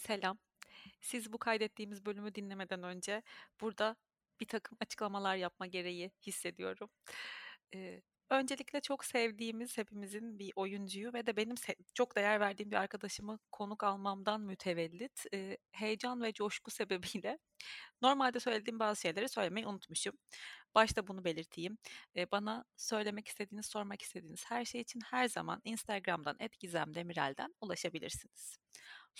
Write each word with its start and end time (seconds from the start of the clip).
Selam. 0.00 0.38
Siz 1.00 1.32
bu 1.32 1.38
kaydettiğimiz 1.38 2.06
bölümü 2.06 2.34
dinlemeden 2.34 2.82
önce 2.82 3.22
burada 3.60 3.96
bir 4.40 4.46
takım 4.48 4.78
açıklamalar 4.80 5.36
yapma 5.36 5.66
gereği 5.66 6.12
hissediyorum. 6.26 6.90
Eee, 7.72 8.02
öncelikle 8.30 8.80
çok 8.80 9.04
sevdiğimiz 9.04 9.78
hepimizin 9.78 10.38
bir 10.38 10.52
oyuncuyu 10.56 11.12
ve 11.14 11.26
de 11.26 11.36
benim 11.36 11.54
çok 11.94 12.16
değer 12.16 12.40
verdiğim 12.40 12.70
bir 12.70 12.76
arkadaşımı 12.76 13.38
konuk 13.52 13.84
almamdan 13.84 14.40
mütevellit, 14.42 15.24
eee, 15.32 15.58
heyecan 15.72 16.22
ve 16.22 16.32
coşku 16.32 16.70
sebebiyle 17.20 17.38
normalde 18.02 18.40
söylediğim 18.40 18.80
bazı 18.80 19.00
şeyleri 19.00 19.28
söylemeyi 19.28 19.66
unutmuşum. 19.66 20.14
Başta 20.74 21.06
bunu 21.08 21.24
belirteyim. 21.24 21.78
Eee, 22.14 22.26
bana 22.32 22.64
söylemek 22.76 23.28
istediğiniz, 23.28 23.66
sormak 23.66 24.02
istediğiniz 24.02 24.44
her 24.50 24.64
şey 24.64 24.80
için 24.80 25.00
her 25.10 25.28
zaman 25.28 25.60
Instagram'dan 25.64 26.38
@gizemdemirel'den 26.60 27.54
ulaşabilirsiniz. 27.60 28.58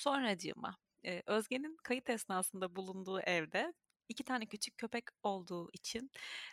Sonracığıma, 0.01 0.77
eee, 1.05 1.23
Özge'nin 1.27 1.77
kayıt 1.85 2.11
esnasında 2.11 2.77
bulunduğu 2.77 3.21
evde 3.21 3.75
2 4.09 4.25
tane 4.25 4.47
küçük 4.47 4.79
köpek 4.79 5.05
olduğu 5.23 5.71
için 5.73 6.11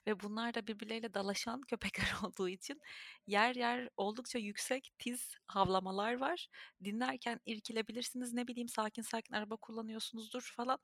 ve 0.07 0.19
bunlar 0.19 0.53
da 0.53 0.67
birbirleriyle 0.67 1.13
dalaşan 1.13 1.61
köpekler 1.69 2.13
olduğu 2.23 2.49
için 2.49 2.81
yer 3.27 3.55
yer 3.55 3.89
oldukça 3.97 4.39
yüksek, 4.39 4.89
tiz 4.99 5.35
havlamalar 5.47 6.13
var. 6.13 6.47
Dinlerken 6.83 7.39
irkilebilirsiniz. 7.45 8.33
Ne 8.33 8.47
bileyim 8.47 8.69
sakin 8.69 9.01
sakin 9.01 9.33
araba 9.35 9.55
kullanıyorsunuzdur 9.57 10.53
falan. 10.57 10.79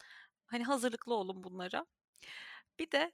Hani 0.47 0.63
hazırlıklı 0.63 1.13
olun 1.15 1.43
bunlara. 1.43 1.85
Bir 2.79 2.91
de 2.91 3.11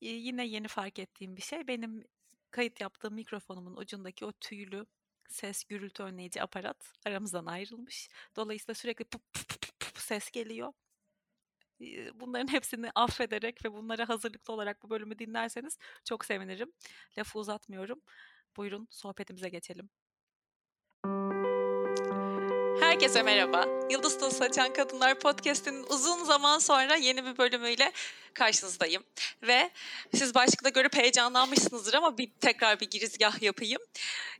yine 0.00 0.46
yeni 0.46 0.68
fark 0.68 0.98
ettiğim 0.98 1.36
bir 1.36 1.42
şey 1.42 1.68
benim 1.68 2.04
kayıt 2.50 2.80
yaptığım 2.80 3.14
mikrofonumun 3.14 3.76
ucundaki 3.76 4.24
o 4.26 4.32
tüylü 4.32 4.86
ses 5.34 5.64
gürültü 5.64 6.02
önleyici 6.02 6.42
aparat 6.42 6.92
aramızdan 7.06 7.46
ayrılmış. 7.46 8.08
Dolayısıyla 8.36 8.74
sürekli 8.74 9.04
pıp 9.04 9.32
pıp 9.32 9.48
pıp 9.48 9.80
pıp 9.80 9.98
ses 9.98 10.30
geliyor. 10.30 10.72
Bunların 12.14 12.52
hepsini 12.52 12.90
affederek 12.94 13.64
ve 13.64 13.72
bunlara 13.72 14.08
hazırlıklı 14.08 14.54
olarak 14.54 14.82
bu 14.82 14.90
bölümü 14.90 15.18
dinlerseniz 15.18 15.78
çok 16.04 16.24
sevinirim. 16.24 16.72
Lafı 17.18 17.38
uzatmıyorum. 17.38 18.02
Buyurun 18.56 18.88
sohbetimize 18.90 19.48
geçelim. 19.48 19.90
Herkese 22.80 23.22
merhaba. 23.22 23.64
Yıldız 23.90 24.18
Tozu 24.18 24.36
Saçan 24.36 24.72
Kadınlar 24.72 25.20
Podcast'inin 25.20 25.82
uzun 25.82 26.24
zaman 26.24 26.58
sonra 26.58 26.96
yeni 26.96 27.24
bir 27.24 27.38
bölümüyle 27.38 27.92
karşınızdayım. 28.34 29.04
Ve 29.42 29.70
siz 30.14 30.34
başlıkta 30.34 30.68
görüp 30.68 30.96
heyecanlanmışsınızdır 30.96 31.94
ama 31.94 32.18
bir 32.18 32.30
tekrar 32.40 32.80
bir 32.80 32.90
girizgah 32.90 33.42
yapayım. 33.42 33.80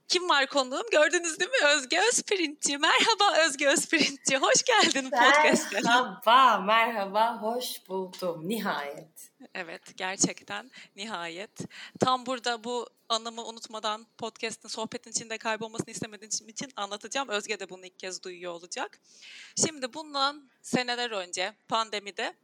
Kim 0.08 0.28
var 0.28 0.46
konuğum? 0.46 0.90
Gördünüz 0.92 1.40
değil 1.40 1.50
mi? 1.50 1.66
Özge 1.66 2.00
Özpirinççi. 2.08 2.78
Merhaba 2.78 3.36
Özge 3.46 3.68
Özpirinççi. 3.68 4.36
Hoş 4.36 4.62
geldin 4.62 5.10
podcast'e. 5.10 5.80
Merhaba, 5.80 6.60
merhaba. 6.60 7.42
Hoş 7.42 7.88
buldum. 7.88 8.48
Nihayet. 8.48 9.30
Evet, 9.54 9.96
gerçekten 9.96 10.70
nihayet. 10.96 11.60
Tam 12.00 12.26
burada 12.26 12.64
bu 12.64 12.86
anımı 13.08 13.44
unutmadan 13.44 14.06
podcast'in, 14.18 14.68
sohbetin 14.68 15.10
içinde 15.10 15.38
kaybolmasını 15.38 15.90
istemediğim 15.90 16.48
için 16.48 16.72
anlatacağım. 16.76 17.28
Özge 17.28 17.60
de 17.60 17.70
bunu 17.70 17.86
ilk 17.86 17.98
kez 17.98 18.22
duyuyor 18.22 18.52
olacak. 18.52 19.00
Şimdi 19.56 19.94
bundan 19.94 20.50
seneler 20.62 21.10
önce 21.10 21.52
pandemide 21.68 22.34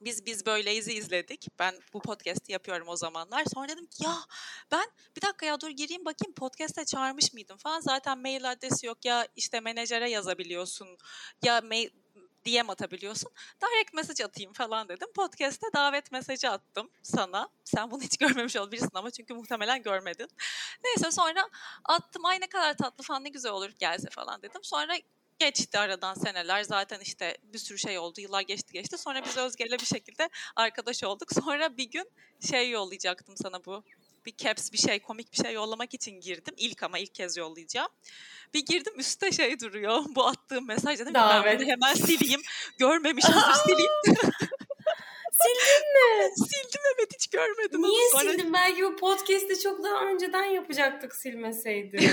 biz 0.00 0.26
biz 0.26 0.46
böyleyiz'i 0.46 0.92
izledik. 0.92 1.48
Ben 1.58 1.74
bu 1.92 2.00
podcast'i 2.00 2.52
yapıyorum 2.52 2.88
o 2.88 2.96
zamanlar. 2.96 3.44
Sonra 3.54 3.68
dedim 3.68 3.86
ki 3.86 4.04
ya 4.04 4.16
ben 4.72 4.90
bir 5.16 5.22
dakika 5.22 5.46
ya 5.46 5.60
dur 5.60 5.70
gireyim 5.70 6.04
bakayım 6.04 6.34
podcast'e 6.34 6.84
çağırmış 6.84 7.32
mıydım 7.32 7.56
falan. 7.56 7.80
Zaten 7.80 8.18
mail 8.18 8.50
adresi 8.50 8.86
yok 8.86 9.04
ya 9.04 9.28
işte 9.36 9.60
menajere 9.60 10.10
yazabiliyorsun 10.10 10.98
ya 11.42 11.60
mail 11.60 11.90
DM 12.46 12.70
atabiliyorsun. 12.70 13.32
Direct 13.62 13.94
mesaj 13.94 14.20
atayım 14.20 14.52
falan 14.52 14.88
dedim. 14.88 15.08
Podcast'te 15.14 15.66
davet 15.74 16.12
mesajı 16.12 16.50
attım 16.50 16.90
sana. 17.02 17.48
Sen 17.64 17.90
bunu 17.90 18.02
hiç 18.02 18.16
görmemiş 18.18 18.56
olabilirsin 18.56 18.90
ama 18.94 19.10
çünkü 19.10 19.34
muhtemelen 19.34 19.82
görmedin. 19.82 20.28
Neyse 20.84 21.10
sonra 21.10 21.48
attım. 21.84 22.24
Ay 22.24 22.40
ne 22.40 22.46
kadar 22.46 22.76
tatlı 22.76 23.04
falan 23.04 23.24
ne 23.24 23.28
güzel 23.28 23.52
olur 23.52 23.70
gelse 23.78 24.10
falan 24.10 24.42
dedim. 24.42 24.60
Sonra 24.64 24.96
geçti 25.40 25.78
aradan 25.78 26.14
seneler. 26.14 26.62
Zaten 26.62 27.00
işte 27.00 27.36
bir 27.42 27.58
sürü 27.58 27.78
şey 27.78 27.98
oldu. 27.98 28.20
Yıllar 28.20 28.40
geçti 28.40 28.72
geçti. 28.72 28.98
Sonra 28.98 29.24
biz 29.24 29.36
Özge'yle 29.36 29.78
bir 29.78 29.86
şekilde 29.86 30.28
arkadaş 30.56 31.04
olduk. 31.04 31.28
Sonra 31.32 31.76
bir 31.76 31.90
gün 31.90 32.10
şey 32.50 32.70
yollayacaktım 32.70 33.34
sana 33.36 33.64
bu. 33.64 33.82
Bir 34.26 34.36
caps 34.36 34.72
bir 34.72 34.78
şey 34.78 34.98
komik 34.98 35.32
bir 35.32 35.36
şey 35.36 35.54
yollamak 35.54 35.94
için 35.94 36.20
girdim. 36.20 36.54
İlk 36.56 36.82
ama 36.82 36.98
ilk 36.98 37.14
kez 37.14 37.36
yollayacağım. 37.36 37.88
Bir 38.54 38.66
girdim 38.66 38.92
üstte 38.96 39.32
şey 39.32 39.60
duruyor. 39.60 40.04
Bu 40.14 40.26
attığım 40.26 40.66
mesaj 40.66 40.98
dedim. 40.98 41.14
Ben 41.14 41.58
bunu 41.58 41.66
hemen 41.66 41.94
sileyim. 41.94 42.42
Görmemişizdir 42.78 43.52
sileyim. 43.66 43.92
Sildin 45.42 45.92
mi? 45.92 46.32
Sildim 46.36 46.80
evet 46.96 47.14
hiç 47.14 47.26
görmedim. 47.26 47.82
Niye 47.82 48.10
Sonra... 48.12 48.32
sildin? 48.32 48.52
Belki 48.52 48.82
bu 48.82 48.96
podcast'i 48.96 49.60
çok 49.60 49.84
daha 49.84 50.04
önceden 50.04 50.44
yapacaktık 50.44 51.14
silmeseydi. 51.14 52.10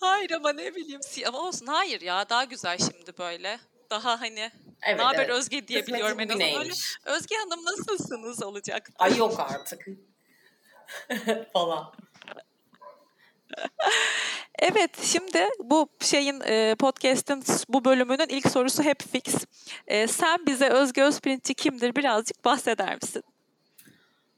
Hayır 0.00 0.30
ama 0.30 0.52
ne 0.52 0.74
bileyim. 0.74 1.00
Ama 1.26 1.38
olsun 1.38 1.66
hayır 1.66 2.00
ya 2.00 2.28
daha 2.28 2.44
güzel 2.44 2.78
şimdi 2.78 3.18
böyle. 3.18 3.58
Daha 3.90 4.20
hani 4.20 4.50
evet, 4.82 4.98
ne 4.98 5.02
haber 5.02 5.18
evet. 5.18 5.30
Özge 5.30 5.68
diye 5.68 5.86
biliyorum 5.86 6.20
en 6.20 6.28
azından. 6.28 6.66
Özge 7.04 7.36
Hanım 7.36 7.64
nasılsınız 7.64 8.42
olacak. 8.42 8.90
Ay 8.98 9.16
yok 9.16 9.40
artık. 9.40 9.86
falan. 11.52 11.92
Evet, 14.58 14.90
şimdi 15.02 15.48
bu 15.58 15.88
şeyin 16.00 16.40
podcast'in 16.76 17.44
bu 17.68 17.84
bölümünün 17.84 18.28
ilk 18.28 18.50
sorusu 18.50 18.82
hep 18.82 19.02
fix. 19.12 19.34
Sen 20.12 20.46
bize 20.46 20.68
Özge 20.68 21.02
Özprintçi 21.02 21.54
kimdir 21.54 21.96
birazcık 21.96 22.44
bahseder 22.44 22.94
misin? 22.94 23.22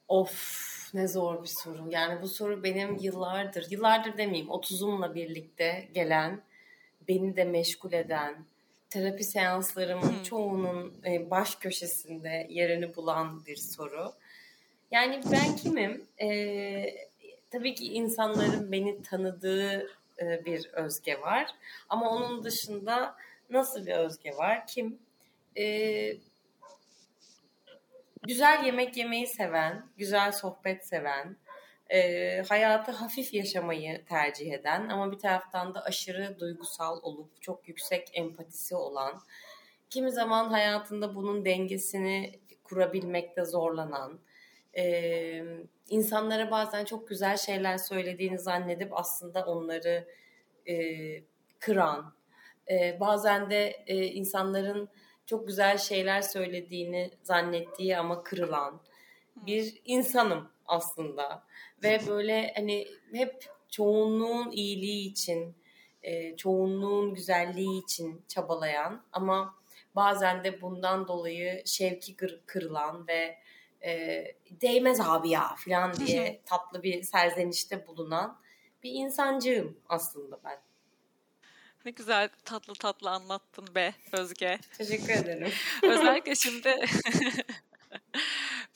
Of 0.08 0.67
ne 0.94 1.08
zor 1.08 1.42
bir 1.42 1.50
soru. 1.62 1.90
Yani 1.90 2.22
bu 2.22 2.28
soru 2.28 2.62
benim 2.62 2.96
yıllardır, 3.00 3.70
yıllardır 3.70 4.18
demeyeyim 4.18 4.48
30'umla 4.48 5.14
birlikte 5.14 5.88
gelen, 5.94 6.40
beni 7.08 7.36
de 7.36 7.44
meşgul 7.44 7.92
eden, 7.92 8.44
terapi 8.90 9.24
seanslarımın 9.24 10.22
çoğunun 10.22 10.94
baş 11.30 11.54
köşesinde 11.54 12.46
yerini 12.50 12.96
bulan 12.96 13.46
bir 13.46 13.56
soru. 13.56 14.12
Yani 14.90 15.20
ben 15.32 15.56
kimim? 15.56 16.06
Ee, 16.20 17.08
tabii 17.50 17.74
ki 17.74 17.84
insanların 17.84 18.72
beni 18.72 19.02
tanıdığı 19.02 19.88
bir 20.20 20.66
özge 20.72 21.20
var. 21.20 21.54
Ama 21.88 22.10
onun 22.10 22.44
dışında 22.44 23.16
nasıl 23.50 23.86
bir 23.86 23.92
özge 23.92 24.36
var? 24.36 24.66
Kim? 24.66 24.98
Ee, 25.56 26.16
güzel 28.26 28.64
yemek 28.64 28.96
yemeyi 28.96 29.26
seven, 29.26 29.86
güzel 29.96 30.32
sohbet 30.32 30.86
seven, 30.86 31.36
e, 31.90 32.42
hayatı 32.48 32.92
hafif 32.92 33.34
yaşamayı 33.34 34.04
tercih 34.04 34.52
eden 34.52 34.88
ama 34.88 35.12
bir 35.12 35.18
taraftan 35.18 35.74
da 35.74 35.84
aşırı 35.84 36.40
duygusal 36.40 37.00
olup 37.02 37.42
çok 37.42 37.68
yüksek 37.68 38.08
empatisi 38.12 38.74
olan, 38.74 39.20
kimi 39.90 40.12
zaman 40.12 40.48
hayatında 40.48 41.14
bunun 41.14 41.44
dengesini 41.44 42.40
kurabilmekte 42.64 43.44
zorlanan, 43.44 44.20
e, 44.76 45.44
insanlara 45.88 46.50
bazen 46.50 46.84
çok 46.84 47.08
güzel 47.08 47.36
şeyler 47.36 47.76
söylediğini 47.76 48.38
zannedip 48.38 48.98
aslında 48.98 49.44
onları 49.46 50.08
e, 50.68 50.74
kıran, 51.58 52.14
e, 52.70 53.00
bazen 53.00 53.50
de 53.50 53.84
e, 53.86 54.06
insanların 54.06 54.88
çok 55.28 55.46
güzel 55.46 55.78
şeyler 55.78 56.22
söylediğini 56.22 57.10
zannettiği 57.22 57.98
ama 57.98 58.22
kırılan 58.22 58.80
bir 59.36 59.80
insanım 59.84 60.48
aslında. 60.66 61.42
Ve 61.82 62.00
böyle 62.08 62.52
hani 62.56 62.88
hep 63.12 63.46
çoğunluğun 63.70 64.50
iyiliği 64.50 65.10
için, 65.10 65.54
e, 66.02 66.36
çoğunluğun 66.36 67.14
güzelliği 67.14 67.82
için 67.82 68.24
çabalayan 68.28 69.02
ama 69.12 69.54
bazen 69.96 70.44
de 70.44 70.60
bundan 70.60 71.08
dolayı 71.08 71.62
şevki 71.66 72.16
kırılan 72.46 73.08
ve 73.08 73.38
e, 73.84 74.24
değmez 74.50 75.00
abi 75.00 75.28
ya 75.28 75.54
falan 75.56 75.92
diye 75.94 76.42
tatlı 76.44 76.82
bir 76.82 77.02
serzenişte 77.02 77.86
bulunan 77.86 78.38
bir 78.82 78.92
insancığım 78.92 79.80
aslında 79.88 80.40
ben. 80.44 80.67
Ne 81.88 81.92
güzel 81.92 82.28
tatlı 82.44 82.74
tatlı 82.74 83.10
anlattın 83.10 83.74
be 83.74 83.94
Özge. 84.12 84.58
Teşekkür 84.78 85.08
ederim. 85.08 85.52
Özellikle 85.82 86.34
şimdi 86.34 86.76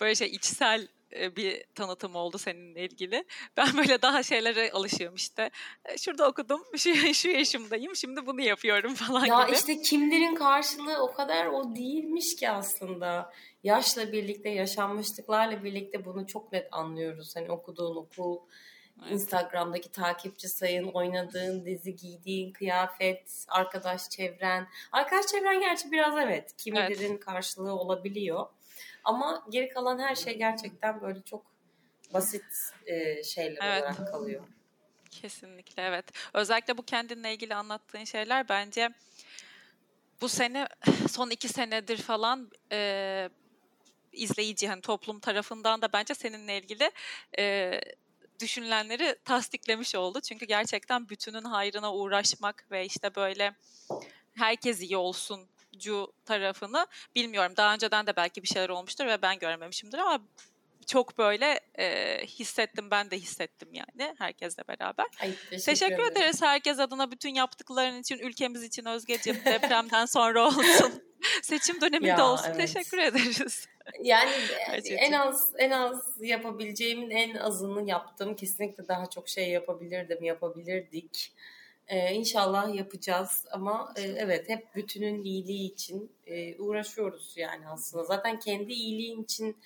böyle 0.00 0.14
şey 0.14 0.28
içsel 0.28 0.88
e, 1.16 1.36
bir 1.36 1.64
tanıtım 1.74 2.16
oldu 2.16 2.38
seninle 2.38 2.84
ilgili. 2.84 3.24
Ben 3.56 3.76
böyle 3.76 4.02
daha 4.02 4.22
şeylere 4.22 4.70
alışıyorum 4.70 5.16
işte. 5.16 5.50
E, 5.84 5.98
şurada 5.98 6.28
okudum, 6.28 6.62
şu, 6.76 7.14
şu 7.14 7.28
yaşımdayım, 7.28 7.96
şimdi 7.96 8.26
bunu 8.26 8.40
yapıyorum 8.40 8.94
falan 8.94 9.26
ya 9.26 9.42
gibi. 9.42 9.52
Ya 9.52 9.58
işte 9.58 9.82
kimlerin 9.82 10.34
karşılığı 10.34 11.02
o 11.02 11.12
kadar 11.12 11.46
o 11.46 11.76
değilmiş 11.76 12.36
ki 12.36 12.50
aslında. 12.50 13.32
Yaşla 13.62 14.12
birlikte, 14.12 14.48
yaşanmışlıklarla 14.48 15.64
birlikte 15.64 16.04
bunu 16.04 16.26
çok 16.26 16.52
net 16.52 16.68
anlıyoruz. 16.72 17.36
Hani 17.36 17.50
okuduğun 17.50 17.96
okul. 17.96 18.38
Instagram'daki 19.10 19.92
takipçi 19.92 20.48
sayın, 20.48 20.88
oynadığın 20.88 21.64
dizi, 21.64 21.96
giydiğin 21.96 22.52
kıyafet, 22.52 23.44
arkadaş 23.48 24.10
çevren. 24.10 24.68
Arkadaş 24.92 25.26
çevren 25.26 25.60
gerçi 25.60 25.92
biraz 25.92 26.16
evet 26.16 26.56
kimilerin 26.56 27.10
evet. 27.10 27.24
karşılığı 27.24 27.72
olabiliyor. 27.72 28.46
Ama 29.04 29.44
geri 29.50 29.68
kalan 29.68 29.98
her 29.98 30.14
şey 30.14 30.38
gerçekten 30.38 31.00
böyle 31.00 31.22
çok 31.22 31.42
basit 32.14 32.44
e, 32.86 33.22
şeyler 33.24 33.58
evet. 33.62 33.82
olarak 33.82 34.12
kalıyor. 34.12 34.44
Kesinlikle 35.10 35.82
evet. 35.82 36.04
Özellikle 36.34 36.78
bu 36.78 36.82
kendinle 36.82 37.32
ilgili 37.32 37.54
anlattığın 37.54 38.04
şeyler 38.04 38.48
bence 38.48 38.90
bu 40.20 40.28
sene 40.28 40.68
son 41.10 41.30
iki 41.30 41.48
senedir 41.48 41.96
falan 41.96 42.50
e, 42.72 43.30
izleyici 44.12 44.68
hani 44.68 44.80
toplum 44.80 45.20
tarafından 45.20 45.82
da 45.82 45.92
bence 45.92 46.14
seninle 46.14 46.58
ilgili 46.58 46.90
e, 47.38 47.80
düşünülenleri 48.42 49.16
tasdiklemiş 49.24 49.94
oldu. 49.94 50.20
Çünkü 50.20 50.46
gerçekten 50.46 51.08
bütünün 51.08 51.44
hayrına 51.44 51.94
uğraşmak 51.94 52.66
ve 52.70 52.86
işte 52.86 53.14
böyle 53.14 53.54
herkes 54.34 54.80
iyi 54.80 54.96
olsun 54.96 55.48
cu 55.78 56.12
tarafını 56.24 56.86
bilmiyorum. 57.14 57.52
Daha 57.56 57.74
önceden 57.74 58.06
de 58.06 58.16
belki 58.16 58.42
bir 58.42 58.48
şeyler 58.48 58.68
olmuştur 58.68 59.06
ve 59.06 59.22
ben 59.22 59.38
görmemişimdir 59.38 59.98
ama 59.98 60.20
çok 60.86 61.18
böyle 61.18 61.60
e, 61.78 62.18
hissettim 62.26 62.90
ben 62.90 63.10
de 63.10 63.18
hissettim 63.18 63.68
yani 63.72 64.14
herkesle 64.18 64.62
beraber. 64.68 65.06
Ay, 65.20 65.34
teşekkür, 65.50 65.64
teşekkür 65.64 66.12
ederiz 66.12 66.42
herkes 66.42 66.78
adına 66.78 67.10
bütün 67.10 67.34
yaptıkların 67.34 68.00
için 68.00 68.18
ülkemiz 68.18 68.62
için 68.62 68.84
Özgeciğim 68.84 69.44
depremden 69.44 70.06
sonra 70.06 70.46
olsun. 70.46 71.02
Seçim 71.42 71.80
döneminde 71.80 72.08
ya, 72.08 72.26
olsun. 72.26 72.46
Evet. 72.46 72.56
Teşekkür 72.56 72.98
ederiz. 72.98 73.68
Yani 74.02 74.30
en 74.88 75.12
az 75.12 75.52
en 75.58 75.70
az 75.70 76.16
yapabileceğimin 76.20 77.10
en 77.10 77.34
azını 77.34 77.88
yaptım. 77.88 78.36
Kesinlikle 78.36 78.88
daha 78.88 79.06
çok 79.06 79.28
şey 79.28 79.50
yapabilirdim, 79.50 80.24
yapabilirdik. 80.24 81.32
Ee, 81.88 82.14
inşallah 82.14 82.74
yapacağız 82.74 83.46
ama 83.50 83.94
e, 83.96 84.02
evet 84.02 84.48
hep 84.48 84.74
bütünün 84.74 85.24
iyiliği 85.24 85.72
için 85.72 86.10
e, 86.26 86.56
uğraşıyoruz 86.58 87.34
yani 87.36 87.68
aslında. 87.68 88.04
Zaten 88.04 88.38
kendi 88.38 88.72
iyiliğin 88.72 89.22
için 89.22 89.56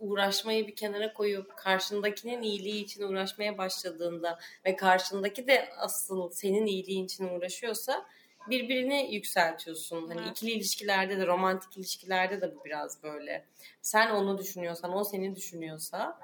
uğraşmayı 0.00 0.66
bir 0.66 0.76
kenara 0.76 1.12
koyup 1.12 1.56
karşındakinin 1.56 2.42
iyiliği 2.42 2.84
için 2.84 3.02
uğraşmaya 3.02 3.58
başladığında 3.58 4.38
ve 4.64 4.76
karşındaki 4.76 5.46
de 5.46 5.68
asıl 5.78 6.30
senin 6.30 6.66
iyiliğin 6.66 7.04
için 7.04 7.28
uğraşıyorsa 7.28 8.06
birbirini 8.50 9.14
yükseltiyorsun. 9.14 10.08
Hani 10.08 10.30
ikili 10.30 10.50
ilişkilerde 10.50 11.18
de 11.18 11.26
romantik 11.26 11.76
ilişkilerde 11.76 12.40
de 12.40 12.56
bu 12.56 12.64
biraz 12.64 13.02
böyle. 13.02 13.46
Sen 13.82 14.10
onu 14.10 14.38
düşünüyorsan, 14.38 14.96
o 14.96 15.04
seni 15.04 15.36
düşünüyorsa 15.36 16.18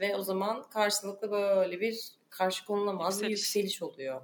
ve 0.00 0.16
o 0.16 0.22
zaman 0.22 0.62
karşılıklı 0.70 1.30
böyle 1.30 1.80
bir 1.80 2.08
karşı 2.30 2.64
konulamaz 2.64 3.14
yükseliş. 3.14 3.30
bir 3.30 3.36
yükseliş 3.36 3.82
oluyor. 3.82 4.22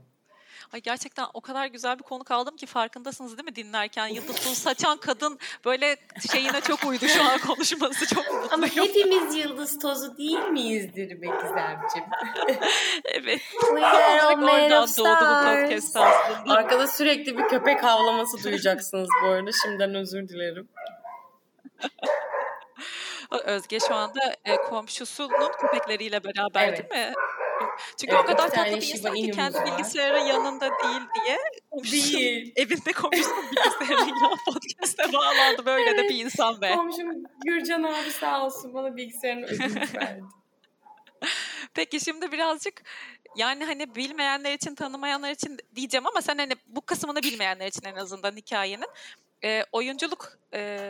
Ay 0.72 0.80
gerçekten 0.80 1.26
o 1.34 1.40
kadar 1.40 1.66
güzel 1.66 1.98
bir 1.98 2.02
konu 2.02 2.24
kaldım 2.24 2.56
ki 2.56 2.66
farkındasınız 2.66 3.38
değil 3.38 3.44
mi 3.44 3.56
dinlerken? 3.56 4.06
Yıldız 4.06 4.36
Tuğ 4.36 4.54
saçan 4.54 4.96
kadın 4.96 5.38
böyle 5.64 5.96
şeyine 6.32 6.60
çok 6.60 6.84
uydu 6.84 7.08
şu 7.08 7.24
an 7.24 7.38
konuşması 7.38 8.06
çok 8.06 8.24
mutluyum. 8.24 8.48
Ama 8.52 8.66
hepimiz 8.66 9.34
yıldız 9.34 9.78
tozu 9.78 10.16
değil 10.16 10.38
miyizdir 10.38 11.22
be 11.22 11.26
Gizemciğim? 11.26 12.08
evet. 13.04 13.40
We 13.60 13.86
are 13.86 14.22
all 14.22 14.36
made 14.36 14.78
of 14.78 14.90
stars. 14.90 15.96
Arkada 16.48 16.86
sürekli 16.86 17.38
bir 17.38 17.48
köpek 17.48 17.84
havlaması 17.84 18.44
duyacaksınız 18.44 19.08
bu 19.22 19.26
arada. 19.26 19.50
Şimdiden 19.62 19.94
özür 19.94 20.28
dilerim. 20.28 20.68
Özge 23.44 23.78
şu 23.80 23.94
anda 23.94 24.20
e, 24.44 24.56
komşusunun 24.56 25.52
köpekleriyle 25.60 26.24
beraber 26.24 26.68
evet. 26.68 26.90
değil 26.92 27.06
mi? 27.06 27.14
Çünkü 27.96 28.14
evet, 28.14 28.25
o 28.25 28.26
kadar 28.26 28.48
tatlı 28.50 28.76
bir 28.76 28.94
insan 28.94 29.14
ki 29.14 29.30
kendi 29.30 29.58
bilgisayarın 29.64 30.25
yanında 30.25 30.70
değil 30.70 31.02
diye. 31.14 31.38
Değil. 31.92 32.52
Evinde 32.56 32.92
komşusunun 32.92 33.44
bilgisayarıyla 33.50 34.30
podcast'e 34.46 35.12
bağlandı. 35.12 35.66
Böyle 35.66 35.90
evet. 35.90 35.98
de 35.98 36.08
bir 36.08 36.25
insan 36.25 36.60
be. 36.60 36.76
Komşum 36.76 37.22
Gürcan 37.44 37.82
abi 37.82 38.10
sağ 38.10 38.44
olsun 38.44 38.75
bana 38.75 38.96
bilgisayarını 38.96 39.46
ödünç 39.46 39.94
verdi. 39.94 40.22
Peki 41.75 42.00
şimdi 42.00 42.32
birazcık 42.32 42.82
yani 43.36 43.64
hani 43.64 43.94
bilmeyenler 43.94 44.54
için 44.54 44.75
tanımayanlar 44.75 45.30
için 45.30 45.58
diyeceğim 45.75 46.06
ama 46.06 46.22
sen 46.22 46.38
hani 46.38 46.52
bu 46.66 46.80
kısmını 46.80 47.22
bilmeyenler 47.22 47.66
için 47.66 47.84
en 47.84 47.94
azından 47.94 48.36
hikayenin 48.36 48.88
e, 49.44 49.64
oyunculuk 49.72 50.38
e, 50.54 50.88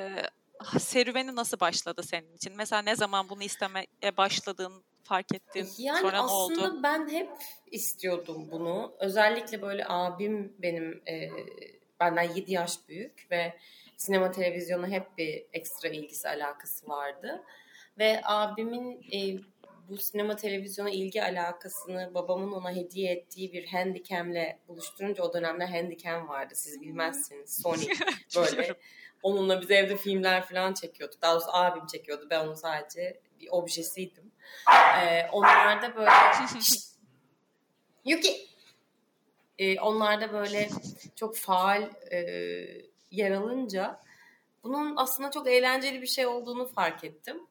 serüveni 0.79 1.37
nasıl 1.37 1.61
başladı 1.61 2.02
senin 2.02 2.37
için? 2.37 2.52
Mesela 2.56 2.82
ne 2.82 2.96
zaman 2.96 3.29
bunu 3.29 3.43
istemeye 3.43 4.17
başladın? 4.17 4.85
Fark 5.08 5.34
ettin? 5.34 5.69
Yani 5.78 6.00
Sonra 6.00 6.22
aslında 6.22 6.64
oldu? 6.64 6.81
ben 6.82 7.08
hep 7.08 7.31
istiyordum 7.70 8.49
bunu. 8.50 8.96
Özellikle 9.00 9.62
böyle 9.62 9.84
abim 9.88 10.56
benim 10.58 11.02
e, 11.08 11.31
benden 12.00 12.34
7 12.34 12.52
yaş 12.52 12.88
büyük 12.88 13.26
ve 13.31 13.56
sinema 13.96 14.31
televizyona 14.31 14.88
hep 14.88 15.19
bir 15.19 15.46
ekstra 15.52 15.88
ilgisi 15.88 16.28
alakası 16.28 16.88
vardı. 16.88 17.44
Ve 17.99 18.20
abimin 18.25 19.02
e, 19.12 19.38
bu 19.88 19.96
sinema 19.96 20.37
televizyona 20.37 20.90
ilgi 20.90 21.22
alakasını 21.22 22.14
babamın 22.14 22.52
ona 22.52 22.76
hediye 22.76 23.12
ettiği 23.12 23.52
bir 23.52 23.66
handicam'le 23.66 24.58
buluşturunca 24.69 25.25
o 25.25 25.34
dönemler 25.34 25.69
handicam 25.69 26.28
vardı 26.28 26.54
siz 26.56 26.81
bilmezsiniz 26.81 27.62
Sony 27.62 27.87
böyle 28.37 28.75
onunla 29.22 29.61
biz 29.61 29.70
evde 29.70 29.96
filmler 29.96 30.46
falan 30.46 30.75
çekiyorduk 30.75 31.22
daha 31.22 31.34
doğrusu 31.34 31.50
abim 31.52 31.87
çekiyordu 31.87 32.26
ben 32.31 32.44
onun 32.44 32.54
sadece 32.54 33.20
bir 33.40 33.49
objesiydim 33.50 34.32
ee, 35.03 35.29
onlarda 35.33 35.97
böyle 35.97 36.11
Yuki 38.05 38.49
ee, 39.59 39.81
onlarda 39.81 40.33
böyle 40.33 40.69
çok 41.17 41.37
faal 41.37 41.83
e, 42.11 42.19
yer 43.11 43.31
alınca 43.31 44.00
bunun 44.65 44.97
aslında 44.97 45.31
çok 45.31 45.49
eğlenceli 45.49 46.03
bir 46.03 46.06
şey 46.06 46.27
olduğunu 46.27 46.67
fark 46.67 47.05
ettim. 47.05 47.47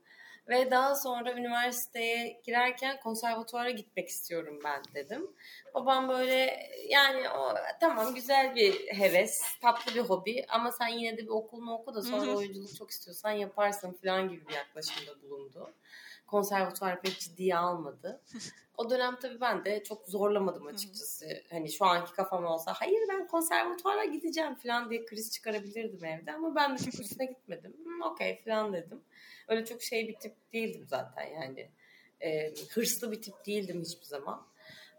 Ve 0.50 0.72
daha 0.72 0.96
sonra 0.96 1.34
üniversiteye 1.34 2.42
girerken 2.44 3.00
konservatuara 3.00 3.70
gitmek 3.70 4.10
istiyorum 4.10 4.60
ben 4.64 4.82
dedim. 4.96 5.32
Babam 5.74 6.10
böyle 6.10 6.70
yani 6.90 7.30
o 7.30 7.54
tamam 7.80 8.16
güzel 8.16 8.56
bir 8.56 8.74
heves, 8.88 9.42
tatlı 9.62 9.96
bir 9.96 10.00
hobi 10.00 10.46
ama 10.50 10.72
sen 10.72 10.88
yine 10.88 11.18
de 11.18 11.22
bir 11.22 11.28
okulunu 11.28 11.74
oku 11.74 11.96
da 11.96 12.02
sonra 12.02 12.38
oyunculuk 12.38 12.76
çok 12.76 12.92
istiyorsan 12.92 13.32
yaparsın 13.32 13.94
falan 14.04 14.30
gibi 14.30 14.48
bir 14.48 14.54
yaklaşımda 14.54 15.22
bulundu 15.22 15.74
konservatuvar 16.28 17.02
pek 17.02 17.20
ciddiye 17.20 17.58
almadı. 17.58 18.22
O 18.78 18.90
dönem 18.90 19.16
tabii 19.22 19.42
ben 19.42 19.66
de 19.66 19.84
çok 19.84 20.08
zorlamadım 20.08 20.68
açıkçası. 20.68 21.26
hani 21.50 21.72
şu 21.72 21.86
anki 21.86 22.12
kafam 22.14 22.46
olsa 22.46 22.74
hayır 22.74 23.00
ben 23.10 23.28
konservatuara 23.28 24.06
gideceğim 24.06 24.56
falan 24.56 24.90
diye 24.90 25.06
kriz 25.06 25.32
çıkarabilirdim 25.32 26.06
evde 26.06 26.34
ama 26.34 26.56
ben 26.56 26.78
de 26.78 26.82
üstüne 27.02 27.26
gitmedim. 27.26 27.74
Hmm, 27.84 28.02
Okey 28.02 28.42
falan 28.46 28.74
dedim. 28.74 29.02
Öyle 29.48 29.66
çok 29.66 29.82
şey 29.82 30.08
bir 30.08 30.16
tip 30.16 30.54
değildim 30.54 30.86
zaten 30.88 31.24
yani. 31.28 31.70
E, 32.22 32.54
hırslı 32.70 33.12
bir 33.12 33.22
tip 33.22 33.46
değildim 33.46 33.82
hiçbir 33.82 34.06
zaman. 34.06 34.48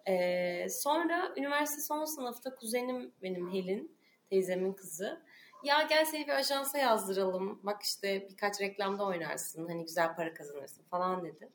E, 0.09 0.67
sonra 0.71 1.33
üniversite 1.37 1.83
son 1.83 2.05
sınıfta 2.05 2.55
kuzenim 2.55 3.13
benim 3.23 3.53
Helin, 3.53 3.97
teyzemin 4.31 4.73
kızı 4.73 5.21
ya 5.63 5.83
gel 5.83 6.05
seni 6.05 6.27
bir 6.27 6.33
ajansa 6.33 6.79
yazdıralım. 6.79 7.61
Bak 7.63 7.83
işte 7.83 8.29
birkaç 8.31 8.61
reklamda 8.61 9.05
oynarsın. 9.05 9.69
Hani 9.69 9.85
güzel 9.85 10.17
para 10.17 10.35
kazanırsın 10.35 10.85
falan 10.91 11.25
dedi. 11.25 11.49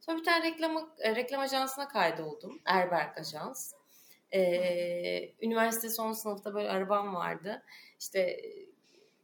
Sonra 0.00 0.18
bir 0.18 0.24
tane 0.24 0.44
reklam, 0.44 0.90
e, 0.98 1.16
reklam 1.16 1.40
ajansına 1.40 1.88
kaydoldum. 1.88 2.60
Erberk 2.64 3.18
Ajans. 3.18 3.72
Ee, 4.34 5.32
üniversite 5.42 5.88
son 5.88 6.12
sınıfta 6.12 6.54
böyle 6.54 6.70
arabam 6.70 7.14
vardı. 7.14 7.62
İşte 8.00 8.20
e, 8.20 8.66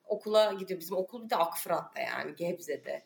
okula 0.06 0.52
gidiyor. 0.52 0.80
Bizim 0.80 0.96
okul 0.96 1.24
bir 1.24 1.30
de 1.30 1.36
Akfırat'ta 1.36 2.00
yani 2.00 2.34
Gebze'de. 2.34 3.02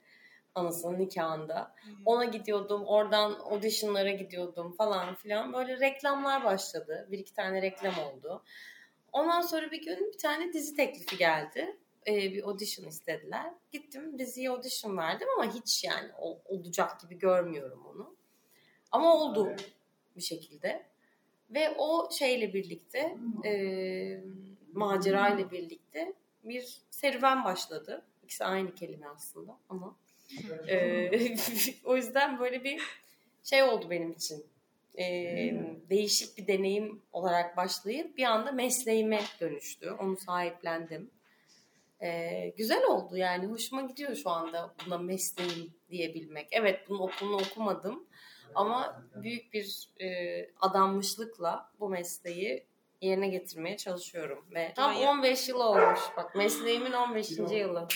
Anasının 0.54 0.98
nikahında. 0.98 1.74
Ona 2.04 2.24
gidiyordum. 2.24 2.84
Oradan 2.86 3.32
auditionlara 3.32 4.10
gidiyordum 4.10 4.72
falan 4.72 5.14
filan. 5.14 5.52
Böyle 5.52 5.80
reklamlar 5.80 6.44
başladı. 6.44 7.08
Bir 7.10 7.18
iki 7.18 7.34
tane 7.34 7.62
reklam 7.62 7.94
oldu. 7.98 8.42
Ondan 9.12 9.40
sonra 9.40 9.70
bir 9.70 9.82
gün 9.82 10.12
bir 10.12 10.18
tane 10.18 10.52
dizi 10.52 10.76
teklifi 10.76 11.16
geldi. 11.16 11.76
Ee, 12.06 12.32
bir 12.32 12.42
audition 12.42 12.86
istediler. 12.86 13.52
Gittim 13.72 14.18
diziye 14.18 14.50
audition 14.50 14.96
verdim 14.96 15.28
ama 15.36 15.54
hiç 15.54 15.84
yani 15.84 16.10
olacak 16.44 17.00
gibi 17.00 17.18
görmüyorum 17.18 17.86
onu. 17.86 18.14
Ama 18.92 19.14
oldu 19.14 19.56
bir 20.16 20.22
şekilde. 20.22 20.86
Ve 21.50 21.74
o 21.78 22.10
şeyle 22.12 22.54
birlikte 22.54 23.16
e, 23.44 24.20
macera 24.72 25.28
ile 25.28 25.50
birlikte 25.50 26.12
bir 26.44 26.80
serüven 26.90 27.44
başladı. 27.44 28.02
İkisi 28.24 28.44
aynı 28.44 28.74
kelime 28.74 29.06
aslında 29.08 29.58
ama 29.68 29.96
e, 30.68 31.36
o 31.84 31.96
yüzden 31.96 32.38
böyle 32.38 32.64
bir 32.64 32.82
şey 33.42 33.62
oldu 33.62 33.90
benim 33.90 34.12
için 34.12 34.46
e, 34.98 35.04
değişik 35.90 36.38
bir 36.38 36.46
deneyim 36.46 37.02
olarak 37.12 37.56
başlayıp 37.56 38.16
bir 38.16 38.24
anda 38.24 38.52
mesleğime 38.52 39.20
dönüştü. 39.40 39.90
Onu 39.90 40.16
sahiplendim. 40.16 41.10
E, 42.00 42.48
güzel 42.56 42.84
oldu 42.84 43.16
yani 43.16 43.46
hoşuma 43.46 43.82
gidiyor 43.82 44.14
şu 44.14 44.30
anda 44.30 44.74
buna 44.86 44.98
mesleğim 44.98 45.74
diyebilmek. 45.90 46.48
Evet 46.50 46.80
bunun 46.88 46.98
okulunu 46.98 47.36
okumadım 47.36 48.06
Ama 48.54 49.02
büyük 49.14 49.52
bir 49.52 49.88
e, 50.00 50.50
adanmışlıkla 50.60 51.70
bu 51.80 51.88
mesleği 51.88 52.66
yerine 53.00 53.28
getirmeye 53.28 53.76
çalışıyorum. 53.76 54.46
Ve 54.54 54.72
tam 54.76 54.94
Hayır. 54.94 55.06
15 55.06 55.48
yıl 55.48 55.60
olmuş. 55.60 56.00
Bak 56.16 56.34
mesleğimin 56.34 56.92
15. 56.92 57.30
yılı. 57.30 57.88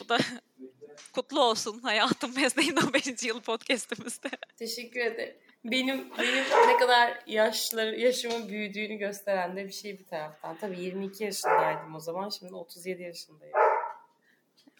Bu 0.00 0.08
da 0.08 0.18
kutlu 1.12 1.42
olsun 1.42 1.78
hayatım 1.78 2.34
mesleğin 2.34 2.76
15. 2.76 3.22
yıl 3.22 3.40
podcastimizde. 3.40 4.28
Teşekkür 4.56 5.00
ederim. 5.00 5.36
Benim 5.64 6.10
benim 6.18 6.44
ne 6.68 6.76
kadar 6.76 7.18
yaşları 7.26 8.00
yaşımın 8.00 8.48
büyüdüğünü 8.48 8.94
gösteren 8.94 9.56
de 9.56 9.66
bir 9.66 9.72
şey 9.72 9.98
bir 9.98 10.04
taraftan. 10.06 10.56
Tabii 10.60 10.80
22 10.80 11.24
yaşındaydım 11.24 11.94
o 11.94 12.00
zaman. 12.00 12.28
Şimdi 12.28 12.54
37 12.54 13.02
yaşındayım. 13.02 13.54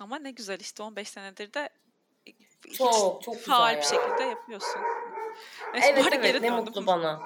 Ama 0.00 0.18
ne 0.18 0.30
güzel 0.30 0.60
işte 0.60 0.82
15 0.82 1.08
senedir 1.08 1.54
de 1.54 1.68
Çok 2.78 3.22
çok 3.22 3.38
faal 3.40 3.76
bir 3.76 3.82
şekilde 3.82 4.22
yapıyorsun. 4.22 4.80
Neyse, 5.75 5.88
Evet 5.92 6.04
evet 6.12 6.22
geri 6.22 6.37
ne 6.38 6.42
döndüm. 6.42 6.54
mutlu 6.54 6.87
bana. 6.87 7.20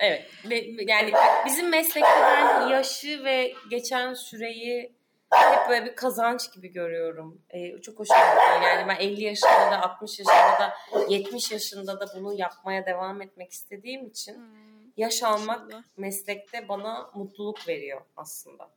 Evet 0.00 0.30
ve- 0.44 0.74
yani 0.86 1.12
bizim 1.46 1.68
meslekte 1.68 2.10
ben 2.22 2.68
yaşı 2.68 3.24
ve 3.24 3.54
geçen 3.70 4.14
süreyi 4.14 4.92
hep 5.30 5.68
böyle 5.68 5.86
bir 5.86 5.96
kazanç 5.96 6.52
gibi 6.54 6.68
görüyorum. 6.68 7.42
Ee, 7.50 7.80
çok 7.82 7.98
hoşuma 7.98 8.18
gidiyor. 8.18 8.60
Yani 8.62 8.88
ben 8.88 8.96
50 8.96 9.22
yaşında 9.22 9.70
da 9.70 9.82
60 9.82 10.18
yaşında 10.18 10.58
da 10.58 10.74
70 11.08 11.50
yaşında 11.52 12.00
da 12.00 12.06
bunu 12.16 12.34
yapmaya 12.34 12.86
devam 12.86 13.22
etmek 13.22 13.52
istediğim 13.52 14.06
için 14.06 14.34
Hmm, 14.34 14.90
yaş 14.96 15.22
almak 15.22 15.72
meslekte 15.96 16.68
bana 16.68 17.10
mutluluk 17.14 17.68
veriyor 17.68 18.00
aslında. 18.16 18.70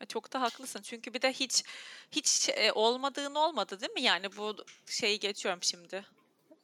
E, 0.00 0.06
Çok 0.06 0.32
da 0.32 0.40
haklısın. 0.40 0.82
Çünkü 0.82 1.14
bir 1.14 1.22
de 1.22 1.32
hiç 1.32 1.64
hiç 2.10 2.48
e, 2.48 2.72
olmadığın 2.72 3.34
olmadı 3.34 3.80
değil 3.80 3.92
mi? 3.92 4.02
Yani 4.02 4.36
bu 4.36 4.56
şeyi 4.86 5.18
geçiyorum 5.18 5.62
şimdi. 5.62 6.04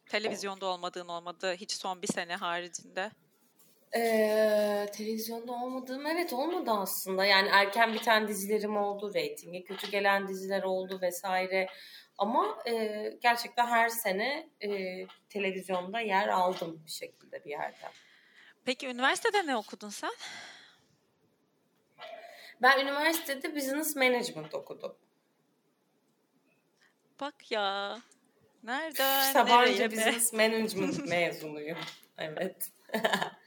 Televizyonda 0.09 0.67
olmadığın 0.67 1.09
olmadı. 1.09 1.55
Hiç 1.55 1.73
son 1.73 2.03
bir 2.03 2.13
sene 2.13 2.37
haricinde. 2.37 3.11
Ee, 3.97 4.87
televizyonda 4.93 5.53
olmadığım 5.53 6.07
evet 6.07 6.33
olmadı 6.33 6.71
aslında. 6.71 7.25
Yani 7.25 7.49
erken 7.53 7.95
biten 7.95 8.29
dizilerim 8.29 8.77
oldu, 8.77 9.15
reytinge 9.15 9.65
kötü 9.65 9.91
gelen 9.91 10.29
diziler 10.29 10.63
oldu 10.63 10.99
vesaire. 11.03 11.69
Ama 12.19 12.59
e, 12.67 13.13
gerçekten 13.23 13.67
her 13.67 13.89
sene 13.89 14.49
e, 14.61 14.71
televizyonda 15.29 16.01
yer 16.01 16.29
aldım 16.29 16.83
bir 16.87 16.91
şekilde 16.91 17.45
bir 17.45 17.51
yerden. 17.51 17.93
Peki 18.65 18.87
üniversitede 18.87 19.47
ne 19.47 19.57
okudun 19.57 19.89
sen? 19.89 20.13
Ben 22.63 22.81
üniversitede 22.81 23.57
business 23.57 23.97
management 23.97 24.55
okudum. 24.55 24.97
Bak 27.21 27.51
ya. 27.51 28.01
Nereden 28.63 29.33
Sabancı 29.33 29.91
business 29.93 30.33
management 30.33 31.07
mezunuyum. 31.07 31.79
Evet. 32.19 32.71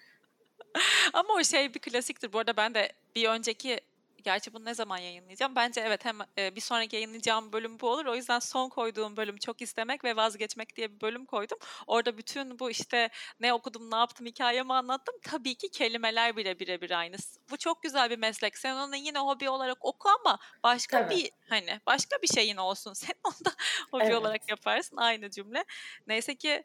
Ama 1.13 1.33
o 1.33 1.43
şey 1.43 1.73
bir 1.73 1.79
klasiktir. 1.79 2.33
Bu 2.33 2.39
arada 2.39 2.57
ben 2.57 2.73
de 2.73 2.91
bir 3.15 3.29
önceki 3.29 3.79
gerçi 4.27 4.53
bunu 4.53 4.65
ne 4.65 4.73
zaman 4.73 4.97
yayınlayacağım? 4.97 5.55
Bence 5.55 5.81
evet 5.81 6.05
hem 6.05 6.17
e, 6.37 6.55
bir 6.55 6.61
sonraki 6.61 6.95
yayınlayacağım 6.95 7.53
bölüm 7.53 7.79
bu 7.79 7.89
olur. 7.89 8.05
O 8.05 8.15
yüzden 8.15 8.39
son 8.39 8.69
koyduğum 8.69 9.17
bölüm 9.17 9.37
çok 9.37 9.61
istemek 9.61 10.03
ve 10.03 10.15
vazgeçmek 10.15 10.75
diye 10.75 10.95
bir 10.95 11.01
bölüm 11.01 11.25
koydum. 11.25 11.57
Orada 11.87 12.17
bütün 12.17 12.59
bu 12.59 12.69
işte 12.69 13.09
ne 13.39 13.53
okudum, 13.53 13.91
ne 13.91 13.95
yaptım 13.95 14.25
hikayemi 14.25 14.73
anlattım. 14.73 15.15
Tabii 15.23 15.55
ki 15.55 15.69
kelimeler 15.69 16.37
bile 16.37 16.59
birebir 16.59 16.91
aynı. 16.91 17.15
Bu 17.51 17.57
çok 17.57 17.83
güzel 17.83 18.09
bir 18.09 18.17
meslek. 18.17 18.57
Sen 18.57 18.75
onu 18.75 18.95
yine 18.95 19.19
hobi 19.19 19.49
olarak 19.49 19.85
oku 19.85 20.09
ama 20.09 20.39
başka 20.63 21.03
Tabii. 21.07 21.15
bir 21.15 21.31
hani 21.49 21.79
başka 21.85 22.21
bir 22.21 22.27
şeyin 22.27 22.57
olsun. 22.57 22.93
Sen 22.97 23.15
onu 23.23 23.45
da 23.45 23.51
hobi 23.91 24.03
Evet. 24.03 24.15
olarak 24.15 24.49
yaparsın. 24.49 24.97
Aynı 24.97 25.29
cümle. 25.29 25.65
Neyse 26.07 26.35
ki 26.35 26.63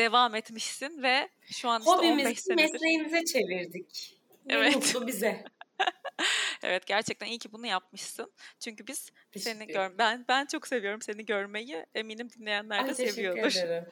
devam 0.00 0.34
etmişsin 0.34 1.02
ve 1.02 1.28
şu 1.52 1.68
an 1.68 1.80
işte 1.80 1.90
15 1.90 2.10
Hobimizi 2.10 2.42
senedir. 2.42 2.72
mesleğimize 2.72 3.24
çevirdik. 3.24 4.18
Ne 4.46 4.54
Evet. 4.54 4.74
mutlu 4.76 5.06
bize. 5.06 5.44
Evet 6.62 6.86
gerçekten 6.86 7.26
iyi 7.26 7.38
ki 7.38 7.52
bunu 7.52 7.66
yapmışsın. 7.66 8.32
Çünkü 8.60 8.86
biz 8.86 9.10
seni 9.36 9.66
gör 9.66 9.98
ben 9.98 10.24
ben 10.28 10.46
çok 10.46 10.66
seviyorum 10.66 11.02
seni 11.02 11.24
görmeyi. 11.26 11.86
Eminim 11.94 12.30
dinleyenler 12.30 12.78
Ay, 12.78 12.86
de 12.86 12.94
teşekkür 12.94 13.12
seviyordur. 13.14 13.56
ederim. 13.56 13.84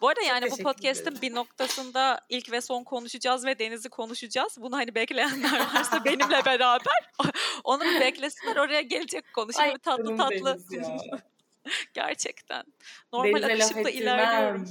Bu 0.00 0.08
arada 0.08 0.20
Çok 0.20 0.28
yani 0.28 0.50
bu 0.50 0.56
podcast'in 0.56 1.22
bir 1.22 1.34
noktasında 1.34 2.20
ilk 2.28 2.52
ve 2.52 2.60
son 2.60 2.84
konuşacağız 2.84 3.46
ve 3.46 3.58
Deniz'i 3.58 3.88
konuşacağız. 3.88 4.56
Bunu 4.60 4.76
hani 4.76 4.94
bekleyenler 4.94 5.60
varsa 5.74 6.04
benimle 6.04 6.44
beraber 6.44 7.10
onu 7.64 7.84
bir 7.84 8.00
beklesinler. 8.00 8.56
Oraya 8.56 8.80
gelecek 8.80 9.32
konuşalım. 9.34 9.68
Ay 9.70 9.78
tatlı 9.78 10.16
tatlı. 10.16 10.58
Gerçekten. 11.94 12.64
Normal 13.12 13.42
Denize 13.42 13.64
ettirmem. 13.80 13.86
ilerliyorum. 14.02 14.70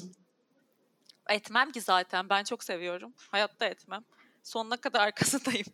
Etmem 1.29 1.71
ki 1.71 1.81
zaten. 1.81 2.29
Ben 2.29 2.43
çok 2.43 2.63
seviyorum. 2.63 3.13
Hayatta 3.31 3.65
etmem. 3.65 4.03
Sonuna 4.43 4.77
kadar 4.77 4.99
arkasındayım. 5.07 5.67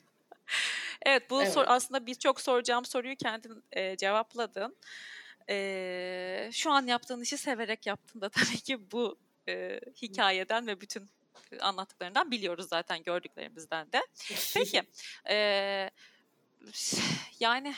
evet 1.05 1.29
bu 1.29 1.41
Evet. 1.41 1.53
sor, 1.53 1.65
aslında 1.67 2.05
birçok 2.05 2.41
soracağım 2.41 2.85
soruyu 2.85 3.15
kendin 3.15 3.63
e, 3.71 3.97
cevapladın. 3.97 4.77
E, 5.49 6.49
şu 6.53 6.71
an 6.71 6.87
yaptığın 6.87 7.21
işi 7.21 7.37
severek 7.37 7.85
yaptın 7.85 8.21
da 8.21 8.29
tabii 8.29 8.57
ki 8.61 8.91
bu 8.91 9.17
e, 9.49 9.79
hikayeden 10.01 10.67
ve 10.67 10.81
bütün 10.81 11.09
anlattıklarından 11.59 12.31
biliyoruz 12.31 12.67
zaten 12.69 13.03
gördüklerimizden 13.03 13.91
de. 13.91 14.01
Peki 14.53 14.83
e, 15.29 15.89
yani 17.39 17.75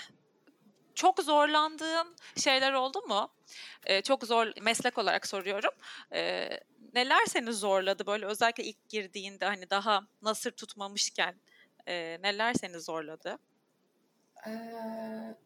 çok 0.95 1.19
zorlandığın 1.23 2.15
şeyler 2.37 2.73
oldu 2.73 3.01
mu? 3.01 3.31
E, 3.85 4.01
çok 4.01 4.23
zor 4.23 4.51
meslek 4.61 4.97
olarak 4.97 5.27
soruyorum. 5.27 5.71
E, 6.13 6.49
neler 6.93 7.25
seni 7.25 7.53
zorladı 7.53 8.05
böyle 8.07 8.25
özellikle 8.25 8.63
ilk 8.63 8.89
girdiğinde 8.89 9.45
hani 9.45 9.69
daha 9.69 10.07
nasır 10.21 10.51
tutmamışken 10.51 11.35
e, 11.87 12.17
neler 12.23 12.53
seni 12.53 12.79
zorladı? 12.79 13.39
Ee, 14.47 14.51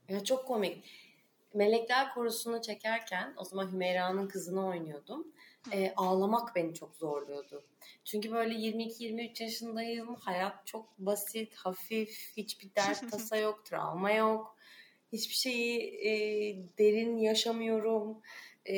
ya 0.09 0.23
çok 0.23 0.47
komik. 0.47 0.85
Melekler 1.53 2.13
Korusu'nu 2.13 2.61
çekerken 2.61 3.33
o 3.37 3.43
zaman 3.43 3.71
Hümeyra'nın 3.71 4.27
kızını 4.27 4.67
oynuyordum. 4.67 5.27
Ee, 5.73 5.93
ağlamak 5.95 6.55
beni 6.55 6.73
çok 6.73 6.95
zorluyordu. 6.95 7.63
Çünkü 8.05 8.31
böyle 8.31 8.53
22-23 8.53 9.43
yaşındayım. 9.43 10.15
Hayat 10.15 10.67
çok 10.67 10.97
basit, 10.97 11.55
hafif. 11.55 12.31
Hiçbir 12.37 12.75
dert 12.75 13.11
tasa 13.11 13.37
yok, 13.37 13.65
travma 13.65 14.11
yok. 14.11 14.57
Hiçbir 15.11 15.35
şeyi 15.35 15.79
e, 16.07 16.11
derin 16.77 17.17
yaşamıyorum. 17.17 18.21
E, 18.71 18.77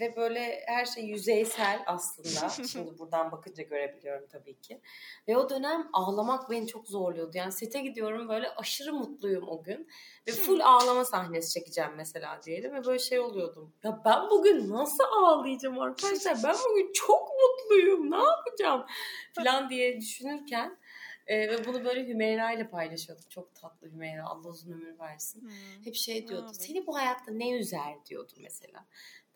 ve 0.00 0.16
böyle 0.16 0.62
her 0.66 0.84
şey 0.84 1.04
yüzeysel 1.04 1.82
aslında. 1.86 2.48
Şimdi 2.68 2.98
buradan 2.98 3.32
bakınca 3.32 3.62
görebiliyorum 3.62 4.26
tabii 4.32 4.60
ki. 4.60 4.80
Ve 5.28 5.36
o 5.36 5.50
dönem 5.50 5.88
ağlamak 5.92 6.50
beni 6.50 6.66
çok 6.66 6.88
zorluyordu. 6.88 7.30
Yani 7.34 7.52
sete 7.52 7.80
gidiyorum 7.80 8.28
böyle 8.28 8.50
aşırı 8.50 8.92
mutluyum 8.92 9.48
o 9.48 9.62
gün. 9.62 9.88
Ve 10.28 10.32
full 10.32 10.60
ağlama 10.60 11.04
sahnesi 11.04 11.52
çekeceğim 11.52 11.90
mesela 11.96 12.40
diyelim. 12.42 12.74
Ve 12.74 12.84
böyle 12.84 12.98
şey 12.98 13.20
oluyordum. 13.20 13.72
Ya 13.84 14.02
ben 14.04 14.30
bugün 14.30 14.70
nasıl 14.70 15.04
ağlayacağım 15.04 15.78
arkadaşlar? 15.78 16.36
Ben 16.44 16.56
bugün 16.70 16.92
çok 16.92 17.28
mutluyum. 17.28 18.10
Ne 18.10 18.16
yapacağım? 18.16 18.86
Falan 19.34 19.70
diye 19.70 20.00
düşünürken 20.00 20.78
e, 21.26 21.48
ve 21.48 21.64
bunu 21.64 21.84
böyle 21.84 22.08
Hümeyra 22.08 22.52
ile 22.52 22.68
paylaşıyordum. 22.68 23.24
Çok 23.28 23.54
tatlı 23.54 23.90
Hümeyra. 23.90 24.26
Allah 24.26 24.48
uzun 24.48 24.72
ömür 24.72 24.98
versin. 24.98 25.50
Hep 25.84 25.94
şey 25.94 26.28
diyordu. 26.28 26.46
Evet. 26.46 26.62
Seni 26.62 26.86
bu 26.86 26.96
hayatta 26.96 27.32
ne 27.32 27.58
üzer 27.58 28.04
diyordu 28.06 28.32
mesela. 28.40 28.86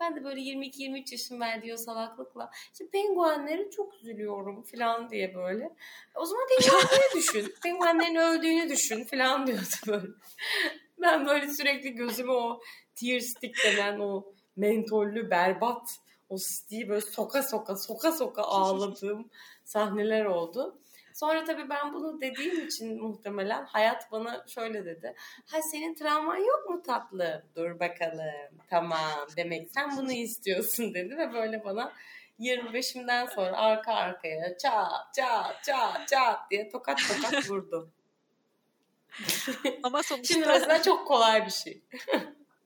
Ben 0.00 0.16
de 0.16 0.24
böyle 0.24 0.40
22-23 0.40 1.12
yaşım 1.12 1.40
verdiği 1.40 1.74
o 1.74 1.76
salaklıkla 1.76 2.50
işte 2.72 2.88
penguenlere 2.88 3.70
çok 3.70 3.94
üzülüyorum 3.94 4.62
falan 4.62 5.10
diye 5.10 5.34
böyle. 5.34 5.74
O 6.14 6.24
zaman 6.26 6.46
penguenleri 6.48 7.14
düşün. 7.16 7.54
Penguenlerin 7.62 8.14
öldüğünü 8.14 8.68
düşün 8.68 9.04
falan 9.04 9.46
diyordu 9.46 9.62
böyle. 9.86 10.06
Ben 11.00 11.26
böyle 11.26 11.52
sürekli 11.52 11.90
gözüme 11.94 12.32
o 12.32 12.60
tear 12.94 13.20
stick 13.20 13.64
denen 13.64 14.00
o 14.00 14.24
mentollü 14.56 15.30
berbat 15.30 15.98
o 16.28 16.38
stick'i 16.38 16.88
böyle 16.88 17.00
soka 17.00 17.42
soka 17.42 17.76
soka 17.76 18.12
soka 18.12 18.42
ağladığım 18.42 19.30
sahneler 19.64 20.24
oldu. 20.24 20.78
Sonra 21.16 21.44
tabii 21.44 21.68
ben 21.68 21.94
bunu 21.94 22.20
dediğim 22.20 22.66
için 22.66 23.02
muhtemelen 23.02 23.64
hayat 23.64 24.12
bana 24.12 24.44
şöyle 24.48 24.84
dedi. 24.84 25.14
Ha 25.46 25.62
senin 25.62 25.94
travman 25.94 26.36
yok 26.36 26.68
mu 26.68 26.82
tatlı? 26.82 27.44
Dur 27.56 27.80
bakalım. 27.80 28.60
Tamam. 28.70 29.26
Demek 29.36 29.70
sen 29.70 29.96
bunu 29.96 30.12
istiyorsun 30.12 30.94
dedi 30.94 31.16
ve 31.18 31.32
böyle 31.32 31.64
bana 31.64 31.92
25'imden 32.40 33.26
sonra 33.34 33.56
arka 33.56 33.92
arkaya 33.94 34.58
çat 34.58 35.14
çat 35.14 35.64
çat 35.64 36.08
çat 36.08 36.50
diye 36.50 36.68
tokat 36.68 36.98
tokat 37.08 37.50
vurdu. 37.50 37.90
Ama 39.82 40.02
sonuçta 40.02 40.34
Şimdi 40.34 40.46
mesela 40.46 40.82
çok 40.82 41.06
kolay 41.08 41.46
bir 41.46 41.50
şey. 41.50 41.82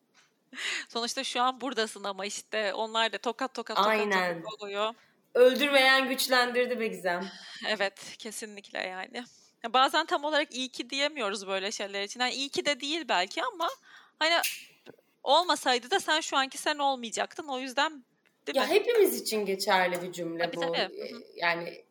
sonuçta 0.88 1.24
şu 1.24 1.42
an 1.42 1.60
buradasın 1.60 2.04
ama 2.04 2.26
işte 2.26 2.74
onlar 2.74 3.12
da 3.12 3.18
tokat 3.18 3.54
tokat 3.54 3.76
tokat, 3.76 3.90
Aynen. 3.90 4.42
tokat 4.42 4.62
oluyor. 4.62 4.94
Öldürmeyen 5.34 6.08
güçlendirdi 6.08 6.80
be 6.80 6.86
Gizem. 6.86 7.28
Evet, 7.68 8.16
kesinlikle 8.18 8.78
yani. 8.78 9.24
Ya 9.64 9.72
bazen 9.72 10.06
tam 10.06 10.24
olarak 10.24 10.54
iyi 10.54 10.68
ki 10.68 10.90
diyemiyoruz 10.90 11.46
böyle 11.46 11.72
şeyler 11.72 12.02
için. 12.02 12.20
Yani 12.20 12.34
iyi 12.34 12.48
ki 12.48 12.66
de 12.66 12.80
değil 12.80 13.04
belki 13.08 13.42
ama 13.44 13.68
hani 14.18 14.34
olmasaydı 15.22 15.90
da 15.90 16.00
sen 16.00 16.20
şu 16.20 16.36
anki 16.36 16.58
sen 16.58 16.78
olmayacaktın. 16.78 17.48
O 17.48 17.58
yüzden 17.58 18.04
Değil 18.46 18.56
ya 18.56 18.62
mi? 18.66 18.70
hepimiz 18.70 19.20
için 19.20 19.46
geçerli 19.46 20.02
bir 20.02 20.12
cümle 20.12 20.42
Tabii, 20.44 20.56
bu. 20.56 20.60
tabii. 20.60 20.76
Ee. 20.76 21.10
Yani 21.36 21.84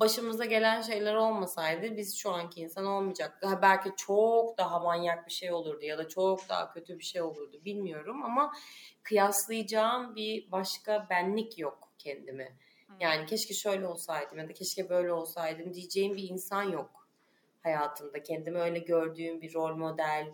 başımıza 0.00 0.44
gelen 0.44 0.82
şeyler 0.82 1.14
olmasaydı 1.14 1.96
biz 1.96 2.16
şu 2.16 2.30
anki 2.30 2.60
insan 2.60 2.86
olmayacaktık. 2.86 3.62
Belki 3.62 3.90
çok 3.96 4.58
daha 4.58 4.78
manyak 4.78 5.26
bir 5.26 5.32
şey 5.32 5.52
olurdu 5.52 5.84
ya 5.84 5.98
da 5.98 6.08
çok 6.08 6.48
daha 6.48 6.72
kötü 6.72 6.98
bir 6.98 7.04
şey 7.04 7.22
olurdu 7.22 7.60
bilmiyorum 7.64 8.22
ama 8.24 8.52
kıyaslayacağım 9.02 10.16
bir 10.16 10.52
başka 10.52 11.06
benlik 11.10 11.58
yok 11.58 11.88
kendime. 11.98 12.52
Yani 13.00 13.26
keşke 13.26 13.54
şöyle 13.54 13.86
olsaydım 13.86 14.38
ya 14.38 14.48
da 14.48 14.52
keşke 14.52 14.88
böyle 14.88 15.12
olsaydım 15.12 15.74
diyeceğim 15.74 16.16
bir 16.16 16.28
insan 16.28 16.62
yok 16.62 17.08
hayatımda. 17.62 18.22
Kendimi 18.22 18.58
öyle 18.58 18.78
gördüğüm 18.78 19.40
bir 19.40 19.54
rol 19.54 19.76
model, 19.76 20.26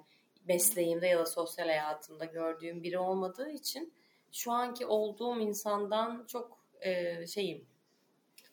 mesleğimde 0.49 1.07
ya 1.07 1.19
da 1.19 1.27
sosyal 1.27 1.67
hayatımda 1.67 2.25
gördüğüm 2.25 2.83
biri 2.83 2.99
olmadığı 2.99 3.51
için 3.51 3.93
şu 4.33 4.53
anki 4.53 4.87
olduğum 4.87 5.41
insandan 5.41 6.25
çok 6.29 6.59
e, 6.81 7.27
şeyim, 7.27 7.65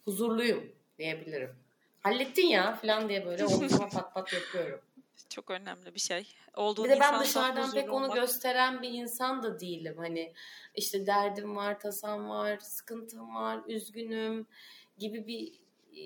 huzurluyum 0.06 0.72
diyebilirim. 0.98 1.56
Hallettin 2.00 2.48
ya 2.48 2.75
falan 2.75 3.10
diye 3.10 3.25
böyle 3.25 3.46
omzuma 3.46 3.89
pat 3.89 4.13
pat 4.13 4.34
yapıyorum. 4.34 4.82
Çok 5.30 5.52
önemli 5.52 5.96
bir 5.96 6.00
şey. 6.00 6.28
Olduğun 6.56 6.86
Bir 6.86 6.90
de 6.90 7.00
ben 7.00 7.20
dışarıdan 7.20 7.72
pek 7.72 7.84
huzurlu 7.84 7.96
onu 7.96 8.04
olmak. 8.04 8.18
gösteren 8.18 8.82
bir 8.82 8.90
insan 8.90 9.44
da 9.44 9.60
değilim. 9.60 9.96
Hani 9.98 10.34
işte 10.76 11.06
derdim 11.06 11.56
var, 11.56 11.80
tasam 11.80 12.30
var, 12.30 12.60
sıkıntım 12.60 13.36
var, 13.36 13.60
üzgünüm 13.68 14.48
gibi 14.98 15.28
bir 15.28 15.54
e, 15.98 16.02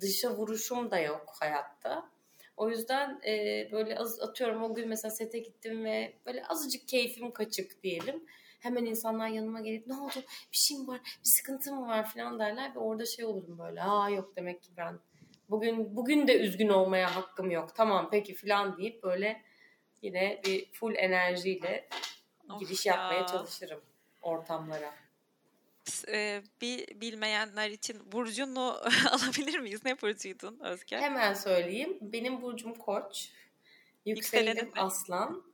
dışa 0.00 0.36
vuruşum 0.36 0.90
da 0.90 0.98
yok 0.98 1.32
hayatta. 1.40 2.08
O 2.56 2.70
yüzden 2.70 3.20
e, 3.26 3.68
böyle 3.72 3.98
az 3.98 4.20
atıyorum 4.20 4.62
o 4.62 4.74
gün 4.74 4.88
mesela 4.88 5.10
sete 5.12 5.38
gittim 5.38 5.84
ve 5.84 6.16
böyle 6.26 6.46
azıcık 6.46 6.88
keyfim 6.88 7.32
kaçık 7.32 7.82
diyelim. 7.82 8.24
Hemen 8.60 8.84
insanlar 8.84 9.28
yanıma 9.28 9.60
gelip 9.60 9.86
ne 9.86 9.94
oldu 9.94 10.14
bir 10.52 10.56
şeyim 10.56 10.88
var 10.88 11.00
bir 11.04 11.28
sıkıntım 11.28 11.80
mı 11.80 11.86
var 11.86 12.10
falan 12.10 12.38
derler 12.38 12.74
ve 12.74 12.78
orada 12.78 13.06
şey 13.06 13.24
olurum 13.24 13.58
böyle 13.58 13.82
aa 13.82 14.10
yok 14.10 14.36
demek 14.36 14.62
ki 14.62 14.70
ben 14.76 14.98
bugün 15.50 15.96
bugün 15.96 16.28
de 16.28 16.38
üzgün 16.40 16.68
olmaya 16.68 17.16
hakkım 17.16 17.50
yok 17.50 17.74
tamam 17.74 18.08
peki 18.10 18.34
falan 18.34 18.78
deyip 18.78 19.02
böyle 19.02 19.42
yine 20.02 20.40
bir 20.44 20.72
full 20.72 20.94
enerjiyle 20.96 21.88
Of 22.50 22.60
giriş 22.60 22.86
yapmaya 22.86 23.20
ya. 23.20 23.26
çalışırım 23.26 23.80
ortamlara. 24.22 24.94
Eee, 26.08 26.42
bir 26.60 27.00
bilmeyenler 27.00 27.70
için 27.70 28.12
burcunu 28.12 28.80
alabilir 29.10 29.58
miyiz? 29.58 29.84
Ne 29.84 30.00
burcuydun 30.00 30.58
Özge? 30.60 30.98
Hemen 30.98 31.34
söyleyeyim. 31.34 31.98
Benim 32.00 32.42
burcum 32.42 32.74
Koç. 32.74 33.30
Yükselenim? 34.06 34.72
Aslan. 34.76 35.44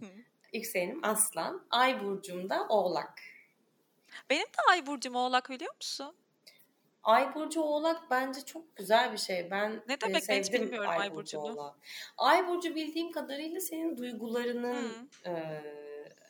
Hı. 0.00 0.06
Yükselenim 0.52 1.04
Aslan. 1.04 1.66
Ay 1.70 2.04
burcum 2.04 2.50
da 2.50 2.66
Oğlak. 2.68 3.22
Benim 4.30 4.46
de 4.46 4.70
ay 4.70 4.86
burcum 4.86 5.14
Oğlak 5.14 5.50
biliyor 5.50 5.74
musun? 5.74 6.16
Ay 7.06 7.34
burcu 7.34 7.60
Oğlak 7.60 8.10
bence 8.10 8.40
çok 8.40 8.76
güzel 8.76 9.12
bir 9.12 9.18
şey. 9.18 9.50
Ben 9.50 9.82
Ne 9.88 9.94
e, 9.94 10.00
demek 10.00 10.14
ben 10.28 10.38
hiç 10.38 10.46
sevdim 10.46 10.62
bilmiyorum 10.62 10.90
Ay 10.90 11.14
burcu. 11.14 11.38
Oğlak. 11.38 11.74
Ay 12.16 12.48
burcu 12.48 12.74
bildiğim 12.74 13.12
kadarıyla 13.12 13.60
senin 13.60 13.96
duygularının 13.96 15.10
e, 15.26 15.62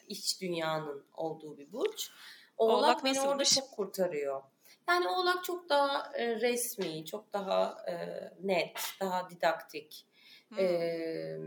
iç 0.08 0.40
dünyanın 0.40 1.04
olduğu 1.14 1.58
bir 1.58 1.72
burç. 1.72 2.10
Oğlak, 2.58 2.78
Oğlak 2.78 3.04
beni 3.04 3.20
orada 3.20 3.38
nasılmış? 3.38 3.54
çok 3.54 3.76
kurtarıyor. 3.76 4.42
Yani 4.88 5.08
Oğlak 5.08 5.44
çok 5.44 5.68
daha 5.68 6.12
e, 6.14 6.40
resmi, 6.40 7.04
çok 7.04 7.32
daha 7.32 7.84
e, 7.88 7.94
net, 8.42 8.80
daha 9.00 9.30
didaktik. 9.30 10.06
Hmm. 10.48 10.58
Ee, 10.58 11.38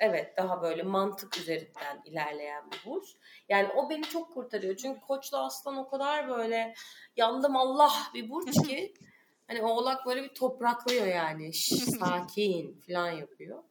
evet 0.00 0.36
daha 0.36 0.62
böyle 0.62 0.82
mantık 0.82 1.38
üzerinden 1.38 2.02
ilerleyen 2.04 2.70
bir 2.70 2.90
burç. 2.90 3.16
Yani 3.48 3.68
o 3.68 3.90
beni 3.90 4.02
çok 4.02 4.34
kurtarıyor. 4.34 4.76
Çünkü 4.76 5.00
Koçla 5.00 5.44
Aslan 5.44 5.76
o 5.76 5.88
kadar 5.88 6.28
böyle 6.28 6.74
yandım 7.16 7.56
Allah 7.56 7.92
bir 8.14 8.30
burç 8.30 8.52
ki 8.66 8.94
hani 9.46 9.62
Oğlak 9.62 10.06
böyle 10.06 10.22
bir 10.22 10.34
topraklıyor 10.34 11.06
yani. 11.06 11.54
Şş, 11.54 11.68
sakin 11.98 12.80
falan 12.86 13.10
yapıyor. 13.10 13.62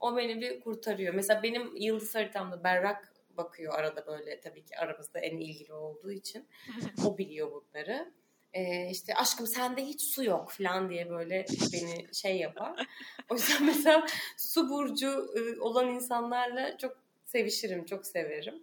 O 0.00 0.16
beni 0.16 0.40
bir 0.40 0.60
kurtarıyor. 0.60 1.14
Mesela 1.14 1.42
benim 1.42 1.76
yıldız 1.76 2.14
haritamda 2.14 2.64
berrak 2.64 3.14
bakıyor 3.36 3.74
arada 3.74 4.06
böyle 4.06 4.40
tabii 4.40 4.64
ki 4.64 4.78
aramızda 4.78 5.18
en 5.18 5.36
ilgili 5.36 5.72
olduğu 5.72 6.12
için. 6.12 6.48
O 7.06 7.18
biliyor 7.18 7.50
bunları. 7.52 8.12
Ee, 8.54 8.88
işte 8.90 9.14
aşkım 9.14 9.46
sende 9.46 9.84
hiç 9.84 10.02
su 10.02 10.24
yok 10.24 10.50
falan 10.50 10.90
diye 10.90 11.10
böyle 11.10 11.46
beni 11.72 12.14
şey 12.14 12.36
yapar. 12.36 12.86
O 13.30 13.34
yüzden 13.34 13.64
mesela 13.66 14.06
su 14.36 14.70
burcu 14.70 15.34
e, 15.36 15.60
olan 15.60 15.88
insanlarla 15.88 16.78
çok 16.78 16.96
sevişirim, 17.24 17.84
çok 17.84 18.06
severim. 18.06 18.62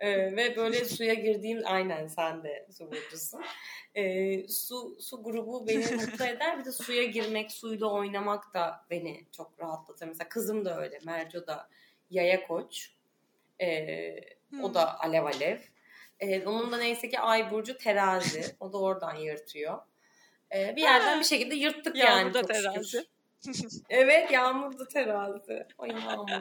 Ee, 0.00 0.36
ve 0.36 0.56
böyle 0.56 0.84
suya 0.84 1.14
girdiğim 1.14 1.62
aynen 1.64 2.06
sen 2.06 2.44
de 2.44 2.66
su 2.78 2.86
burcusun. 2.90 3.40
Ee, 3.94 4.48
su, 4.48 4.96
su 5.00 5.22
grubu 5.22 5.66
beni 5.66 5.86
mutlu 5.96 6.24
eder. 6.28 6.58
Bir 6.58 6.64
de 6.64 6.72
suya 6.72 7.04
girmek, 7.04 7.52
suyla 7.52 7.86
oynamak 7.86 8.54
da 8.54 8.84
beni 8.90 9.24
çok 9.36 9.60
rahatlatır. 9.60 10.06
Mesela 10.06 10.28
kızım 10.28 10.64
da 10.64 10.80
öyle. 10.80 10.98
Merco 11.04 11.46
da 11.46 11.68
yaya 12.10 12.46
koç. 12.46 12.90
Ee, 13.60 14.16
o 14.62 14.68
Hmm. 14.68 14.74
da 14.74 15.00
alev 15.00 15.24
alev. 15.24 15.58
Ee, 16.20 16.46
onun 16.46 16.72
da 16.72 16.76
neyse 16.76 17.08
ki 17.08 17.20
ay 17.20 17.50
burcu 17.50 17.78
terazi. 17.78 18.56
O 18.60 18.72
da 18.72 18.78
oradan 18.78 19.14
yırtıyor. 19.14 19.78
Ee, 20.54 20.76
bir 20.76 20.82
yerden 20.82 21.20
bir 21.20 21.24
şekilde 21.24 21.54
yırttık 21.54 21.96
yani 21.96 22.18
Yağmur 22.18 22.34
da 22.34 22.42
terazi. 22.42 23.06
Evet 23.88 24.30
yağmur 24.30 24.78
da 24.78 24.88
terazi. 24.88 25.66
Ay 25.78 25.90
yağmur. 25.90 26.28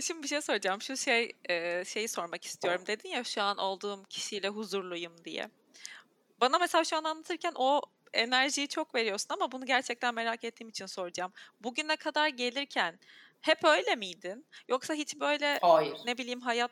Şimdi 0.00 0.22
bir 0.22 0.28
şey 0.28 0.40
soracağım. 0.40 0.82
Şu 0.82 0.96
şey 0.96 1.32
e, 1.48 1.84
şeyi 1.84 2.08
sormak 2.08 2.44
istiyorum. 2.44 2.82
Dedin 2.86 3.08
ya 3.08 3.24
şu 3.24 3.42
an 3.42 3.58
olduğum 3.58 4.04
kişiyle 4.04 4.48
huzurluyum 4.48 5.24
diye. 5.24 5.50
Bana 6.40 6.58
mesela 6.58 6.84
şu 6.84 6.96
an 6.96 7.04
anlatırken 7.04 7.52
o 7.54 7.82
enerjiyi 8.12 8.68
çok 8.68 8.94
veriyorsun 8.94 9.34
ama 9.34 9.52
bunu 9.52 9.66
gerçekten 9.66 10.14
merak 10.14 10.44
ettiğim 10.44 10.68
için 10.68 10.86
soracağım. 10.86 11.32
Bugüne 11.60 11.96
kadar 11.96 12.28
gelirken 12.28 12.98
hep 13.40 13.64
öyle 13.64 13.94
miydin? 13.96 14.46
Yoksa 14.68 14.94
hiç 14.94 15.20
böyle 15.20 15.58
Hayır. 15.62 15.98
ne 16.04 16.18
bileyim 16.18 16.40
hayat 16.40 16.70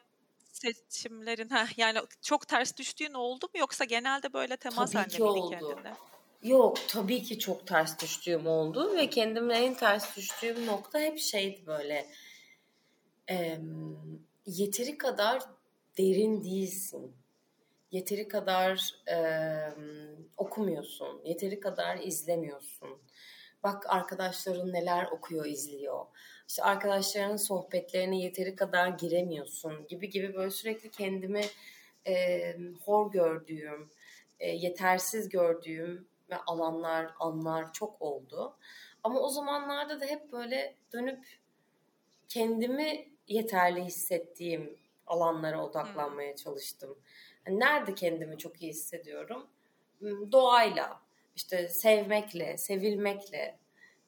seçimlerin 0.52 1.50
heh, 1.50 1.78
yani 1.78 1.98
çok 2.22 2.48
ters 2.48 2.76
düştüğün 2.76 3.14
oldu 3.14 3.46
mu 3.54 3.60
yoksa 3.60 3.84
genelde 3.84 4.32
böyle 4.32 4.56
temas 4.56 4.92
Tabii 4.92 5.02
halinde 5.02 5.18
miydin 5.18 5.40
oldu. 5.40 5.50
kendine? 5.50 5.94
Yok 6.42 6.78
tabii 6.88 7.22
ki 7.22 7.38
çok 7.38 7.66
ters 7.66 7.98
düştüğüm 8.02 8.46
oldu 8.46 8.96
ve 8.96 9.10
kendimle 9.10 9.54
en 9.54 9.74
ters 9.74 10.16
düştüğüm 10.16 10.66
nokta 10.66 10.98
hep 11.00 11.18
şeydi 11.18 11.66
böyle 11.66 12.06
em, 13.28 13.96
yeteri 14.46 14.98
kadar 14.98 15.42
derin 15.98 16.44
değilsin. 16.44 17.16
Yeteri 17.90 18.28
kadar 18.28 18.94
em, 19.06 20.16
okumuyorsun. 20.36 21.20
Yeteri 21.24 21.60
kadar 21.60 21.96
izlemiyorsun. 21.96 22.88
Bak 23.62 23.84
arkadaşların 23.88 24.72
neler 24.72 25.04
okuyor, 25.04 25.46
izliyor. 25.46 26.06
İşte 26.48 26.62
arkadaşlarının 26.62 27.36
sohbetlerine 27.36 28.18
yeteri 28.20 28.56
kadar 28.56 28.88
giremiyorsun 28.88 29.86
gibi 29.86 30.10
gibi 30.10 30.34
böyle 30.34 30.50
sürekli 30.50 30.90
kendimi 30.90 31.42
em, 32.04 32.74
hor 32.74 33.12
gördüğüm, 33.12 33.90
e, 34.40 34.50
yetersiz 34.50 35.28
gördüğüm 35.28 36.08
ve 36.30 36.36
alanlar, 36.36 37.10
anlar 37.18 37.72
çok 37.72 38.02
oldu. 38.02 38.56
Ama 39.04 39.20
o 39.20 39.28
zamanlarda 39.28 40.00
da 40.00 40.04
hep 40.04 40.32
böyle 40.32 40.76
dönüp 40.92 41.26
kendimi 42.28 43.08
yeterli 43.28 43.84
hissettiğim 43.84 44.76
alanlara 45.06 45.64
odaklanmaya 45.64 46.36
çalıştım. 46.36 46.98
Yani 47.46 47.60
nerede 47.60 47.94
kendimi 47.94 48.38
çok 48.38 48.62
iyi 48.62 48.70
hissediyorum? 48.70 49.46
Hmm, 49.98 50.32
Doğayla, 50.32 51.00
işte 51.36 51.68
sevmekle, 51.68 52.56
sevilmekle. 52.56 53.58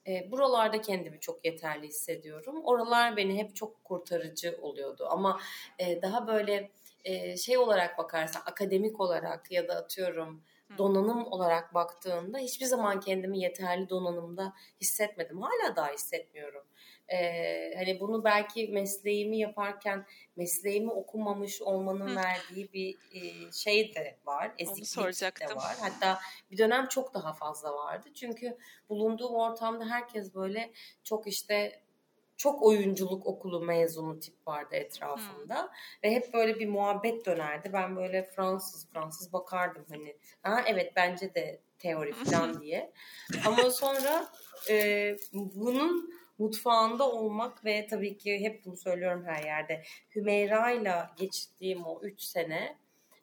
E, 0.08 0.30
buralarda 0.30 0.80
kendimi 0.80 1.20
çok 1.20 1.44
yeterli 1.44 1.86
hissediyorum. 1.86 2.60
Oralar 2.64 3.16
beni 3.16 3.38
hep 3.38 3.56
çok 3.56 3.84
kurtarıcı 3.84 4.58
oluyordu. 4.62 5.06
Ama 5.10 5.40
e, 5.78 6.02
daha 6.02 6.26
böyle 6.26 6.70
e, 7.04 7.36
şey 7.36 7.58
olarak 7.58 7.98
bakarsan, 7.98 8.42
akademik 8.46 9.00
olarak 9.00 9.52
ya 9.52 9.68
da 9.68 9.76
atıyorum 9.76 10.42
donanım 10.78 11.26
olarak 11.32 11.74
baktığında 11.74 12.38
hiçbir 12.38 12.66
zaman 12.66 13.00
kendimi 13.00 13.38
yeterli 13.38 13.88
donanımda 13.88 14.52
hissetmedim. 14.80 15.42
Hala 15.42 15.76
daha 15.76 15.88
hissetmiyorum. 15.92 16.64
Ee, 17.12 17.74
hani 17.76 18.00
bunu 18.00 18.24
belki 18.24 18.68
mesleğimi 18.68 19.38
yaparken 19.38 20.06
mesleğimi 20.36 20.90
okumamış 20.90 21.62
olmanın 21.62 22.08
Hı. 22.08 22.16
verdiği 22.16 22.72
bir 22.72 22.96
e, 23.12 23.52
şey 23.52 23.94
de 23.94 24.18
var. 24.26 24.52
Eziklik 24.58 25.40
de 25.40 25.54
var. 25.56 25.76
Hatta 25.80 26.20
bir 26.50 26.58
dönem 26.58 26.88
çok 26.88 27.14
daha 27.14 27.32
fazla 27.32 27.74
vardı. 27.74 28.08
Çünkü 28.14 28.58
bulunduğum 28.88 29.34
ortamda 29.34 29.84
herkes 29.90 30.34
böyle 30.34 30.70
çok 31.04 31.26
işte 31.26 31.82
çok 32.38 32.62
oyunculuk 32.62 33.26
okulu 33.26 33.60
mezunu 33.60 34.20
tip 34.20 34.46
vardı 34.46 34.76
etrafımda. 34.76 35.70
Ve 36.04 36.10
hep 36.10 36.34
böyle 36.34 36.58
bir 36.58 36.68
muhabbet 36.68 37.26
dönerdi. 37.26 37.70
Ben 37.72 37.96
böyle 37.96 38.22
Fransız 38.22 38.88
Fransız 38.88 39.32
bakardım 39.32 39.86
hani. 39.88 40.16
Ha 40.42 40.62
evet 40.66 40.92
bence 40.96 41.34
de 41.34 41.60
teori 41.78 42.12
falan 42.24 42.60
diye. 42.60 42.92
Ama 43.46 43.70
sonra 43.70 44.28
e, 44.70 45.16
bunun 45.32 46.18
mutfağında 46.38 47.10
olmak 47.10 47.64
ve 47.64 47.86
tabii 47.86 48.18
ki 48.18 48.40
hep 48.40 48.64
bunu 48.64 48.76
söylüyorum 48.76 49.24
her 49.26 49.44
yerde. 49.44 49.82
Hümeyra 50.14 50.70
ile 50.70 50.94
geçirdiğim 51.16 51.86
o 51.86 52.00
3 52.02 52.22
sene 52.22 52.78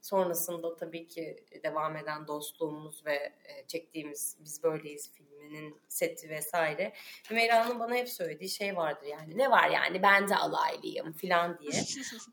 sonrasında 0.06 0.75
tabii 0.75 1.08
ki 1.08 1.45
devam 1.63 1.97
eden 1.97 2.28
dostluğumuz 2.28 3.06
ve 3.06 3.13
e, 3.15 3.67
çektiğimiz 3.67 4.38
Biz 4.39 4.63
Böyleyiz 4.63 5.12
filminin 5.12 5.82
seti 5.88 6.30
vesaire. 6.30 6.93
Hümeyra'nın 7.30 7.80
bana 7.80 7.95
hep 7.95 8.10
söylediği 8.10 8.49
şey 8.49 8.75
vardır 8.75 9.06
yani 9.06 9.38
ne 9.38 9.51
var 9.51 9.69
yani 9.69 10.01
ben 10.04 10.30
de 10.30 10.36
alaylıyım 10.36 11.13
falan 11.13 11.60
diye. 11.60 11.84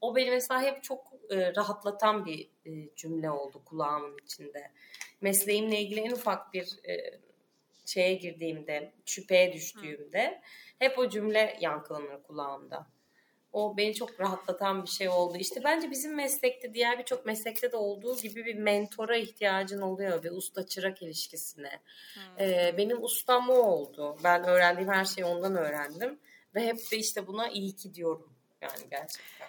O 0.00 0.16
beni 0.16 0.30
mesela 0.30 0.62
hep 0.62 0.82
çok 0.82 1.12
e, 1.30 1.54
rahatlatan 1.56 2.26
bir 2.26 2.50
e, 2.66 2.94
cümle 2.96 3.30
oldu 3.30 3.62
kulağımın 3.64 4.18
içinde. 4.24 4.70
Mesleğimle 5.20 5.80
ilgili 5.80 6.00
en 6.00 6.10
ufak 6.10 6.52
bir 6.52 6.80
şeye 7.92 8.14
girdiğimde, 8.14 8.92
şüpheye 9.06 9.52
düştüğümde 9.52 10.40
hep 10.78 10.98
o 10.98 11.08
cümle 11.08 11.58
yankılanır 11.60 12.22
kulağımda. 12.22 12.86
O 13.52 13.76
beni 13.76 13.94
çok 13.94 14.20
rahatlatan 14.20 14.82
bir 14.82 14.88
şey 14.88 15.08
oldu. 15.08 15.36
İşte 15.38 15.60
bence 15.64 15.90
bizim 15.90 16.14
meslekte, 16.14 16.74
diğer 16.74 16.98
birçok 16.98 17.26
meslekte 17.26 17.72
de 17.72 17.76
olduğu 17.76 18.18
gibi 18.18 18.44
bir 18.44 18.54
mentora 18.54 19.16
ihtiyacın 19.16 19.80
oluyor 19.80 20.24
ve 20.24 20.30
usta 20.30 20.66
çırak 20.66 21.02
ilişkisine. 21.02 21.80
Ee, 22.40 22.74
benim 22.76 23.02
ustam 23.02 23.50
o 23.50 23.54
oldu. 23.54 24.16
Ben 24.24 24.44
öğrendiğim 24.44 24.90
her 24.90 25.04
şeyi 25.04 25.24
ondan 25.24 25.56
öğrendim 25.56 26.18
ve 26.54 26.66
hep 26.66 26.90
de 26.92 26.96
işte 26.96 27.26
buna 27.26 27.48
iyi 27.48 27.76
ki 27.76 27.94
diyorum 27.94 28.32
yani 28.60 28.90
gerçekten. 28.90 29.48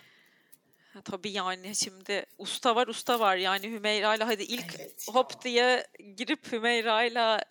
tabii 1.03 1.31
yani 1.31 1.75
şimdi 1.75 2.25
usta 2.37 2.75
var 2.75 2.87
usta 2.87 3.19
var 3.19 3.35
yani 3.35 3.71
Hümeyra 3.71 4.15
ile 4.15 4.23
hadi 4.23 4.43
ilk 4.43 4.79
evet 4.79 5.07
hop 5.13 5.43
diye 5.43 5.87
girip 6.15 6.51
Hümeyra 6.51 7.03
ile 7.03 7.43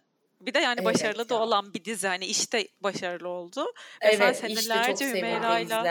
bir 0.47 0.55
de 0.55 0.59
yani 0.59 0.81
evet 0.81 0.95
başarılı 0.95 1.23
ya. 1.23 1.29
da 1.29 1.35
olan 1.35 1.75
bir 1.75 1.85
dizi. 1.85 2.09
Hani 2.09 2.27
işte 2.27 2.69
başarılı 2.81 3.29
oldu. 3.29 3.73
Mesela 4.03 4.25
evet 4.25 4.37
senelerce 4.37 4.93
işte 4.93 5.07
çok 5.07 5.17
Hümeyra'yla 5.17 5.85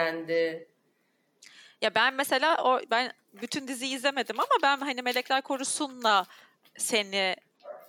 ya 1.81 1.95
ben 1.95 2.13
mesela 2.13 2.63
o 2.63 2.81
ben 2.91 3.11
bütün 3.33 3.67
diziyi 3.67 3.95
izlemedim 3.95 4.39
ama 4.39 4.49
ben 4.63 4.77
hani 4.77 5.01
Melekler 5.01 5.41
Korusun'la 5.41 6.25
seni 6.77 7.35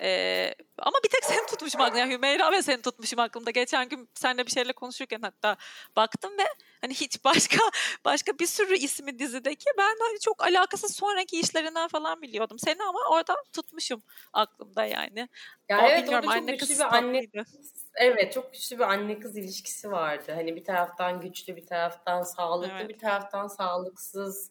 ee, 0.03 0.55
ama 0.79 0.99
bir 1.05 1.09
tek 1.09 1.25
seni 1.25 1.47
tutmuşum 1.47 1.81
aklımda. 1.81 2.07
Hümeyra 2.07 2.53
ve 2.53 2.63
seni 2.63 2.83
tutmuşum 2.83 3.19
aklımda. 3.19 3.51
Geçen 3.51 3.89
gün 3.89 4.09
seninle 4.15 4.47
bir 4.47 4.51
şeyle 4.51 4.73
konuşurken 4.73 5.21
hatta 5.23 5.57
baktım 5.97 6.39
ve 6.39 6.45
hani 6.81 6.95
hiç 6.95 7.25
başka 7.25 7.59
başka 8.05 8.39
bir 8.39 8.47
sürü 8.47 8.77
ismi 8.77 9.19
dizideki 9.19 9.65
ben 9.79 9.97
hani 10.01 10.21
çok 10.21 10.43
alakasız 10.43 10.97
sonraki 10.97 11.41
işlerinden 11.41 11.89
falan 11.89 12.23
biliyordum. 12.23 12.59
Seni 12.59 12.83
ama 12.83 13.01
orada 13.11 13.37
tutmuşum 13.53 14.03
aklımda 14.33 14.85
yani. 14.85 15.29
Ya 15.69 15.79
o, 15.79 15.89
evet 15.89 16.09
orada 16.09 16.23
çok 16.23 16.31
anne 16.31 16.53
güçlü 16.57 16.75
bir 16.75 16.97
anne 16.97 17.27
Evet 17.97 18.33
çok 18.33 18.53
güçlü 18.53 18.79
bir 18.79 18.85
anne 18.85 19.21
kız 19.21 19.37
ilişkisi 19.37 19.91
vardı. 19.91 20.33
Hani 20.35 20.57
bir 20.57 20.65
taraftan 20.65 21.21
güçlü 21.21 21.57
bir 21.57 21.67
taraftan 21.67 22.23
sağlıklı 22.23 22.77
evet. 22.79 22.89
bir 22.89 22.99
taraftan 22.99 23.49
sağlıksız 23.49 24.51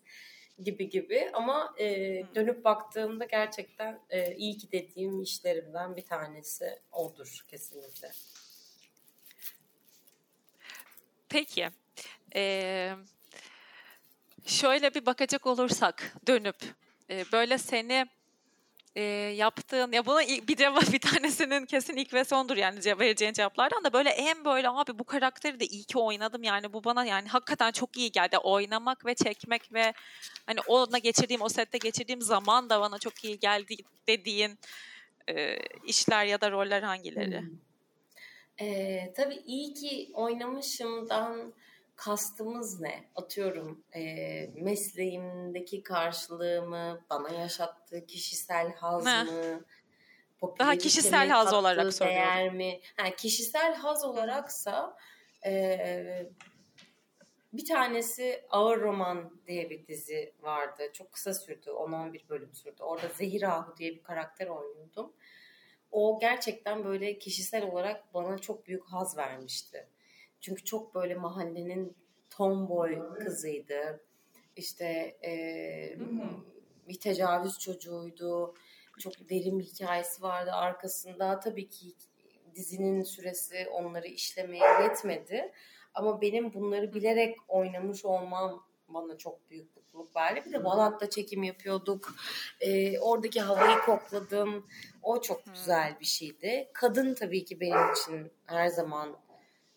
gibi 0.63 0.89
gibi 0.89 1.29
ama 1.33 1.73
e, 1.79 1.85
dönüp 2.35 2.65
baktığımda 2.65 3.25
gerçekten 3.25 3.99
e, 4.09 4.35
iyi 4.35 4.57
ki 4.57 4.71
dediğim 4.71 5.21
işlerimden 5.21 5.95
bir 5.95 6.05
tanesi 6.05 6.79
odur 6.91 7.45
kesinlikle. 7.47 8.11
Peki. 11.29 11.69
Ee, 12.35 12.95
şöyle 14.45 14.93
bir 14.93 15.05
bakacak 15.05 15.47
olursak 15.47 16.15
dönüp 16.27 16.55
e, 17.09 17.25
böyle 17.31 17.57
seni 17.57 18.07
e, 18.95 19.01
yaptığın 19.35 19.91
ya 19.91 20.05
buna 20.05 20.21
bir 20.21 20.55
cevap 20.55 20.93
bir 20.93 20.99
tanesinin 20.99 21.65
kesin 21.65 21.95
ilk 21.95 22.13
ve 22.13 22.23
sondur 22.23 22.57
yani 22.57 22.79
vereceğin 22.99 23.33
cevaplardan 23.33 23.83
da 23.83 23.93
böyle 23.93 24.09
en 24.09 24.45
böyle 24.45 24.69
abi 24.69 24.99
bu 24.99 25.03
karakteri 25.03 25.59
de 25.59 25.65
iyi 25.65 25.83
ki 25.83 25.99
oynadım 25.99 26.43
yani 26.43 26.73
bu 26.73 26.83
bana 26.83 27.05
yani 27.05 27.27
hakikaten 27.27 27.71
çok 27.71 27.97
iyi 27.97 28.11
geldi 28.11 28.37
oynamak 28.37 29.05
ve 29.05 29.15
çekmek 29.15 29.73
ve 29.73 29.93
hani 30.45 30.59
ona 30.67 30.97
geçirdiğim 30.97 31.41
o 31.41 31.49
sette 31.49 31.77
geçirdiğim 31.77 32.21
zaman 32.21 32.69
da 32.69 32.81
bana 32.81 32.99
çok 32.99 33.23
iyi 33.23 33.39
geldi 33.39 33.75
dediğin 34.07 34.59
e, 35.29 35.57
işler 35.85 36.25
ya 36.25 36.41
da 36.41 36.51
roller 36.51 36.83
hangileri? 36.83 37.39
Hmm. 37.39 37.71
Ee, 38.61 39.13
tabii 39.15 39.41
iyi 39.45 39.73
ki 39.73 40.11
oynamışımdan 40.13 41.53
kastımız 42.01 42.81
ne? 42.81 43.03
Atıyorum 43.15 43.83
e, 43.95 44.01
mesleğimdeki 44.55 45.83
karşılığımı, 45.83 47.01
bana 47.09 47.29
yaşattığı 47.29 48.05
kişisel 48.05 48.73
haz 48.73 49.05
mı? 49.05 49.65
Daha 50.59 50.75
kişisel 50.75 51.29
haz 51.29 51.53
olarak 51.53 51.93
soruyorum. 51.93 52.21
Değer 52.21 52.53
mi? 52.53 52.79
Ha, 52.97 53.15
kişisel 53.15 53.75
haz 53.75 54.05
olaraksa 54.05 54.97
e, 55.45 56.29
bir 57.53 57.65
tanesi 57.65 58.45
Ağır 58.49 58.81
Roman 58.81 59.41
diye 59.47 59.69
bir 59.69 59.87
dizi 59.87 60.33
vardı. 60.41 60.83
Çok 60.93 61.11
kısa 61.11 61.33
sürdü. 61.33 61.69
10-11 61.69 62.29
bölüm 62.29 62.53
sürdü. 62.53 62.83
Orada 62.83 63.07
Zehir 63.07 63.43
Ahu 63.43 63.77
diye 63.77 63.91
bir 63.91 64.03
karakter 64.03 64.47
oynuyordum. 64.47 65.13
O 65.91 66.19
gerçekten 66.21 66.83
böyle 66.83 67.19
kişisel 67.19 67.63
olarak 67.63 68.13
bana 68.13 68.37
çok 68.37 68.67
büyük 68.67 68.85
haz 68.85 69.17
vermişti. 69.17 69.87
Çünkü 70.41 70.63
çok 70.63 70.95
böyle 70.95 71.15
mahallenin 71.15 71.95
tomboy 72.29 73.15
kızıydı. 73.15 74.03
İşte 74.55 75.17
e, 75.25 75.33
bir 76.87 76.99
tecavüz 76.99 77.59
çocuğuydu. 77.59 78.55
Çok 78.99 79.29
derin 79.29 79.59
bir 79.59 79.63
hikayesi 79.63 80.21
vardı 80.21 80.51
arkasında. 80.51 81.39
Tabii 81.39 81.69
ki 81.69 81.93
dizinin 82.55 83.03
süresi 83.03 83.67
onları 83.71 84.07
işlemeye 84.07 84.63
yetmedi. 84.81 85.51
Ama 85.93 86.21
benim 86.21 86.53
bunları 86.53 86.93
bilerek 86.93 87.37
oynamış 87.47 88.05
olmam 88.05 88.63
bana 88.87 89.17
çok 89.17 89.49
büyük 89.49 89.75
mutluluk 89.75 90.15
verdi. 90.15 90.43
Bir 90.45 90.53
de 90.53 90.63
Balat'ta 90.63 91.09
çekim 91.09 91.43
yapıyorduk. 91.43 92.15
Ee, 92.61 92.99
oradaki 92.99 93.41
havayı 93.41 93.77
kokladım. 93.79 94.67
O 95.03 95.21
çok 95.21 95.45
güzel 95.53 95.97
bir 95.99 96.05
şeydi. 96.05 96.69
Kadın 96.73 97.13
tabii 97.13 97.45
ki 97.45 97.59
benim 97.59 97.91
için 97.91 98.31
her 98.45 98.67
zaman 98.67 99.17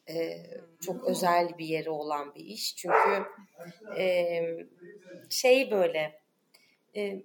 e, 0.09 0.47
çok 0.87 1.05
özel 1.05 1.59
bir 1.59 1.67
yeri 1.67 1.91
olan 1.91 2.35
bir 2.35 2.45
iş. 2.45 2.77
Çünkü 2.77 3.25
e, 3.99 4.41
şey 5.31 5.71
böyle 5.71 6.21
e, 6.97 7.23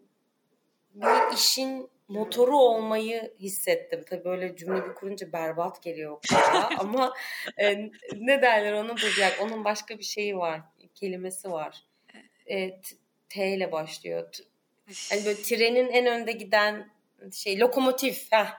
bir 0.94 1.36
işin 1.36 1.90
motoru 2.08 2.58
olmayı 2.58 3.34
hissettim. 3.40 4.04
Tabii 4.10 4.26
böyle 4.26 4.56
cümle 4.56 4.90
bir 4.90 4.94
kurunca 4.94 5.34
berbat 5.34 5.84
geliyor 5.84 6.18
kulağa 6.30 6.70
ama 6.78 7.14
e, 7.58 7.92
ne 8.16 8.42
derler 8.42 8.74
onu 8.74 8.90
bulacak. 8.90 9.40
Onun 9.42 9.66
başka 9.66 9.98
bir 9.98 10.04
şeyi 10.04 10.38
var. 10.38 10.62
Kelimesi 10.96 11.52
var. 11.52 11.84
E, 12.50 12.82
T 13.30 13.48
ile 13.48 13.72
başlıyor. 13.72 14.30
Hani 15.10 15.26
böyle 15.26 15.42
trenin 15.42 15.90
en 15.90 16.06
önde 16.06 16.32
giden 16.32 16.90
şey 17.34 17.60
lokomotif. 17.60 18.32
Heh. 18.32 18.54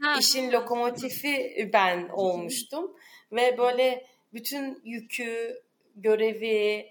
Ha. 0.00 0.16
İşin 0.20 0.52
lokomotifi 0.52 1.70
ben 1.72 2.08
olmuştum. 2.08 2.96
Ve 3.32 3.58
böyle 3.58 4.06
bütün 4.32 4.82
yükü, 4.84 5.62
görevi, 5.96 6.86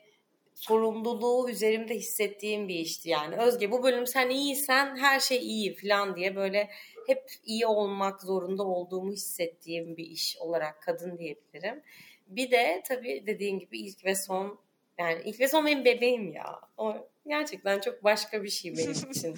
sorumluluğu 0.55 1.49
üzerimde 1.49 1.95
hissettiğim 1.95 2.67
bir 2.67 2.75
işti 2.75 3.09
yani. 3.09 3.35
Özge 3.35 3.71
bu 3.71 3.83
bölüm 3.83 4.07
sen 4.07 4.29
iyiysen 4.29 4.97
her 4.97 5.19
şey 5.19 5.37
iyi 5.37 5.75
falan 5.75 6.15
diye 6.15 6.35
böyle 6.35 6.69
hep 7.07 7.23
iyi 7.45 7.65
olmak 7.65 8.21
zorunda 8.21 8.63
olduğumu 8.63 9.11
hissettiğim 9.11 9.97
bir 9.97 10.05
iş 10.05 10.37
olarak 10.39 10.81
kadın 10.81 11.17
diyebilirim. 11.17 11.81
Bir 12.27 12.51
de 12.51 12.83
tabii 12.87 13.23
dediğin 13.27 13.59
gibi 13.59 13.79
ilk 13.79 14.05
ve 14.05 14.15
son 14.15 14.59
yani 14.97 15.21
ilk 15.25 15.39
ve 15.39 15.47
son 15.47 15.65
benim 15.65 15.85
bebeğim 15.85 16.33
ya. 16.33 16.61
O 16.77 16.95
gerçekten 17.27 17.79
çok 17.79 18.03
başka 18.03 18.43
bir 18.43 18.49
şey 18.49 18.77
benim 18.77 18.91
için. 19.11 19.35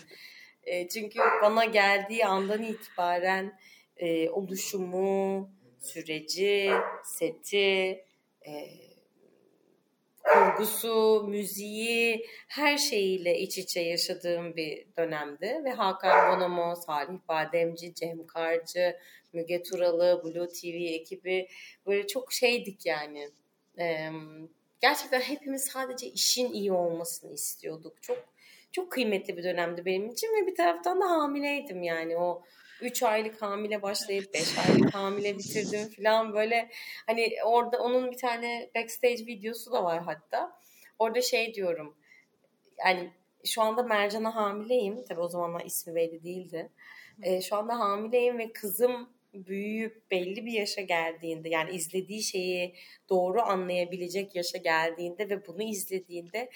e, 0.63 0.87
çünkü 0.87 1.19
bana 1.41 1.65
geldiği 1.65 2.25
andan 2.25 2.63
itibaren 2.63 3.59
e, 3.97 4.29
oluşumu, 4.29 5.49
süreci, 5.87 6.71
seti, 7.03 8.05
e, 8.47 8.53
kurgusu, 10.23 11.25
müziği 11.27 12.25
her 12.47 12.77
şeyiyle 12.77 13.39
iç 13.39 13.57
içe 13.57 13.79
yaşadığım 13.79 14.55
bir 14.55 14.85
dönemdi. 14.97 15.61
Ve 15.65 15.71
Hakan 15.71 16.39
Bonomo, 16.39 16.75
Salih 16.75 17.19
Bademci, 17.29 17.93
Cem 17.93 18.27
Karcı, 18.27 18.97
Müge 19.33 19.63
Turalı, 19.63 20.21
Blue 20.23 20.47
TV 20.47 20.93
ekibi 20.93 21.47
böyle 21.85 22.07
çok 22.07 22.33
şeydik 22.33 22.85
yani. 22.85 23.29
Ee, 23.79 24.09
gerçekten 24.81 25.21
hepimiz 25.21 25.63
sadece 25.63 26.07
işin 26.07 26.53
iyi 26.53 26.71
olmasını 26.71 27.33
istiyorduk. 27.33 28.03
Çok 28.03 28.17
çok 28.71 28.91
kıymetli 28.91 29.37
bir 29.37 29.43
dönemdi 29.43 29.85
benim 29.85 30.09
için 30.09 30.27
ve 30.27 30.47
bir 30.47 30.55
taraftan 30.55 31.01
da 31.01 31.09
hamileydim 31.09 31.83
yani 31.83 32.17
o 32.17 32.43
3 32.81 33.03
aylık 33.03 33.41
hamile 33.41 33.81
başlayıp 33.81 34.33
5 34.33 34.57
aylık 34.57 34.93
hamile 34.95 35.37
bitirdim 35.37 35.89
falan 35.89 36.33
böyle 36.33 36.69
hani 37.07 37.29
orada 37.45 37.79
onun 37.79 38.11
bir 38.11 38.17
tane 38.17 38.69
backstage 38.75 39.25
videosu 39.25 39.71
da 39.71 39.83
var 39.83 40.03
hatta. 40.03 40.59
Orada 40.99 41.21
şey 41.21 41.53
diyorum 41.53 41.97
yani 42.85 43.11
şu 43.45 43.61
anda 43.61 43.83
Mercan'a 43.83 44.35
hamileyim. 44.35 45.05
Tabii 45.05 45.21
o 45.21 45.27
zamanlar 45.27 45.65
ismi 45.65 45.95
belli 45.95 46.23
değildi. 46.23 46.69
E, 47.23 47.41
şu 47.41 47.55
anda 47.55 47.79
hamileyim 47.79 48.37
ve 48.37 48.53
kızım 48.53 49.09
büyüyüp 49.33 50.11
belli 50.11 50.45
bir 50.45 50.51
yaşa 50.51 50.81
geldiğinde 50.81 51.49
yani 51.49 51.71
izlediği 51.71 52.23
şeyi 52.23 52.75
doğru 53.09 53.41
anlayabilecek 53.41 54.35
yaşa 54.35 54.57
geldiğinde 54.57 55.29
ve 55.29 55.47
bunu 55.47 55.63
izlediğinde 55.63 56.49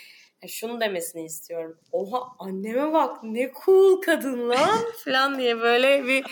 şunu 0.48 0.82
demesini 0.82 1.26
istiyorum. 1.26 1.80
Oha 1.92 2.24
anneme 2.40 2.94
bak 2.94 3.24
ne 3.24 3.52
cool 3.66 4.02
kadın 4.02 4.50
lan 4.50 4.80
falan 5.06 5.40
diye 5.40 5.60
böyle 5.60 6.06
bir 6.08 6.24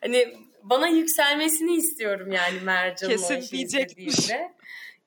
hani 0.00 0.34
bana 0.62 0.88
yükselmesini 0.88 1.76
istiyorum 1.76 2.32
yani 2.32 2.60
Mercan'ın 2.60 3.12
Kesin 3.12 3.56
diyecekmiş. 3.56 4.30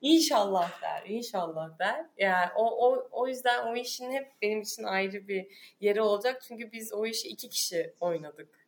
İnşallah 0.00 0.82
der, 0.82 1.02
inşallah 1.06 1.78
der. 1.78 2.06
Yani 2.18 2.50
o, 2.56 2.88
o, 2.88 3.08
o 3.10 3.28
yüzden 3.28 3.66
o 3.66 3.76
işin 3.76 4.12
hep 4.12 4.32
benim 4.42 4.60
için 4.60 4.82
ayrı 4.82 5.28
bir 5.28 5.46
yeri 5.80 6.00
olacak. 6.00 6.42
Çünkü 6.48 6.72
biz 6.72 6.92
o 6.92 7.06
işi 7.06 7.28
iki 7.28 7.48
kişi 7.48 7.94
oynadık. 8.00 8.62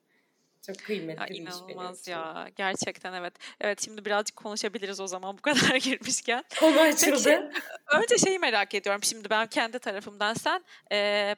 Çok 0.66 0.78
kıymetli 0.78 1.20
Ya 1.20 1.26
inanılmaz 1.26 2.08
ya. 2.08 2.48
Gerçekten 2.56 3.12
evet. 3.12 3.34
Evet 3.60 3.84
şimdi 3.84 4.04
birazcık 4.04 4.36
konuşabiliriz 4.36 5.00
o 5.00 5.06
zaman 5.06 5.38
bu 5.38 5.42
kadar 5.42 5.76
girmişken. 5.82 6.44
Konu 6.60 6.80
açıldı. 6.80 7.52
Önce 7.94 8.18
şeyi 8.18 8.38
merak 8.38 8.74
ediyorum 8.74 9.02
şimdi 9.02 9.30
ben 9.30 9.46
kendi 9.46 9.78
tarafımdan 9.78 10.34
sen 10.34 10.64
eee, 10.90 11.36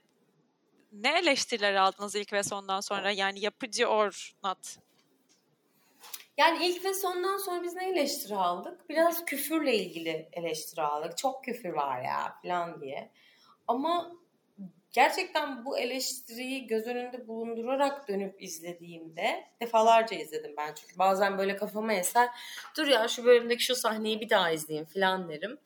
ne 0.92 1.18
eleştiriler 1.18 1.74
aldınız 1.74 2.14
ilk 2.14 2.32
ve 2.32 2.42
sondan 2.42 2.80
sonra 2.80 3.10
yani 3.10 3.40
yapıcı 3.40 3.86
or 3.86 4.32
not? 4.44 4.76
Yani 6.36 6.66
ilk 6.66 6.84
ve 6.84 6.94
sondan 6.94 7.36
sonra 7.36 7.62
biz 7.62 7.74
ne 7.74 7.88
eleştiri 7.88 8.36
aldık? 8.36 8.88
Biraz 8.88 9.24
küfürle 9.24 9.76
ilgili 9.76 10.28
eleştiri 10.32 10.82
aldık. 10.82 11.18
Çok 11.18 11.44
küfür 11.44 11.70
var 11.72 12.00
ya 12.02 12.34
falan 12.42 12.80
diye. 12.80 13.12
Ama 13.68 14.12
gerçekten 14.96 15.64
bu 15.64 15.78
eleştiriyi 15.78 16.66
göz 16.66 16.86
önünde 16.86 17.28
bulundurarak 17.28 18.08
dönüp 18.08 18.42
izlediğimde 18.42 19.44
defalarca 19.60 20.16
izledim 20.16 20.54
ben 20.56 20.74
çünkü 20.74 20.98
bazen 20.98 21.38
böyle 21.38 21.56
kafama 21.56 21.92
eser 21.92 22.28
dur 22.76 22.86
ya 22.86 23.08
şu 23.08 23.24
bölümdeki 23.24 23.64
şu 23.64 23.74
sahneyi 23.74 24.20
bir 24.20 24.30
daha 24.30 24.50
izleyeyim 24.50 24.86
falan 24.86 25.28
derim. 25.28 25.58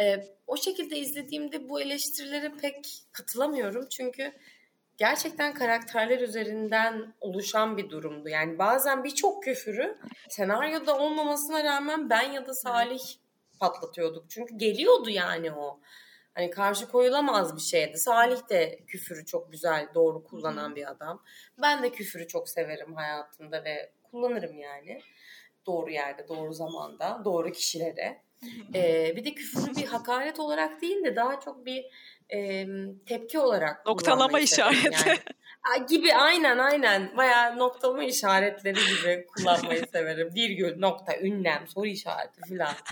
Ee, 0.00 0.24
o 0.46 0.56
şekilde 0.56 0.98
izlediğimde 0.98 1.68
bu 1.68 1.80
eleştirilere 1.80 2.52
pek 2.62 3.02
katılamıyorum 3.12 3.86
çünkü 3.90 4.32
gerçekten 4.96 5.54
karakterler 5.54 6.20
üzerinden 6.20 7.14
oluşan 7.20 7.76
bir 7.76 7.90
durumdu. 7.90 8.28
Yani 8.28 8.58
bazen 8.58 9.04
birçok 9.04 9.42
küfürü 9.42 9.98
senaryoda 10.28 10.98
olmamasına 10.98 11.64
rağmen 11.64 12.10
ben 12.10 12.32
ya 12.32 12.46
da 12.46 12.54
Salih 12.54 13.02
patlatıyorduk. 13.60 14.30
Çünkü 14.30 14.56
geliyordu 14.56 15.10
yani 15.10 15.52
o. 15.52 15.80
Hani 16.36 16.50
karşı 16.50 16.88
koyulamaz 16.88 17.56
bir 17.56 17.60
şeydi. 17.60 17.98
Salih 17.98 18.48
de 18.48 18.78
küfürü 18.86 19.26
çok 19.26 19.52
güzel, 19.52 19.88
doğru 19.94 20.24
kullanan 20.24 20.76
bir 20.76 20.90
adam. 20.90 21.22
Ben 21.62 21.82
de 21.82 21.92
küfürü 21.92 22.28
çok 22.28 22.48
severim 22.48 22.94
hayatımda 22.94 23.64
ve 23.64 23.92
kullanırım 24.02 24.58
yani. 24.58 25.00
Doğru 25.66 25.90
yerde, 25.90 26.28
doğru 26.28 26.52
zamanda, 26.52 27.22
doğru 27.24 27.52
kişilere. 27.52 28.22
Ee, 28.74 29.12
bir 29.16 29.24
de 29.24 29.34
küfürü 29.34 29.76
bir 29.76 29.86
hakaret 29.86 30.40
olarak 30.40 30.82
değil 30.82 31.04
de 31.04 31.16
daha 31.16 31.40
çok 31.40 31.66
bir 31.66 31.84
e, 32.34 32.66
tepki 33.06 33.38
olarak 33.38 33.86
Noktalama 33.86 34.40
işareti. 34.40 35.08
Yani. 35.08 35.18
Gibi 35.88 36.14
aynen 36.14 36.58
aynen. 36.58 37.16
Bayağı 37.16 37.58
noktalama 37.58 38.04
işaretleri 38.04 38.74
gibi 38.74 39.26
kullanmayı 39.26 39.86
severim. 39.92 40.34
Virgül, 40.34 40.78
nokta, 40.78 41.18
ünlem, 41.18 41.68
soru 41.68 41.86
işareti 41.86 42.40
falan. 42.48 42.74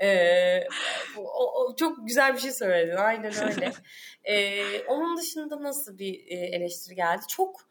Ee, 0.00 0.68
o, 1.16 1.62
o 1.64 1.76
çok 1.76 2.06
güzel 2.06 2.34
bir 2.34 2.38
şey 2.38 2.52
söyledin. 2.52 2.96
Aynen 2.96 3.48
öyle. 3.48 3.72
Ee, 4.24 4.80
onun 4.84 5.16
dışında 5.16 5.62
nasıl 5.62 5.98
bir 5.98 6.14
e, 6.14 6.34
eleştiri 6.34 6.94
geldi? 6.94 7.22
Çok 7.28 7.68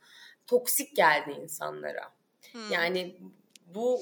toksik 0.48 0.96
geldi 0.96 1.32
insanlara. 1.42 2.12
Hmm. 2.52 2.72
Yani 2.72 3.16
bu 3.66 4.02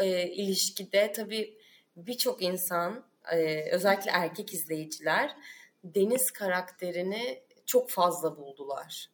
e, 0.00 0.28
ilişkide 0.28 1.12
tabii 1.12 1.58
birçok 1.96 2.42
insan 2.42 3.04
e, 3.32 3.70
özellikle 3.70 4.10
erkek 4.10 4.54
izleyiciler 4.54 5.36
Deniz 5.84 6.30
karakterini 6.30 7.42
çok 7.66 7.90
fazla 7.90 8.36
buldular. 8.36 9.10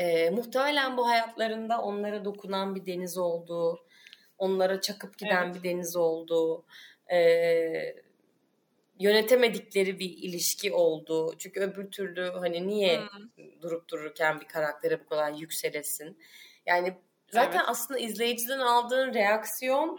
E, 0.00 0.30
muhtemelen 0.30 0.96
bu 0.96 1.08
hayatlarında 1.08 1.82
onlara 1.82 2.24
dokunan 2.24 2.74
bir 2.74 2.86
Deniz 2.86 3.18
oldu. 3.18 3.84
Onlara 4.38 4.80
çakıp 4.80 5.18
giden 5.18 5.44
Evet. 5.44 5.54
bir 5.54 5.62
Deniz 5.62 5.96
oldu. 5.96 6.64
E, 7.12 7.20
yönetemedikleri 8.98 9.98
bir 9.98 10.10
ilişki 10.10 10.72
oldu. 10.72 11.34
Çünkü 11.38 11.60
öbür 11.60 11.90
türlü 11.90 12.30
hani 12.30 12.68
niye 12.68 13.00
Hmm. 13.00 13.62
durup 13.62 13.88
dururken 13.88 14.40
bir 14.40 14.48
karaktere 14.48 15.00
bu 15.00 15.06
kadar 15.06 15.32
yükselesin? 15.32 16.18
Yani 16.66 16.94
zaten 17.30 17.58
Evet. 17.58 17.68
aslında 17.68 18.00
izleyiciden 18.00 18.58
aldığın 18.58 19.14
reaksiyon 19.14 19.98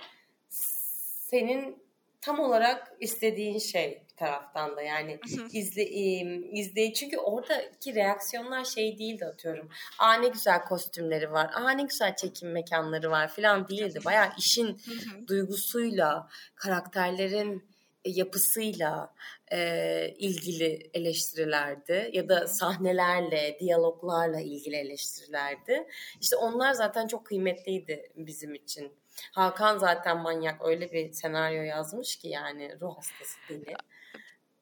senin 1.30 1.84
tam 2.22 2.40
olarak 2.40 2.94
istediğin 3.00 3.60
şey 3.60 4.02
taraftan 4.22 4.78
da 4.78 4.82
yani 4.82 5.20
izle 5.52 5.90
izley 5.90 6.94
çünkü 6.94 7.18
oradaki 7.18 7.96
reaksiyonlar 7.96 8.66
şey 8.66 8.98
değildi 8.98 9.26
atıyorum. 9.26 9.70
Aa 10.00 10.14
ne 10.14 10.28
güzel 10.28 10.64
kostümleri 10.66 11.32
var. 11.32 11.52
Aa 11.54 11.72
ne 11.72 11.84
güzel 11.84 12.16
çekim 12.16 12.52
mekanları 12.52 13.12
var 13.12 13.28
falan 13.28 13.68
değildi. 13.68 14.00
Bayağı 14.06 14.30
işin 14.38 14.82
duygusuyla, 15.28 16.28
karakterlerin 16.56 17.64
yapısıyla 18.06 19.14
e, 19.52 20.10
ilgili 20.18 20.90
eleştirilerdi 20.94 22.10
ya 22.14 22.30
da 22.30 22.48
sahnelerle, 22.48 23.58
diyaloglarla 23.60 24.40
ilgili 24.40 24.76
eleştirilerdi. 24.76 25.88
İşte 26.22 26.36
onlar 26.36 26.74
zaten 26.74 27.08
çok 27.08 27.26
kıymetliydi 27.26 28.12
bizim 28.16 28.54
için. 28.54 28.92
Hakan 29.32 29.78
zaten 29.78 30.18
manyak 30.18 30.66
öyle 30.66 30.92
bir 30.92 31.12
senaryo 31.12 31.62
yazmış 31.64 32.16
ki 32.16 32.28
yani 32.28 32.78
ruh 32.82 32.98
hastası 32.98 33.38
deli. 33.50 33.76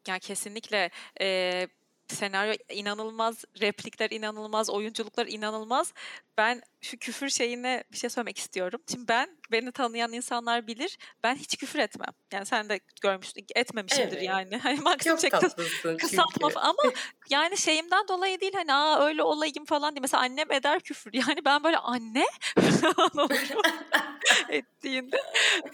Ya 0.09 0.19
kesinlikle 0.19 0.89
e, 1.21 1.67
senaryo 2.07 2.53
inanılmaz, 2.69 3.45
replikler 3.61 4.09
inanılmaz, 4.11 4.69
oyunculuklar 4.69 5.27
inanılmaz. 5.27 5.93
Ben 6.37 6.61
şu 6.81 6.97
küfür 6.97 7.29
şeyine 7.29 7.83
bir 7.91 7.97
şey 7.97 8.09
söylemek 8.09 8.37
istiyorum. 8.37 8.81
Şimdi 8.91 9.07
ben, 9.07 9.37
beni 9.51 9.71
tanıyan 9.71 10.13
insanlar 10.13 10.67
bilir, 10.67 10.97
ben 11.23 11.35
hiç 11.35 11.57
küfür 11.57 11.79
etmem. 11.79 12.13
Yani 12.33 12.45
sen 12.45 12.69
de 12.69 12.79
görmüştün, 13.01 13.45
etmemişimdir 13.55 14.11
Evet. 14.17 14.23
yani. 14.23 14.57
Hani 14.63 14.79
maksimum 14.79 15.17
Çok 15.17 15.21
şey 15.21 15.29
kıs- 15.29 15.97
kısaltma 15.97 16.49
ama 16.61 16.83
yani 17.29 17.57
şeyimden 17.57 18.07
dolayı 18.07 18.41
değil 18.41 18.53
hani 18.55 18.73
aa 18.73 19.05
öyle 19.05 19.23
olayım 19.23 19.65
falan 19.65 19.95
diye. 19.95 20.01
Mesela 20.01 20.23
annem 20.23 20.51
eder 20.51 20.79
küfür. 20.79 21.13
Yani 21.13 21.45
ben 21.45 21.63
böyle 21.63 21.77
anne 21.77 22.25
falan 22.81 23.11
olurum 23.17 23.61
ettiğinde. 24.49 25.21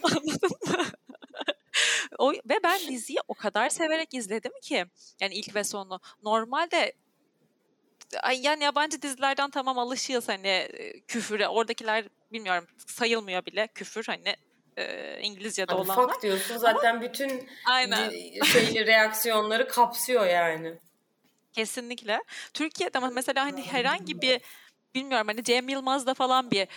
Anladın 0.02 0.50
mı? 0.66 0.84
O, 2.18 2.32
ve 2.32 2.58
ben 2.64 2.78
diziyi 2.88 3.18
o 3.28 3.34
kadar 3.34 3.68
severek 3.68 4.14
izledim 4.14 4.52
ki 4.62 4.86
yani 5.20 5.34
ilk 5.34 5.54
ve 5.54 5.64
sonu. 5.64 6.00
Normalde 6.22 6.92
ay 8.22 8.40
yani 8.40 8.64
yabancı 8.64 9.02
dizilerden 9.02 9.50
tamam 9.50 9.78
alışığız 9.78 10.28
hani 10.28 10.48
e, 10.48 11.00
küfüre. 11.00 11.48
Oradakiler 11.48 12.04
bilmiyorum 12.32 12.66
sayılmıyor 12.86 13.46
bile 13.46 13.68
küfür 13.74 14.04
hani 14.04 14.36
e, 14.76 15.18
İngilizce'de 15.22 15.72
Abi 15.72 15.80
olanlar. 15.80 16.08
fuck 16.08 16.22
diyorsun 16.22 16.56
zaten 16.56 17.00
bütün 17.00 17.48
Aynen. 17.66 18.10
şeyli 18.44 18.86
reaksiyonları 18.86 19.68
kapsıyor 19.68 20.26
yani. 20.26 20.78
Kesinlikle. 21.52 22.22
Türkiye'de 22.54 22.98
ama 22.98 23.10
mesela 23.10 23.44
hani 23.44 23.62
herhangi 23.62 24.20
bir 24.20 24.40
bilmiyorum 24.96 25.26
hani 25.30 25.44
Cem 25.44 25.68
Yılmaz'da 25.68 26.14
falan 26.14 26.50
bir 26.50 26.68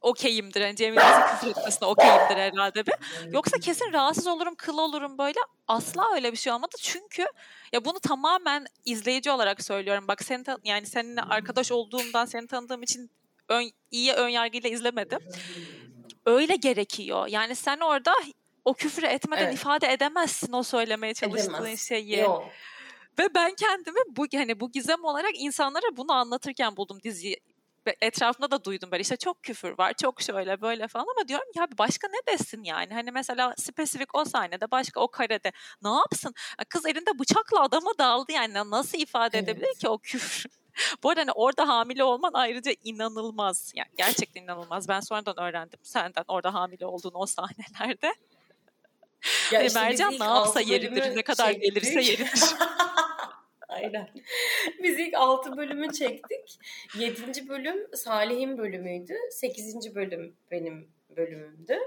okeyimdir. 0.00 0.60
Hani 0.60 0.76
Cem 0.76 0.94
Yılmaz'ın 0.94 1.22
küfür 1.36 1.50
etmesine 1.50 1.88
okeyimdir 1.88 2.36
herhalde 2.36 2.86
bir. 2.86 2.94
Yoksa 3.32 3.58
kesin 3.58 3.92
rahatsız 3.92 4.26
olurum, 4.26 4.54
kıl 4.54 4.78
olurum 4.78 5.18
böyle. 5.18 5.38
Asla 5.68 6.14
öyle 6.14 6.32
bir 6.32 6.36
şey 6.36 6.52
olmadı. 6.52 6.74
Çünkü 6.80 7.26
ya 7.72 7.84
bunu 7.84 8.00
tamamen 8.00 8.66
izleyici 8.84 9.30
olarak 9.30 9.62
söylüyorum. 9.62 10.08
Bak 10.08 10.24
seni 10.24 10.44
yani 10.64 10.86
seninle 10.86 11.20
arkadaş 11.20 11.72
olduğumdan 11.72 12.24
seni 12.24 12.46
tanıdığım 12.46 12.82
için 12.82 13.10
ön, 13.48 13.70
iyi 13.90 14.12
ön 14.12 14.28
yargıyla 14.28 14.70
izlemedim. 14.70 15.18
Öyle 16.26 16.56
gerekiyor. 16.56 17.26
Yani 17.26 17.54
sen 17.56 17.78
orada 17.78 18.14
o 18.64 18.74
küfrü 18.74 19.06
etmeden 19.06 19.44
Evet. 19.44 19.54
ifade 19.54 19.92
edemezsin 19.92 20.52
o 20.52 20.62
söylemeye 20.62 21.14
çalıştığın 21.14 21.54
Edemez. 21.54 21.88
şeyi. 21.88 22.18
Yok. 22.18 22.44
Ve 23.18 23.34
ben 23.34 23.54
kendimi 23.54 23.98
bu 24.08 24.26
hani 24.34 24.60
bu 24.60 24.72
gizem 24.72 25.04
olarak 25.04 25.30
insanlara 25.34 25.96
bunu 25.96 26.12
anlatırken 26.12 26.76
buldum 26.76 27.02
diziyi. 27.02 27.40
Ve 27.86 27.96
etrafımda 28.00 28.50
da 28.50 28.64
duydum 28.64 28.90
böyle 28.90 29.00
işte 29.02 29.16
çok 29.16 29.42
küfür 29.42 29.78
var, 29.78 29.92
çok 30.02 30.22
şöyle 30.22 30.60
böyle 30.60 30.88
falan 30.88 31.06
ama 31.16 31.28
diyorum 31.28 31.46
ya 31.56 31.68
başka 31.78 32.08
ne 32.08 32.32
desin 32.32 32.62
yani? 32.64 32.94
Hani 32.94 33.10
mesela 33.12 33.54
spesifik 33.56 34.14
o 34.14 34.24
sahnede, 34.24 34.70
başka 34.70 35.00
o 35.00 35.08
karede 35.08 35.52
ne 35.82 35.88
yapsın? 35.88 36.34
Ya 36.58 36.64
Kız 36.68 36.86
elinde 36.86 37.18
bıçakla 37.18 37.62
adama 37.62 37.90
daldı 37.98 38.32
yani 38.32 38.54
nasıl 38.70 38.98
ifade 38.98 39.38
Evet. 39.38 39.48
edebilir 39.48 39.74
ki 39.74 39.88
o 39.88 39.98
küfür? 39.98 40.44
Bu 41.02 41.08
arada 41.10 41.20
hani 41.20 41.32
orada 41.32 41.68
hamile 41.68 42.04
olman 42.04 42.30
ayrıca 42.34 42.72
inanılmaz. 42.84 43.72
Yani 43.74 43.88
gerçekten 43.96 44.42
inanılmaz. 44.42 44.88
Ben 44.88 45.00
sonradan 45.00 45.38
öğrendim 45.40 45.78
senden 45.82 46.24
orada 46.28 46.54
hamile 46.54 46.86
olduğunu 46.86 47.16
o 47.18 47.26
sahnelerde. 47.26 48.06
Ya 49.52 49.58
Hani 49.58 49.66
işte 49.66 49.80
Mercan 49.80 50.12
ne 50.20 50.24
yapsa 50.24 50.60
yeridir, 50.60 51.16
ne 51.16 51.22
kadar 51.22 51.52
çektik. 51.52 51.62
gelirse 51.62 52.00
yeridir. 52.00 52.40
Aynen. 53.68 54.08
Biz 54.82 54.98
ilk 54.98 55.14
6 55.14 55.56
bölümü 55.56 55.92
çektik. 55.92 56.58
7. 56.98 57.48
bölüm 57.48 57.96
Salih'in 57.96 58.58
bölümüydü. 58.58 59.14
8. 59.30 59.94
bölüm 59.94 60.36
benim 60.50 60.96
bölümümdü. 61.16 61.78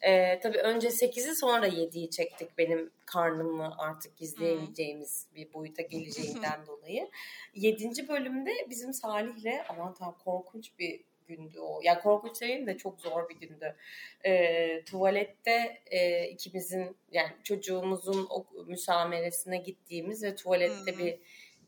Ee, 0.00 0.40
tabii 0.40 0.58
önce 0.58 0.88
8'i 0.88 1.34
sonra 1.34 1.68
7'yi 1.68 2.10
çektik 2.10 2.58
benim 2.58 2.90
karnımı 3.06 3.74
artık 3.78 4.16
gizleyemeyeceğimiz 4.16 5.28
bir 5.34 5.52
boyuta 5.52 5.82
geleceğinden 5.82 6.66
dolayı. 6.66 7.10
7. 7.54 8.08
bölümde 8.08 8.50
bizim 8.70 8.92
Salih'le 8.92 9.64
aman 9.68 9.94
tam 9.94 10.18
korkunç 10.18 10.78
bir 10.78 11.00
gündü 11.26 11.58
o. 11.60 11.80
Ya 11.82 12.00
korkunç 12.00 12.40
demeyeyim 12.40 12.66
de 12.66 12.76
çok 12.76 13.00
zor 13.00 13.28
bir 13.28 13.34
gündü. 13.34 13.76
E, 14.24 14.84
tuvalette 14.84 15.82
e, 15.86 16.28
ikimizin 16.28 16.96
yani 17.12 17.32
çocuğumuzun 17.44 18.26
o 18.30 18.46
müsameresine 18.66 19.58
gittiğimiz 19.58 20.22
ve 20.22 20.36
tuvalette 20.36 20.92
Hı-hı. 20.92 20.98
bir 20.98 21.18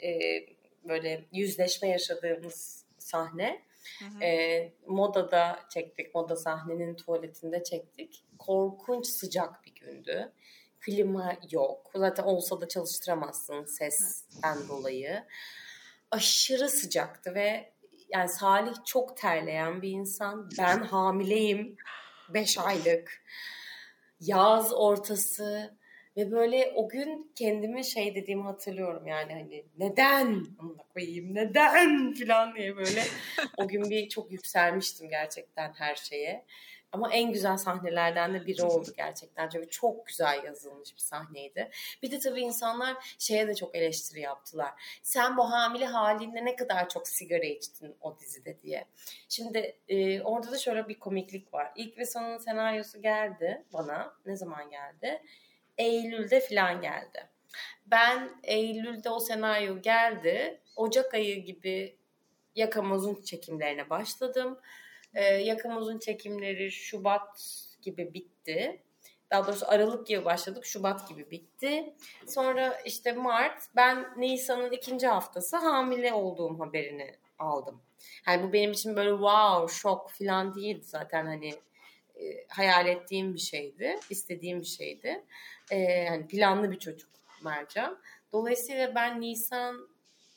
e, 0.03 0.41
böyle 0.85 1.25
yüzleşme 1.33 1.89
yaşadığımız 1.89 2.85
sahne. 2.99 3.63
E, 4.23 4.73
modada 4.87 5.61
çektik. 5.71 6.15
Moda 6.15 6.37
sahnenin 6.37 6.95
tuvaletinde 6.95 7.65
çektik. 7.65 8.25
Korkunç 8.39 9.07
sıcak 9.07 9.65
bir 9.65 9.75
gündü. 9.75 10.33
Klima 10.81 11.37
yok. 11.51 11.91
Zaten 11.95 12.23
olsa 12.23 12.61
da 12.61 12.69
çalıştıramazsın 12.69 13.65
sesten 13.65 14.69
dolayı. 14.69 15.25
Aşırı 16.11 16.69
sıcaktı 16.69 17.35
ve 17.35 17.74
yani 18.15 18.29
Salih 18.29 18.75
çok 18.85 19.17
terleyen 19.17 19.83
bir 19.83 19.91
insan. 19.91 20.51
Ben 20.59 20.79
hamileyim. 20.79 21.77
beş 22.29 22.59
aylık. 22.59 23.25
Yaz 24.21 24.73
ortası. 24.73 25.77
Ve 26.17 26.31
böyle 26.31 26.73
o 26.75 26.89
gün 26.89 27.33
kendimi 27.35 27.85
şey 27.85 28.15
dediğimi 28.15 28.43
hatırlıyorum 28.43 29.07
yani 29.07 29.33
hani 29.33 29.65
neden 29.79 30.47
koyayım 30.95 31.35
neden 31.35 32.15
falan 32.15 32.55
diye 32.55 32.77
böyle 32.77 33.03
o 33.57 33.69
gün 33.69 33.91
bir 33.91 34.09
çok 34.09 34.33
yükselmiştim 34.33 35.09
gerçekten 35.09 35.73
her 35.73 35.95
şeye. 35.95 36.45
Ama 36.95 37.13
en 37.13 37.33
güzel 37.33 37.57
sahnelerden 37.57 38.35
de 38.35 38.47
biri 38.47 38.63
oldu 38.63 38.89
gerçekten. 38.97 39.49
Çünkü 39.49 39.71
çok 39.71 40.07
güzel 40.07 40.45
yazılmış 40.45 40.95
bir 40.95 41.01
sahneydi. 41.01 41.71
Bir 42.03 42.11
de 42.11 42.19
tabii 42.19 42.41
insanlar 42.41 43.17
şeye 43.19 43.49
de 43.49 43.55
çok 43.55 43.77
eleştiri 43.77 44.21
yaptılar. 44.21 44.71
Sen 45.03 45.37
bu 45.37 45.53
hamile 45.53 45.87
halinde 45.87 46.45
ne 46.45 46.57
kadar 46.57 46.89
çok 46.89 47.09
sigara 47.09 47.45
içtin 47.45 47.97
o 48.01 48.19
dizide 48.19 48.61
diye. 48.63 48.87
Şimdi 49.29 49.77
e, 49.89 50.23
orada 50.23 50.53
da 50.53 50.59
şöyle 50.59 50.89
bir 50.89 50.99
komiklik 50.99 51.55
var. 51.55 51.73
İlk 51.77 51.99
ve 51.99 52.07
sonun 52.07 52.39
senaryosu 52.39 53.03
geldi 53.03 53.65
bana. 53.73 54.15
Ne 54.27 54.37
zaman 54.37 54.71
geldi? 54.71 55.23
Eylül'de 55.79 56.41
falan 56.41 56.81
geldi. 56.81 57.29
Ben 57.87 58.31
Eylül'de 58.43 59.11
o 59.11 59.21
senaryo 59.21 59.83
geldi. 59.83 60.61
Ocak 60.77 61.15
ayı 61.15 61.45
gibi 61.45 61.97
Yakamoz'un 62.55 63.23
çekimlerine 63.23 63.91
başladım. 63.91 64.59
Ee, 65.15 65.25
Yakamoz'un 65.25 65.99
çekimleri 65.99 66.71
Şubat 66.73 67.65
gibi 67.83 68.15
bitti. 68.15 68.83
Daha 69.31 69.47
doğrusu 69.47 69.67
Aralık 69.69 70.07
gibi 70.07 70.25
başladık. 70.25 70.67
Şubat 70.67 71.09
gibi 71.09 71.31
bitti. 71.31 71.95
Sonra 72.27 72.81
işte 72.85 73.13
Mart 73.13 73.63
ben 73.77 74.07
Nisan'ın 74.17 74.71
ikinci 74.71 75.07
haftası 75.07 75.57
hamile 75.57 76.13
olduğum 76.13 76.61
haberini 76.61 77.15
aldım. 77.39 77.83
Yani 78.27 78.43
bu 78.43 78.53
benim 78.53 78.73
için 78.73 78.97
böyle 78.97 79.11
wow 79.11 79.75
şok 79.75 80.11
falan 80.11 80.55
değildi 80.55 80.85
zaten 80.85 81.27
hani 81.27 81.55
e, 82.15 82.47
hayal 82.49 82.87
ettiğim 82.87 83.35
bir 83.35 83.41
şeydi. 83.41 83.99
istediğim 84.11 84.61
bir 84.61 84.67
şeydi. 84.67 85.25
E, 85.71 85.77
yani 85.79 86.27
planlı 86.27 86.71
bir 86.71 86.79
çocuk 86.79 87.11
Mercan. 87.45 87.99
Dolayısıyla 88.33 88.95
ben 88.95 89.21
Nisan 89.21 89.89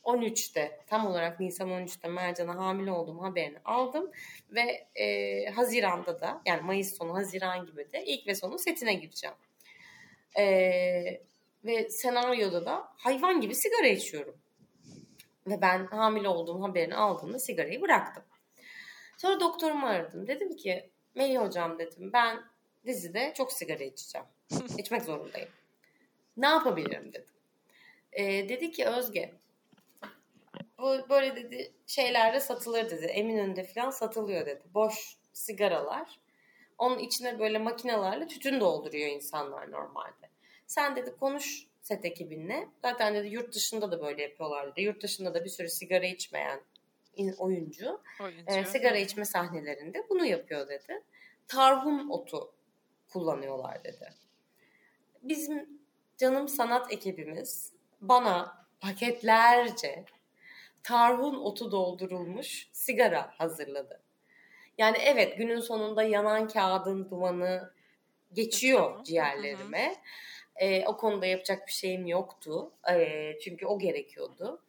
13'te 0.08 0.80
tam 0.88 1.08
olarak 1.08 1.39
Nisan 1.39 1.70
13'te 1.70 2.08
Mercan'a 2.08 2.56
hamile 2.56 2.91
olduğum 2.91 3.22
haberini 3.22 3.58
aldım 3.65 4.12
ve 4.52 4.88
e, 4.96 5.46
Haziran'da 5.50 6.22
da 6.22 6.41
yani 6.46 6.62
Mayıs 6.62 6.98
sonu 6.98 7.13
Haziran 7.13 7.65
gibi 7.65 7.91
de 7.93 8.06
ilk 8.06 8.28
ve 8.28 8.36
sonu 8.36 8.60
setine 8.60 8.93
gireceğim. 8.93 9.36
E, 10.38 10.46
ve 11.65 11.89
senaryoda 11.89 12.65
da 12.65 12.88
hayvan 12.98 13.41
gibi 13.41 13.56
sigara 13.56 13.88
içiyorum. 13.88 14.38
Ve 15.48 15.62
ben 15.62 15.86
hamile 15.86 16.30
olduğum 16.30 16.63
haberini 16.63 16.96
aldığımda 16.96 17.39
sigarayı 17.39 17.82
bıraktım. 17.82 18.24
Sonra 19.17 19.39
doktorumu 19.39 19.88
aradım. 19.88 20.28
Dedim 20.28 20.56
ki 20.56 20.89
Melih 21.15 21.39
hocam 21.39 21.80
dedim 21.80 22.13
ben 22.13 22.43
dizide 22.86 23.34
çok 23.38 23.54
sigara 23.54 23.84
içeceğim. 23.84 24.28
İçmek 24.78 25.02
zorundayım. 25.02 25.50
Ne 26.38 26.48
yapabilirim 26.48 27.13
dedim. 27.13 27.34
Ee, 28.13 28.50
dedi 28.50 28.72
ki 28.72 28.86
Özge 28.86 29.34
bu 30.80 31.10
böyle 31.10 31.36
dedi 31.36 31.74
şeylerde 31.88 32.40
satılır 32.40 32.90
dedi. 32.90 33.06
Eminönü'nde 33.06 33.63
falan 33.63 33.90
satılıyor 33.90 34.46
dedi. 34.46 34.62
Boş 34.74 35.18
sigaralar. 35.34 36.20
Onun 36.78 37.00
içine 37.00 37.40
böyle 37.40 37.58
makinelerle 37.58 38.28
tütün 38.28 38.60
dolduruyor 38.60 39.08
insanlar 39.10 39.72
normalde. 39.72 40.30
Sen 40.68 40.96
dedi 40.96 41.16
konuş 41.20 41.68
set 41.82 42.06
ekibinle. 42.06 42.68
Zaten 42.82 43.16
dedi 43.16 43.28
yurt 43.28 43.56
dışında 43.56 43.92
da 43.92 44.02
böyle 44.02 44.22
yapıyorlar 44.22 44.72
dedi. 44.72 44.82
Yurt 44.82 45.04
dışında 45.04 45.34
da 45.34 45.46
bir 45.46 45.50
sürü 45.50 45.70
sigara 45.70 46.06
içmeyen 46.06 46.62
oyuncu, 47.38 48.02
oyuncu. 48.22 48.44
E, 48.48 48.66
sigara 48.66 48.98
içme 48.98 49.26
sahnelerinde 49.26 50.06
bunu 50.10 50.26
yapıyor 50.26 50.70
dedi. 50.70 51.04
Tarhun 51.48 52.10
otu 52.10 52.54
kullanıyorlar 53.13 53.84
dedi. 53.84 54.13
Bizim 55.24 55.70
canım 56.18 56.48
sanat 56.48 56.94
ekibimiz 56.94 57.74
bana 58.02 58.68
paketlerce 58.80 60.06
tarhun 60.84 61.36
otu 61.36 61.72
doldurulmuş 61.72 62.70
sigara 62.72 63.32
hazırladı. 63.38 64.02
Yani 64.78 64.98
evet 64.98 65.38
günün 65.38 65.60
sonunda 65.60 66.04
yanan 66.04 66.48
kağıdın 66.48 67.10
dumanı 67.10 67.72
geçiyor 68.34 69.04
ciğerlerime. 69.04 69.96
Ee, 70.56 70.86
o 70.86 70.98
konuda 70.98 71.26
yapacak 71.26 71.68
bir 71.68 71.72
şeyim 71.72 72.08
yoktu. 72.08 72.72
Ee, 72.92 73.40
çünkü 73.44 73.66
o 73.66 73.80
gerekiyordu. 73.80 74.62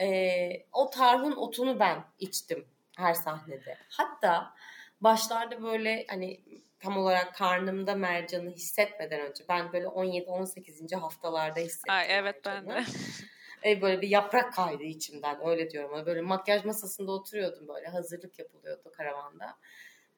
Ee, 0.00 0.66
o 0.72 0.90
tarhun 0.90 1.32
otunu 1.32 1.80
ben 1.80 2.04
içtim 2.18 2.66
her 2.96 3.14
sahnede. 3.14 3.78
Hatta 3.88 4.54
başlarda 5.00 5.62
böyle 5.62 6.06
hani 6.08 6.40
tam 6.80 6.98
olarak 6.98 7.34
karnımda 7.34 7.94
mercanı 7.94 8.50
hissetmeden 8.50 9.20
önce 9.20 9.44
ben 9.48 9.72
böyle 9.72 9.86
17-18. 9.86 10.96
haftalarda 10.96 11.60
hissettim. 11.60 11.94
Ay, 11.94 12.06
evet 12.08 12.46
mercanı. 12.46 12.68
ben 12.68 12.76
de. 12.76 12.84
E, 13.64 13.82
böyle 13.82 14.00
bir 14.00 14.08
yaprak 14.08 14.54
kaydı 14.54 14.82
içimden 14.82 15.48
öyle 15.48 15.70
diyorum. 15.70 16.06
Böyle 16.06 16.20
makyaj 16.20 16.64
masasında 16.64 17.12
oturuyordum 17.12 17.68
böyle 17.68 17.88
hazırlık 17.88 18.38
yapılıyordu 18.38 18.92
karavanda. 18.96 19.56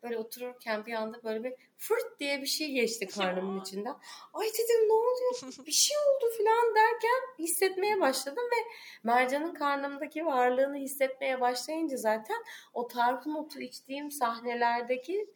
Böyle 0.03 0.19
otururken 0.19 0.87
bir 0.87 0.93
anda 0.93 1.23
böyle 1.25 1.45
bir 1.45 1.55
fırt 1.79 2.21
diye 2.21 2.43
bir 2.43 2.47
şey 2.47 2.73
geçti 2.73 3.07
karnımın 3.07 3.61
içinden. 3.61 3.95
Ay 4.33 4.47
dedim 4.47 4.89
ne 4.89 4.93
oluyor? 4.93 5.67
Bir 5.67 5.73
şey 5.73 5.97
oldu 5.97 6.33
falan 6.39 6.75
derken 6.75 7.21
hissetmeye 7.39 8.01
başladım 8.01 8.45
ve 8.45 8.71
Mercan'ın 9.03 9.55
karnımdaki 9.55 10.27
varlığını 10.27 10.77
hissetmeye 10.77 11.41
başlayınca 11.41 11.97
zaten 11.97 12.37
o 12.75 12.89
tarhun 12.89 13.35
otu 13.35 13.61
içtiğim 13.61 14.11
sahnelerdeki 14.11 15.27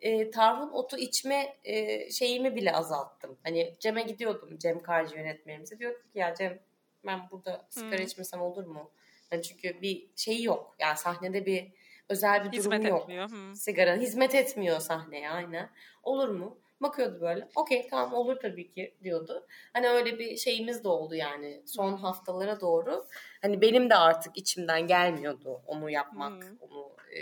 e, 0.00 0.30
tarhun 0.30 0.70
otu 0.72 0.96
içme 0.96 1.56
e, 1.64 2.10
şeyimi 2.10 2.56
bile 2.56 2.72
azalttım. 2.72 3.38
Hani 3.42 3.74
Cem'e 3.78 4.02
gidiyordum 4.02 4.58
Cem 4.58 4.82
Karcı 4.82 5.16
yönetmenimize. 5.16 5.78
Diyordum 5.78 6.02
ki 6.12 6.18
ya 6.18 6.34
Cem 6.34 6.58
ben 7.06 7.20
burada 7.30 7.66
sigara 7.70 7.98
hmm. 7.98 8.06
içmesem 8.06 8.40
olur 8.40 8.64
mu? 8.64 8.90
Yani 9.32 9.42
çünkü 9.42 9.82
bir 9.82 10.06
şey 10.16 10.42
yok. 10.42 10.76
Yani 10.78 10.96
sahnede 10.96 11.46
bir 11.46 11.72
özel 12.08 12.44
bir 12.44 12.58
hizmet 12.58 12.82
durum 12.82 12.90
yok. 12.90 13.02
Etmiyor. 13.02 13.30
Hmm. 13.30 13.54
Sigara 13.54 13.96
hizmet 13.96 14.34
etmiyor 14.34 14.80
sahneye 14.80 15.30
aynen. 15.30 15.70
Olur 16.02 16.28
mu? 16.28 16.58
Bakıyordu 16.80 17.20
böyle. 17.20 17.48
Okey 17.56 17.88
tamam 17.90 18.14
olur 18.14 18.36
tabii 18.36 18.72
ki 18.72 18.94
diyordu. 19.02 19.46
Hani 19.72 19.88
öyle 19.88 20.18
bir 20.18 20.36
şeyimiz 20.36 20.84
de 20.84 20.88
oldu 20.88 21.14
yani 21.14 21.62
son 21.66 21.96
haftalara 21.96 22.60
doğru. 22.60 23.06
Hani 23.42 23.60
benim 23.60 23.90
de 23.90 23.94
artık 23.94 24.36
içimden 24.36 24.86
gelmiyordu 24.86 25.62
onu 25.66 25.90
yapmak. 25.90 26.44
Hmm. 26.44 26.56
Onu 26.60 26.96
e, 27.16 27.20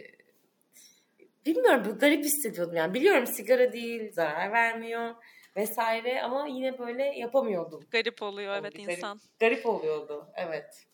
bilmiyorum 1.47 1.83
bu 1.87 1.99
garip 1.99 2.25
hissediyordum 2.25 2.77
yani. 2.77 2.95
Biliyorum 2.95 3.27
sigara 3.27 3.73
değil, 3.73 4.12
zarar 4.12 4.53
vermiyor 4.53 5.14
vesaire 5.57 6.23
ama 6.23 6.47
yine 6.47 6.79
böyle 6.79 7.05
yapamıyordum. 7.05 7.87
Garip 7.91 8.23
oluyor 8.23 8.57
evet 8.61 8.75
garip, 8.77 8.91
insan. 8.91 9.21
Garip 9.41 9.67
oluyordu 9.67 10.29
evet. 10.37 10.87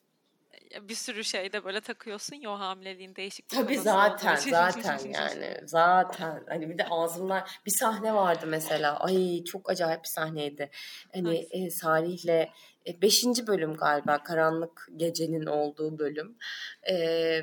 Bir 0.80 0.94
sürü 0.94 1.24
şeyde 1.24 1.64
böyle 1.64 1.80
takıyorsun 1.80 2.36
ya 2.36 2.50
o 2.50 2.58
hamileliğin 2.58 3.16
değişik 3.16 3.48
Tabii 3.48 3.78
zaten 3.78 4.36
zaten 4.50 4.98
yani 5.12 5.56
zaten 5.64 6.44
hani 6.48 6.70
bir 6.70 6.78
de 6.78 6.84
ağzımdan 6.90 7.46
bir 7.66 7.70
sahne 7.70 8.14
vardı 8.14 8.46
mesela 8.48 9.00
ay 9.00 9.44
çok 9.44 9.70
acayip 9.70 10.02
bir 10.02 10.08
sahneydi. 10.08 10.70
Hani 11.14 11.48
e, 11.50 11.70
Salih'le 11.70 12.48
e, 12.86 13.02
beşinci 13.02 13.46
bölüm 13.46 13.74
galiba 13.74 14.22
karanlık 14.22 14.88
gecenin 14.96 15.46
olduğu 15.46 15.98
bölüm 15.98 16.36
e, 16.82 16.94
e, 16.94 17.42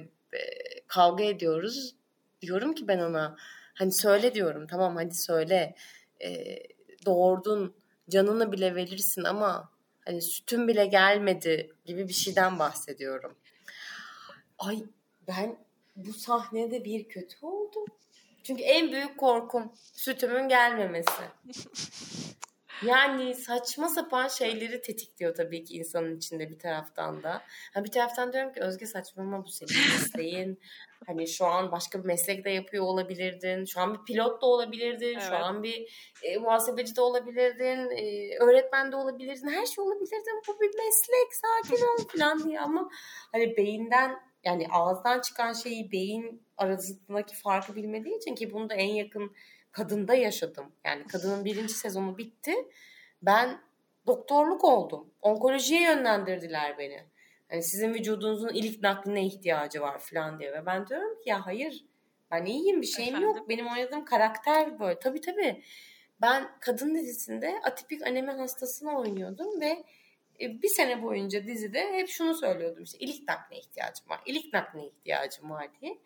kavga 0.88 1.24
ediyoruz 1.24 1.96
diyorum 2.42 2.74
ki 2.76 2.88
ben 2.88 3.00
ona 3.00 3.36
hani 3.74 3.92
söyle 3.92 4.34
diyorum 4.34 4.68
tamam 4.68 4.96
hadi 4.96 5.16
söyle 5.16 5.76
e, 6.24 6.60
doğurdun 7.06 7.76
canını 8.10 8.52
bile 8.52 8.76
verirsin 8.76 9.24
ama 9.24 9.70
hani 10.06 10.22
sütün 10.22 10.68
bile 10.68 10.86
gelmedi 10.86 11.74
gibi 11.86 12.08
bir 12.08 12.14
şeyden 12.14 12.60
bahsediyorum. 12.60 13.36
Ay 14.60 14.84
ben 15.28 15.58
bu 15.96 16.14
sahnede 16.14 16.86
bir 16.86 17.04
kötü 17.10 17.38
oldum. 17.42 17.86
Çünkü 18.44 18.64
en 18.64 18.92
büyük 18.92 19.18
korkum 19.18 19.72
sütümün 19.94 20.50
gelmemesi. 20.50 21.22
Yani 22.82 23.36
saçma 23.36 23.90
sapan 23.90 24.28
şeyleri 24.28 24.82
tetikliyor 24.82 25.36
tabii 25.36 25.64
ki 25.64 25.74
insanın 25.74 26.18
içinde 26.18 26.50
bir 26.50 26.60
taraftan 26.60 27.24
da. 27.24 27.42
Ha 27.74 27.84
bir 27.84 27.92
taraftan 27.92 28.34
diyorum 28.34 28.54
ki 28.54 28.60
Özge 28.60 28.86
saçmalama 28.86 29.44
bu 29.44 29.50
senin 29.50 29.74
mesleğin. 29.94 30.60
hani 31.08 31.28
şu 31.28 31.46
an 31.46 31.72
başka 31.72 32.00
bir 32.00 32.06
meslek 32.06 32.46
de 32.46 32.50
yapıyor 32.50 32.84
olabilirdin. 32.84 33.66
Şu 33.66 33.82
an 33.82 33.94
bir 33.94 34.00
pilot 34.06 34.42
da 34.42 34.46
olabilirdin. 34.46 35.14
Evet. 35.14 35.24
Şu 35.30 35.36
an 35.36 35.64
bir 35.64 35.88
e, 36.24 36.38
muhasebeci 36.38 36.96
de 36.96 37.02
olabilirdin. 37.02 37.98
E, 37.98 38.38
öğretmen 38.40 38.92
de 38.92 38.96
olabilirdin. 38.96 39.48
Her 39.48 39.66
şey 39.66 39.84
olabilirdin. 39.84 40.42
Bu 40.48 40.62
bir 40.62 40.72
meslek. 40.78 41.34
Sakin 41.34 41.84
ol 41.86 41.98
falan 42.18 42.44
diye 42.44 42.60
ama 42.60 42.90
hani 43.32 43.58
beyinden 43.58 44.20
yani 44.44 44.68
ağızdan 44.72 45.22
çıkan 45.22 45.54
şeyi 45.54 45.92
beyin 45.92 46.44
arasındaki 46.58 47.36
farkı 47.36 47.76
bilmediği 47.76 48.18
için 48.18 48.36
ki 48.36 48.54
bunu 48.54 48.70
da 48.70 48.74
en 48.74 48.94
yakın 48.94 49.32
kadında 49.74 50.16
yaşadım. 50.16 50.72
Yani 50.86 51.08
kadının 51.08 51.46
birinci 51.46 51.74
sezonu 51.74 52.18
bitti. 52.18 52.56
Ben 53.22 53.62
doktorluk 54.08 54.64
oldum. 54.64 55.14
Onkolojiye 55.22 55.82
yönlendirdiler 55.82 56.78
beni. 56.78 57.04
Hani 57.50 57.64
sizin 57.64 57.94
vücudunuzun 57.94 58.50
ilik 58.50 58.84
nakline 58.84 59.26
ihtiyacı 59.26 59.82
var 59.82 60.00
falan 60.00 60.40
diye. 60.40 60.54
Ve 60.54 60.66
ben 60.66 60.88
diyorum 60.88 61.20
ki 61.20 61.30
ya 61.30 61.46
hayır 61.46 61.86
ben 62.32 62.46
iyiyim 62.46 62.82
bir 62.82 62.88
şeyim 62.88 63.16
Efendim? 63.16 63.38
yok. 63.38 63.50
Benim 63.50 63.68
oynadığım 63.68 64.06
karakter 64.06 64.80
böyle. 64.80 65.00
Tabii 65.00 65.22
tabii. 65.22 65.64
Ben 66.22 66.52
kadın 66.60 66.96
dizisinde 66.96 67.60
atipik 67.64 68.08
anemi 68.08 68.32
hastasını 68.32 68.98
oynuyordum 69.00 69.62
ve 69.62 69.84
e, 70.42 70.62
bir 70.62 70.68
sene 70.68 71.04
boyunca 71.04 71.46
dizide 71.46 71.94
hep 71.94 72.10
şunu 72.10 72.36
söylüyordum 72.36 72.84
işte 72.84 72.98
ilik 72.98 73.28
nakline 73.28 73.60
ihtiyacım 73.60 74.10
var. 74.10 74.22
İlik 74.26 74.54
nakline 74.54 74.86
ihtiyacım 74.86 75.50
var 75.50 75.70
diye. 75.82 75.98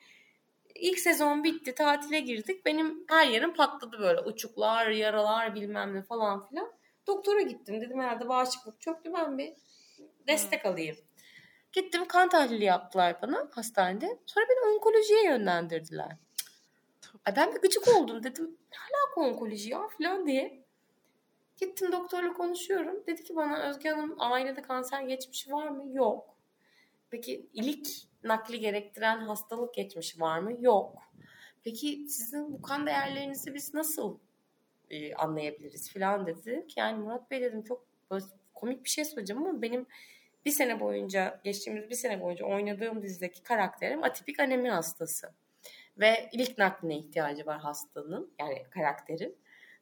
İlk 0.80 0.99
sezon 0.99 1.43
bitti, 1.43 1.75
tatile 1.75 2.19
girdik. 2.19 2.65
Benim 2.65 3.05
her 3.09 3.28
yerim 3.28 3.53
patladı 3.53 3.99
böyle. 3.99 4.21
Uçuklar, 4.21 4.88
yaralar 4.88 5.55
bilmem 5.55 5.95
ne 5.95 6.01
falan 6.01 6.47
filan. 6.47 6.71
Doktora 7.07 7.41
gittim. 7.41 7.82
Dedim 7.82 7.99
herhalde 7.99 8.30
bağışıklık 8.30 8.82
çöktü 8.82 9.13
ben 9.13 9.38
bir 9.38 9.53
destek 10.28 10.63
hmm. 10.63 10.71
alayım. 10.71 10.97
Gittim 11.71 12.05
kan 12.05 12.30
tahlili 12.30 12.63
yaptılar 12.63 13.21
bana 13.21 13.49
hastanede. 13.51 14.19
Sonra 14.25 14.45
beni 14.49 14.75
onkolojiye 14.75 15.23
yönlendirdiler. 15.23 16.17
Ay 17.25 17.36
ben 17.36 17.55
bir 17.55 17.61
gıcık 17.61 17.88
oldum 17.88 18.23
dedim. 18.23 18.57
Ne 18.71 18.78
alaka 18.78 19.21
onkoloji 19.21 19.69
ya 19.69 19.88
falan 19.88 20.28
diye. 20.28 20.63
Gittim 21.57 21.91
doktorla 21.91 22.34
konuşuyorum. 22.34 23.03
Dedi 23.07 23.23
ki 23.23 23.36
bana 23.36 23.69
Özge 23.69 23.89
Hanım 23.89 24.15
ailede 24.19 24.61
kanser 24.61 25.01
geçmişi 25.01 25.51
var 25.51 25.67
mı? 25.67 25.84
Yok. 25.93 26.38
Peki 27.09 27.49
ilik 27.53 28.07
nakli 28.28 28.59
gerektiren 28.59 29.19
hastalık 29.19 29.73
geçmişi 29.73 30.21
var 30.21 30.39
mı? 30.39 30.53
Yok. 30.59 31.01
Peki 31.63 32.05
sizin 32.09 32.53
bu 32.53 32.61
kan 32.61 32.88
değerlerinizi 32.88 33.53
biz 33.53 33.73
nasıl 33.73 34.17
e, 34.89 35.13
anlayabiliriz 35.13 35.93
falan 35.93 36.28
dedi. 36.28 36.65
Yani 36.75 36.99
Murat 36.99 37.32
Bey 37.32 37.41
dedim 37.41 37.63
çok 37.63 37.88
komik 38.53 38.84
bir 38.84 38.89
şey 38.89 39.05
söyleyeceğim 39.05 39.45
ama 39.45 39.61
benim 39.61 39.86
bir 40.45 40.51
sene 40.51 40.80
boyunca 40.80 41.41
geçtiğimiz 41.43 41.89
bir 41.89 41.95
sene 41.95 42.21
boyunca 42.21 42.45
oynadığım 42.45 43.01
dizideki 43.01 43.43
karakterim 43.43 44.03
atipik 44.03 44.39
anemi 44.39 44.69
hastası. 44.69 45.34
Ve 45.99 46.30
ilik 46.32 46.57
nakline 46.57 46.97
ihtiyacı 46.97 47.45
var 47.45 47.59
hastanın 47.59 48.32
yani 48.39 48.63
karakterin. 48.69 49.36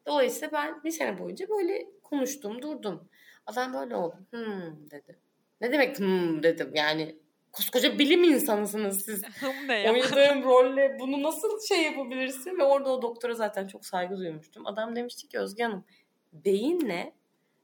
Dolayısıyla 0.06 0.52
ben 0.52 0.84
bir 0.84 0.92
sene 0.92 1.20
boyunca 1.20 1.50
böyle 1.50 1.88
konuştum 2.04 2.62
durdum. 2.62 3.10
Adam 3.46 3.74
böyle 3.74 3.96
oldu. 3.96 4.16
Hmm 4.32 4.90
dedi. 4.92 5.20
Ne 5.62 5.72
demek 5.72 6.00
hmm 6.00 6.44
dedim 6.44 6.72
yani 6.76 7.16
koskoca 7.56 8.00
bilim 8.00 8.24
insanısınız 8.24 9.06
siz. 9.06 9.22
Oynadığım 9.70 10.44
rolle 10.44 10.98
bunu 11.00 11.24
nasıl 11.24 11.62
şey 11.68 11.84
yapabilirsin? 11.84 12.58
Ve 12.60 12.64
orada 12.64 12.90
o 12.90 13.02
doktora 13.02 13.34
zaten 13.34 13.68
çok 13.68 13.86
saygı 13.86 14.18
duymuştum. 14.18 14.68
Adam 14.68 14.96
demişti 14.96 15.28
ki 15.28 15.40
Özge 15.40 15.64
Hanım 15.64 15.86
beyinle 16.34 17.14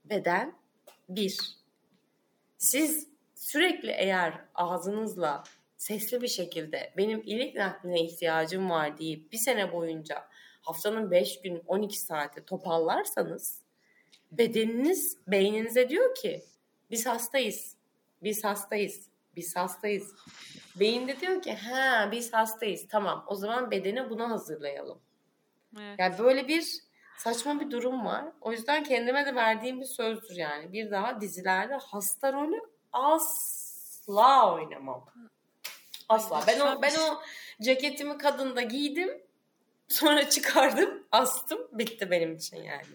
beden 0.05 0.55
bir. 1.09 1.37
Siz 2.57 3.07
sürekli 3.35 3.91
eğer 3.91 4.33
ağzınızla 4.55 5.43
sesli 5.77 6.21
bir 6.21 6.27
şekilde 6.27 6.93
benim 6.97 7.21
ilik 7.25 7.55
nakline 7.55 8.01
ihtiyacım 8.01 8.69
var 8.69 8.97
deyip 8.97 9.31
bir 9.31 9.37
sene 9.37 9.73
boyunca 9.73 10.27
haftanın 10.61 11.11
5 11.11 11.41
gün 11.41 11.63
12 11.67 11.99
saati 11.99 12.45
topallarsanız 12.45 13.61
bedeniniz 14.31 15.17
beyninize 15.27 15.89
diyor 15.89 16.15
ki 16.15 16.43
biz 16.91 17.05
hastayız. 17.05 17.75
Biz 18.23 18.43
hastayız 18.43 19.10
biz 19.35 19.55
hastayız. 19.55 20.15
Beyin 20.75 21.07
de 21.07 21.19
diyor 21.19 21.41
ki 21.41 21.53
ha 21.53 22.09
biz 22.11 22.33
hastayız. 22.33 22.87
Tamam 22.89 23.25
o 23.27 23.35
zaman 23.35 23.71
bedeni 23.71 24.09
buna 24.09 24.29
hazırlayalım. 24.29 24.99
Evet. 25.79 25.99
Yani 25.99 26.17
böyle 26.19 26.47
bir 26.47 26.81
saçma 27.17 27.59
bir 27.59 27.71
durum 27.71 28.05
var. 28.05 28.25
O 28.41 28.51
yüzden 28.51 28.83
kendime 28.83 29.25
de 29.25 29.35
verdiğim 29.35 29.81
bir 29.81 29.85
sözdür 29.85 30.35
yani. 30.35 30.73
Bir 30.73 30.91
daha 30.91 31.21
dizilerde 31.21 31.75
hasta 31.75 32.33
rolü 32.33 32.61
asla 32.93 34.53
oynamam. 34.53 35.05
Asla. 36.09 36.43
Ben 36.47 36.59
o 36.59 36.81
ben 36.81 36.95
o 36.95 37.21
ceketimi 37.61 38.17
kadında 38.17 38.61
giydim. 38.61 39.21
Sonra 39.87 40.29
çıkardım, 40.29 41.03
astım. 41.11 41.67
Bitti 41.71 42.11
benim 42.11 42.35
için 42.35 42.57
yani. 42.57 42.85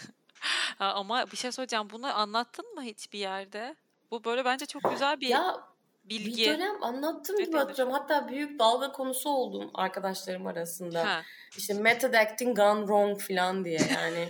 Ama 0.78 1.26
bir 1.32 1.36
şey 1.36 1.52
söyleyeceğim. 1.52 1.90
Bunu 1.90 2.18
anlattın 2.18 2.74
mı 2.74 2.82
hiçbir 2.82 3.18
yerde? 3.18 3.76
Bu 4.10 4.24
böyle 4.24 4.44
bence 4.44 4.66
çok 4.66 4.90
güzel 4.90 5.20
bir 5.20 5.28
ya, 5.28 5.56
bilgi. 6.04 6.42
Bir 6.42 6.48
dönem 6.48 6.82
anlattım 6.82 7.38
gibi 7.38 7.56
hatırlıyorum. 7.56 7.92
Hatta 7.92 8.28
büyük 8.28 8.58
dalga 8.58 8.92
konusu 8.92 9.30
oldum 9.30 9.70
arkadaşlarım 9.74 10.46
arasında. 10.46 11.08
Ha. 11.08 11.22
İşte 11.56 11.74
method 11.74 12.14
acting 12.14 12.56
gone 12.56 12.80
wrong 12.80 13.20
falan 13.20 13.64
diye 13.64 13.80
yani. 13.94 14.28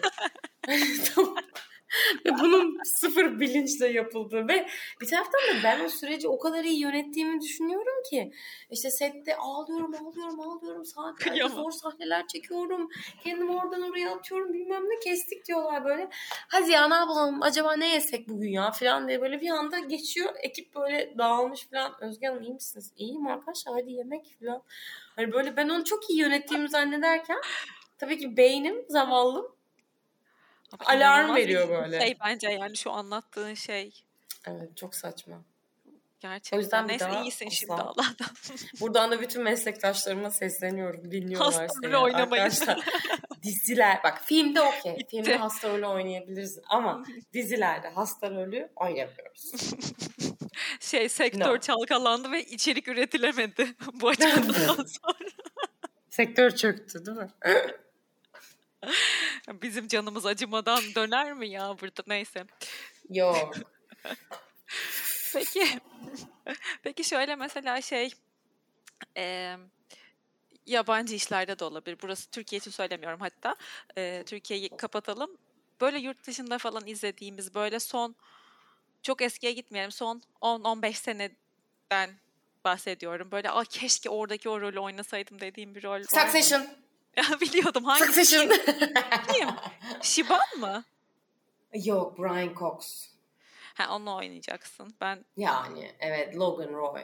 ve 2.26 2.30
bunun 2.40 2.78
sıfır 2.84 3.40
bilinçle 3.40 3.86
yapıldığı 3.86 4.48
ve 4.48 4.66
bir 5.00 5.06
taraftan 5.06 5.40
da 5.40 5.64
ben 5.64 5.84
o 5.84 5.88
süreci 5.88 6.28
o 6.28 6.38
kadar 6.38 6.64
iyi 6.64 6.80
yönettiğimi 6.80 7.40
düşünüyorum 7.40 8.02
ki 8.10 8.32
işte 8.70 8.90
sette 8.90 9.36
ağlıyorum 9.36 9.94
ağlıyorum 9.94 10.40
ağlıyorum 10.40 10.84
saatlerce 10.84 11.48
zor 11.48 11.70
sahneler 11.70 12.26
çekiyorum 12.26 12.88
kendimi 13.24 13.52
oradan 13.52 13.82
oraya 13.82 14.14
atıyorum 14.14 14.52
bilmem 14.52 14.84
ne 14.84 14.98
kestik 14.98 15.46
diyorlar 15.46 15.84
böyle. 15.84 16.08
Hadi 16.48 16.70
ya 16.70 16.88
ne 16.88 16.94
yapalım 16.94 17.42
acaba 17.42 17.76
ne 17.76 17.92
yesek 17.92 18.28
bugün 18.28 18.50
ya 18.50 18.70
falan 18.70 19.08
diye 19.08 19.20
böyle 19.20 19.40
bir 19.40 19.50
anda 19.50 19.78
geçiyor 19.78 20.34
ekip 20.42 20.74
böyle 20.74 21.14
dağılmış 21.18 21.68
falan. 21.68 21.92
Özge 22.00 22.26
Hanım 22.26 22.42
iyi 22.42 22.52
misiniz? 22.52 22.92
İyiyim 22.96 23.26
arkadaşlar 23.26 23.74
hadi 23.74 23.92
yemek 23.92 24.36
falan. 24.40 24.62
Hani 25.16 25.32
böyle 25.32 25.56
ben 25.56 25.68
onu 25.68 25.84
çok 25.84 26.10
iyi 26.10 26.18
yönettiğimi 26.18 26.68
zannederken 26.68 27.38
tabii 27.98 28.18
ki 28.18 28.36
beynim 28.36 28.84
zavallım 28.88 29.59
Alarm 30.78 31.34
veriyor 31.34 31.68
böyle. 31.68 32.00
Şey 32.00 32.16
bence 32.24 32.48
yani 32.48 32.76
şu 32.76 32.90
anlattığın 32.90 33.54
şey. 33.54 34.04
Evet 34.46 34.76
çok 34.76 34.94
saçma. 34.94 35.42
Gerçekten. 36.20 36.58
O 36.58 36.60
yüzden 36.60 36.88
Neyse 36.88 37.04
daha 37.04 37.22
iyisin 37.22 37.46
asla. 37.46 37.56
şimdi 37.56 37.72
Allah'tan. 37.72 38.28
Buradan 38.80 39.10
da 39.10 39.20
bütün 39.20 39.42
meslektaşlarıma 39.42 40.30
sesleniyorum. 40.30 41.10
Dinliyorlar 41.10 41.52
hasta 41.52 41.80
seni. 41.82 41.96
oynamayın. 41.96 42.44
Arkadaşlar 42.44 42.84
diziler 43.42 44.00
bak 44.04 44.20
filmde 44.24 44.60
okey. 44.60 44.98
Filmde 45.10 45.36
hasta 45.36 45.68
rolü 45.68 45.86
oynayabiliriz 45.86 46.58
ama 46.68 47.04
dizilerde 47.32 47.88
hasta 47.88 48.30
rolü 48.30 48.68
oynamıyoruz. 48.76 49.52
şey 50.80 51.08
sektör 51.08 51.54
no. 51.54 51.60
çalkalandı 51.60 52.32
ve 52.32 52.44
içerik 52.44 52.88
üretilemedi 52.88 53.68
bu 53.92 54.08
açıklamadan 54.08 54.74
sonra. 54.74 55.28
sektör 56.10 56.50
çöktü 56.50 57.06
değil 57.06 57.18
mi? 57.18 57.28
Bizim 59.62 59.88
canımız 59.88 60.26
acımadan 60.26 60.82
döner 60.94 61.32
mi 61.32 61.48
ya 61.48 61.76
burada 61.80 62.02
neyse. 62.06 62.44
Yok. 63.10 63.54
Peki. 65.32 65.66
Peki 66.82 67.04
şöyle 67.04 67.36
mesela 67.36 67.80
şey 67.80 68.10
e, 69.16 69.56
yabancı 70.66 71.14
işlerde 71.14 71.58
de 71.58 71.64
olabilir. 71.64 71.98
Burası 72.02 72.30
Türkiye 72.30 72.58
için 72.58 72.70
söylemiyorum 72.70 73.20
hatta. 73.20 73.56
E, 73.96 74.22
Türkiye'yi 74.26 74.68
kapatalım. 74.68 75.30
Böyle 75.80 75.98
yurt 75.98 76.26
dışında 76.26 76.58
falan 76.58 76.86
izlediğimiz 76.86 77.54
böyle 77.54 77.80
son 77.80 78.16
çok 79.02 79.22
eskiye 79.22 79.52
gitmeyelim. 79.52 79.92
Son 79.92 80.22
10-15 80.40 80.92
seneden 80.92 82.10
bahsediyorum. 82.64 83.30
Böyle 83.30 83.50
Aa, 83.50 83.64
keşke 83.64 84.10
oradaki 84.10 84.48
o 84.48 84.60
rolü 84.60 84.80
oynasaydım 84.80 85.40
dediğim 85.40 85.74
bir 85.74 85.82
rol 85.82 86.02
Succession. 86.02 86.66
Ya 87.16 87.24
biliyordum 87.40 87.84
hangi 87.84 88.04
Succession. 88.04 88.48
Kim? 89.32 89.48
Şiban 90.02 90.58
mı? 90.58 90.84
Yok 91.74 92.18
Brian 92.18 92.54
Cox. 92.54 93.06
Ha 93.74 93.94
onu 93.96 94.16
oynayacaksın. 94.16 94.94
Ben 95.00 95.24
yani 95.36 95.92
evet 95.98 96.36
Logan 96.36 96.72
Roy. 96.72 97.02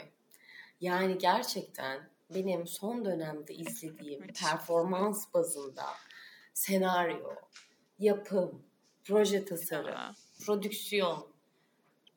Yani 0.80 1.18
gerçekten 1.18 2.08
benim 2.30 2.66
son 2.66 3.04
dönemde 3.04 3.54
izlediğim 3.54 4.26
performans 4.26 5.34
bazında 5.34 5.86
senaryo, 6.54 7.34
yapım, 7.98 8.62
proje 9.04 9.44
tasarım, 9.44 10.14
prodüksiyon 10.46 11.35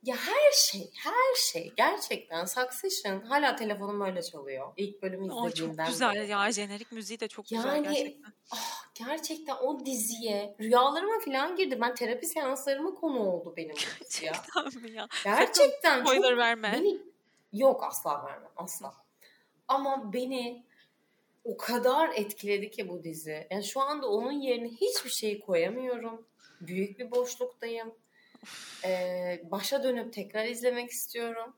Ya 0.04 0.16
her 0.16 0.52
şey, 0.52 0.92
her 0.96 1.36
şey 1.52 1.74
gerçekten 1.78 2.46
Succession 2.46 3.22
hala 3.22 3.56
telefonum 3.56 4.02
öyle 4.02 4.22
çalıyor. 4.22 4.74
İlk 4.78 5.02
bölümü 5.02 5.32
O 5.32 5.38
çok 5.44 5.48
izlediğimden 5.54 5.88
güzel 5.90 6.16
beri. 6.16 6.28
ya. 6.28 6.52
Jenerik 6.52 6.92
müziği 6.92 7.20
de 7.20 7.28
çok 7.28 7.46
güzel 7.48 7.66
Yani 7.76 7.84
gerçekten. 7.84 8.34
ah, 8.52 8.86
gerçekten 8.94 9.56
o 9.56 9.86
diziye 9.86 10.56
rüyalarıma 10.60 11.20
falan 11.26 11.56
girdi. 11.56 11.82
Ben 11.82 11.96
terapi 11.96 12.26
seanslarıma 12.26 12.96
konu 12.96 13.20
oldu 13.20 13.54
benim 13.58 13.76
bu 13.76 14.06
dizi 14.06 14.26
ya. 14.26 14.32
Gerçekten 14.56 14.82
mi 14.84 14.92
ya? 14.92 15.08
Gerçekten 15.24 16.04
çok 16.04 16.08
Spoiler 16.14 16.38
verme. 16.38 16.72
beni 16.74 16.98
yok 17.54 17.84
asla 17.84 18.26
vermem 18.26 18.52
asla. 18.58 18.94
Ama 19.68 20.14
beni 20.14 20.64
o 21.44 21.58
kadar 21.58 22.10
etkiledi 22.16 22.72
ki 22.72 22.90
bu 22.90 23.04
dizi. 23.04 23.48
Yani 23.52 23.64
şu 23.64 23.82
anda 23.82 24.08
onun 24.10 24.32
yerine 24.32 24.68
hiçbir 24.70 25.10
şey 25.10 25.40
koyamıyorum. 25.40 26.26
Büyük 26.62 27.00
bir 27.00 27.12
boşluktayım. 27.12 27.94
Ee, 28.84 29.42
başa 29.52 29.84
dönüp 29.84 30.14
tekrar 30.14 30.46
izlemek 30.46 30.90
istiyorum. 30.90 31.56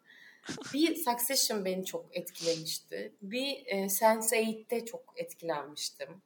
Bir 0.74 0.96
Succession 0.96 1.66
beni 1.66 1.86
çok 1.86 2.18
etkilemişti. 2.18 3.14
Bir 3.22 3.64
e, 3.66 3.86
Sense8'te 3.86 4.86
çok 4.86 5.14
etkilenmiştim. 5.16 6.22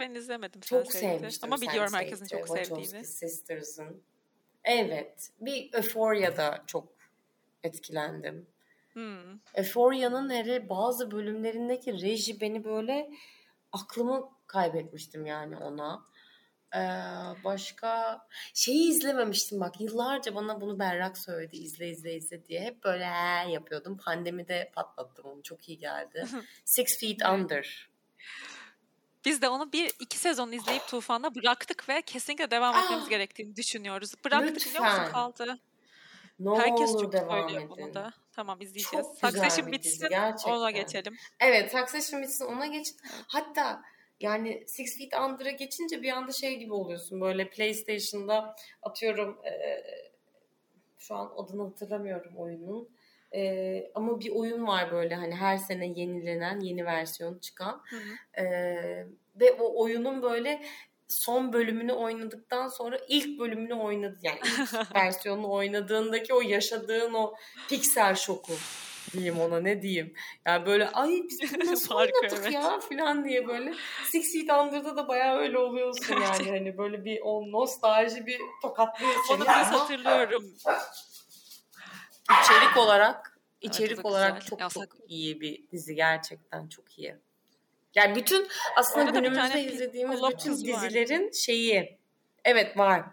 Ben 0.00 0.14
izlemedim 0.14 0.60
Çok 0.60 0.86
Sense8'i. 0.86 0.98
sevmiştim 1.00 1.52
Ama 1.52 1.62
biliyorum 1.62 1.92
herkesin 1.94 2.24
Sense8'i, 2.24 2.46
çok 2.46 2.48
sevdiğini. 2.48 3.04
Sisters'ın. 3.04 4.02
Evet. 4.64 5.30
Bir 5.40 5.74
Euphoria'da 5.74 6.64
çok 6.66 6.88
etkilendim. 7.62 8.46
Hmm. 8.92 9.38
Euphoria'nın 9.54 10.30
hele 10.30 10.68
bazı 10.68 11.10
bölümlerindeki 11.10 11.92
reji 11.92 12.40
beni 12.40 12.64
böyle 12.64 13.10
aklımı 13.72 14.30
kaybetmiştim 14.46 15.26
yani 15.26 15.56
ona. 15.56 16.04
Ee, 16.74 16.78
başka 17.44 18.20
şeyi 18.54 18.88
izlememiştim 18.90 19.60
bak 19.60 19.80
yıllarca 19.80 20.34
bana 20.34 20.60
bunu 20.60 20.78
Berrak 20.78 21.18
söyledi 21.18 21.56
izle 21.56 21.90
izle 21.90 22.14
izle 22.14 22.44
diye 22.44 22.60
hep 22.60 22.84
böyle 22.84 23.04
he 23.06 23.50
yapıyordum 23.50 23.96
pandemide 24.04 24.70
patlattım 24.74 25.26
onu 25.26 25.42
çok 25.42 25.68
iyi 25.68 25.78
geldi 25.78 26.26
Six 26.64 26.98
Feet 27.00 27.22
Under 27.22 27.88
Biz 29.24 29.42
de 29.42 29.48
onu 29.48 29.72
bir 29.72 29.92
iki 30.00 30.18
sezon 30.18 30.52
izleyip 30.52 30.86
Tufan'da 30.88 31.34
bıraktık 31.34 31.88
ve 31.88 32.02
kesinlikle 32.02 32.50
devam 32.50 32.76
etmemiz 32.76 33.04
Ah! 33.06 33.10
gerektiğini 33.10 33.56
düşünüyoruz. 33.56 34.14
Bıraktık 34.24 34.66
biliyor 34.66 34.84
musun 34.84 34.96
Lütfen. 34.98 35.12
kaldı. 35.12 35.58
ne 36.38 36.58
Herkes 36.58 36.90
olur 36.90 37.02
çok 37.02 37.12
devam 37.12 37.48
edin 37.48 37.70
bunu 37.70 37.94
da. 37.94 38.12
Tamam 38.32 38.60
izleyeceğiz. 38.60 39.06
Dizi, 39.34 39.72
bitsin 39.72 40.08
gerçekten. 40.08 40.52
ona 40.52 40.70
geçelim. 40.70 41.16
Evet 41.40 41.72
Succession 41.72 42.22
bitsin 42.22 42.44
ona 42.44 42.66
geçin. 42.66 42.96
Hatta 43.26 43.82
yani 44.20 44.64
Six 44.66 44.98
Feet 44.98 45.14
Under'a 45.14 45.50
geçince 45.50 46.02
bir 46.02 46.12
anda 46.12 46.32
şey 46.32 46.58
gibi 46.58 46.72
oluyorsun. 46.72 47.20
Böyle 47.20 47.50
PlayStation'da 47.50 48.56
atıyorum 48.82 49.38
e, 49.44 49.82
şu 50.98 51.14
an 51.14 51.32
adını 51.36 51.62
hatırlamıyorum 51.62 52.36
oyunun. 52.36 52.88
E, 53.34 53.90
ama 53.94 54.20
bir 54.20 54.30
oyun 54.30 54.66
var 54.66 54.92
böyle 54.92 55.14
hani 55.14 55.34
her 55.34 55.56
sene 55.56 55.86
yenilenen 55.86 56.60
yeni 56.60 56.84
versiyonu 56.84 57.40
çıkan. 57.40 57.82
Hı 57.90 57.96
hı. 57.96 58.44
Ve 59.40 59.52
o 59.52 59.82
oyunun 59.82 60.22
böyle 60.22 60.62
son 61.08 61.52
bölümünü 61.52 61.92
oynadıktan 61.92 62.68
sonra 62.68 62.98
ilk 63.08 63.40
bölümünü 63.40 63.74
oynadı 63.74 64.18
yani 64.22 64.38
ilk 64.42 64.94
versiyonunu 64.94 65.52
oynadığındaki 65.52 66.34
o 66.34 66.40
yaşadığın 66.40 67.14
o 67.14 67.34
piksel 67.68 68.14
şoku 68.14 68.52
diyeyim 69.12 69.40
ona 69.40 69.60
ne 69.60 69.82
diyeyim. 69.82 70.14
Yani 70.46 70.66
böyle 70.66 70.88
ay 70.88 71.10
biz 71.10 71.40
bunu 71.54 71.70
nasıl 71.72 71.94
oynadık 71.94 72.38
evet. 72.38 72.52
ya 72.52 72.80
falan 72.80 73.24
diye 73.24 73.48
böyle 73.48 73.74
Six 74.04 74.32
Feet 74.32 74.50
Under'da 74.50 74.96
da 74.96 75.08
bayağı 75.08 75.38
öyle 75.38 75.58
oluyorsun 75.58 76.14
yani 76.14 76.50
hani 76.50 76.78
böyle 76.78 77.04
bir 77.04 77.20
o 77.22 77.52
nostalji 77.52 78.26
bir 78.26 78.40
tokatlıyor 78.62 79.12
seni. 79.28 79.36
Onu 79.36 79.44
biraz 79.44 79.66
hatırlıyorum. 79.72 80.44
içerik 82.42 82.76
olarak 82.76 83.38
Evet, 83.62 83.74
içerik 83.74 84.04
da 84.04 84.08
olarak 84.08 84.36
güzel. 84.36 84.48
çok 84.48 84.60
Ya, 84.60 84.68
çok 84.68 84.84
iyi 85.08 85.40
bir 85.40 85.70
dizi 85.72 85.94
gerçekten 85.94 86.68
çok 86.68 86.98
iyi. 86.98 87.16
Yani 87.94 88.16
bütün 88.16 88.48
aslında 88.76 89.04
Orada 89.04 89.18
günümüzde 89.18 89.64
izlediğimiz 89.64 90.20
bütün 90.30 90.52
dizilerin 90.52 91.30
şeyi 91.32 91.98
evet 92.44 92.76
var. 92.78 93.04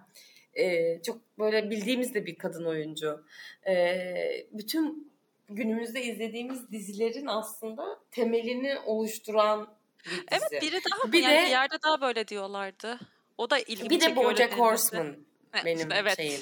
Ee, 0.53 1.01
çok 1.01 1.17
böyle 1.39 1.69
bildiğimiz 1.69 2.13
de 2.13 2.25
bir 2.25 2.37
kadın 2.37 2.65
oyuncu. 2.65 3.25
Ee, 3.67 4.47
bütün 4.51 5.14
günümüzde 5.49 6.03
izlediğimiz 6.03 6.71
dizilerin 6.71 7.25
aslında 7.25 7.99
temelini 8.11 8.79
oluşturan 8.85 9.67
bir 10.05 10.11
dizi. 10.11 10.25
Evet 10.31 10.61
biri 10.61 10.79
daha 10.91 11.11
Bir 11.11 11.23
yani 11.23 11.35
de- 11.35 11.43
bir 11.45 11.49
yerde 11.49 11.75
daha 11.83 12.01
böyle 12.01 12.27
diyorlardı. 12.27 12.99
O 13.37 13.49
da 13.49 13.59
ilgimi 13.59 13.89
bir 13.89 14.01
de 14.01 14.15
BoJack. 14.15 14.57
Horseman 14.59 15.15
Evet, 15.53 15.65
benim 15.65 15.91
evet. 15.91 16.15
şeyim. 16.17 16.41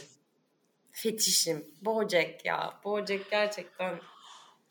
Fetişim. 0.92 1.66
BoJack 1.82 2.46
ya. 2.46 2.74
BoJack 2.84 3.32
gerçekten 3.32 4.00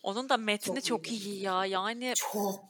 Onun 0.02 0.28
da 0.28 0.36
metni 0.36 0.74
Çok 0.74 0.84
çok, 0.84 1.10
iyi. 1.10 1.24
iyi 1.24 1.42
ya. 1.42 1.64
Yani 1.66 2.12
çok 2.16 2.64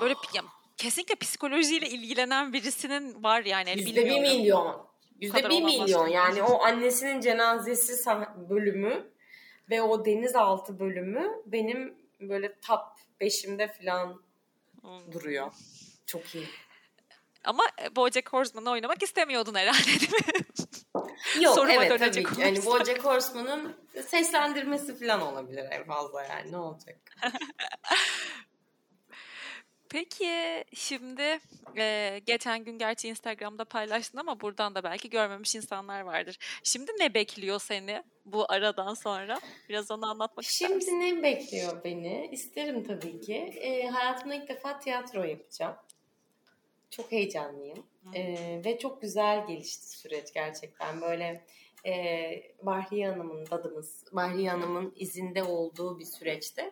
böyle 0.00 0.14
ya, 0.34 0.42
kesinlikle 0.76 1.14
psikolojiyle 1.14 1.88
ilgilenen 1.88 2.52
birisinin 2.52 3.22
var 3.22 3.44
yani. 3.44 3.70
Yüzde 3.78 4.04
bir 4.06 4.20
milyon. 4.20 4.88
Yüzde 5.20 5.48
bir 5.48 5.62
milyon 5.62 6.06
yani 6.08 6.42
o 6.42 6.62
annesinin 6.62 7.20
cenazesi 7.20 7.96
bölümü 8.50 9.10
ve 9.70 9.82
o 9.82 10.04
denizaltı 10.04 10.80
bölümü 10.80 11.30
benim 11.46 11.94
böyle 12.20 12.58
top 12.60 12.80
5'imde 13.20 13.72
falan 13.84 14.22
Hmm. 14.82 15.12
duruyor. 15.12 15.52
Çok 16.06 16.34
iyi. 16.34 16.46
Ama 17.44 17.62
e, 17.82 17.96
BoJack 17.96 18.32
Horseman'ı 18.32 18.70
oynamak 18.70 19.02
istemiyordun 19.02 19.54
herhalde 19.54 19.86
değil 19.86 20.12
mi? 20.12 20.44
Yok 21.44 21.54
Soruma 21.54 21.72
evet 21.84 21.98
tabii 21.98 22.24
ki. 22.24 22.40
Yani. 22.40 22.64
BoJack 22.66 23.04
Horseman'ın 23.04 23.76
seslendirmesi 24.06 24.98
falan 24.98 25.20
olabilir 25.20 25.64
en 25.70 25.84
fazla 25.84 26.22
yani 26.24 26.52
ne 26.52 26.56
olacak. 26.56 26.96
Peki 29.90 30.64
şimdi 30.74 31.38
e, 31.76 32.18
geçen 32.26 32.64
gün 32.64 32.78
gerçi 32.78 33.08
Instagram'da 33.08 33.64
paylaştın 33.64 34.18
ama 34.18 34.40
buradan 34.40 34.74
da 34.74 34.82
belki 34.82 35.10
görmemiş 35.10 35.54
insanlar 35.54 36.00
vardır. 36.00 36.38
Şimdi 36.62 36.90
ne 37.00 37.14
bekliyor 37.14 37.60
seni 37.60 38.02
bu 38.24 38.52
aradan 38.52 38.94
sonra? 38.94 39.40
Biraz 39.68 39.90
onu 39.90 40.10
anlatmak 40.10 40.44
ister 40.44 40.70
misin? 40.70 40.90
Şimdi 40.90 41.18
ne 41.18 41.22
bekliyor 41.22 41.84
beni? 41.84 42.28
İsterim 42.32 42.84
tabii 42.84 43.20
ki. 43.20 43.34
E, 43.34 43.86
hayatımda 43.86 44.34
ilk 44.34 44.48
defa 44.48 44.78
tiyatro 44.78 45.24
yapacağım. 45.24 45.76
Çok 46.90 47.12
heyecanlıyım. 47.12 47.86
E, 48.14 48.34
ve 48.64 48.78
çok 48.78 49.02
güzel 49.02 49.46
gelişti 49.46 49.98
süreç 49.98 50.32
gerçekten. 50.34 51.00
Böyle 51.00 51.44
e, 51.86 52.42
Bahriye 52.62 53.08
Hanım'ın, 53.10 53.46
dadımız, 53.50 54.04
Bahriye 54.12 54.50
Hanım'ın 54.50 54.92
izinde 54.96 55.42
olduğu 55.42 55.98
bir 55.98 56.04
süreçte 56.04 56.70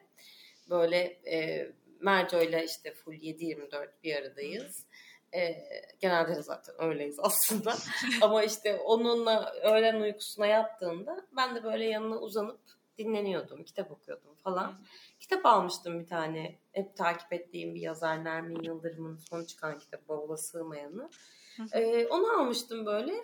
böyle 0.71 0.99
e, 1.27 1.67
Merco'yla 2.07 2.62
işte 2.62 2.94
full 2.94 3.12
7-24 3.12 3.88
bir 4.04 4.16
aradayız. 4.16 4.86
E, 5.34 5.57
genelde 6.00 6.36
de 6.36 6.42
zaten 6.42 6.74
öyleyiz 6.78 7.18
aslında. 7.18 7.74
Ama 8.22 8.42
işte 8.42 8.76
onunla 8.76 9.52
öğlen 9.62 10.00
uykusuna 10.00 10.46
yattığında 10.46 11.26
ben 11.36 11.54
de 11.54 11.64
böyle 11.64 11.84
yanına 11.84 12.18
uzanıp 12.18 12.61
dinleniyordum, 12.98 13.64
kitap 13.64 13.90
okuyordum 13.90 14.34
falan. 14.34 14.74
Kitap 15.20 15.46
almıştım 15.46 16.00
bir 16.00 16.07
tane. 16.07 16.59
Hep 16.72 16.96
takip 16.96 17.32
ettiğim 17.32 17.74
bir 17.74 17.80
yazar 17.80 18.24
Nermin 18.24 18.62
Yıldırım'ın 18.62 19.16
son 19.16 19.44
çıkan 19.44 19.78
kitabı 19.78 20.09
Bavula 20.09 20.36
Sığmayanı. 20.36 21.11
Ee, 21.72 22.07
onu 22.07 22.40
almıştım 22.40 22.86
böyle. 22.86 23.14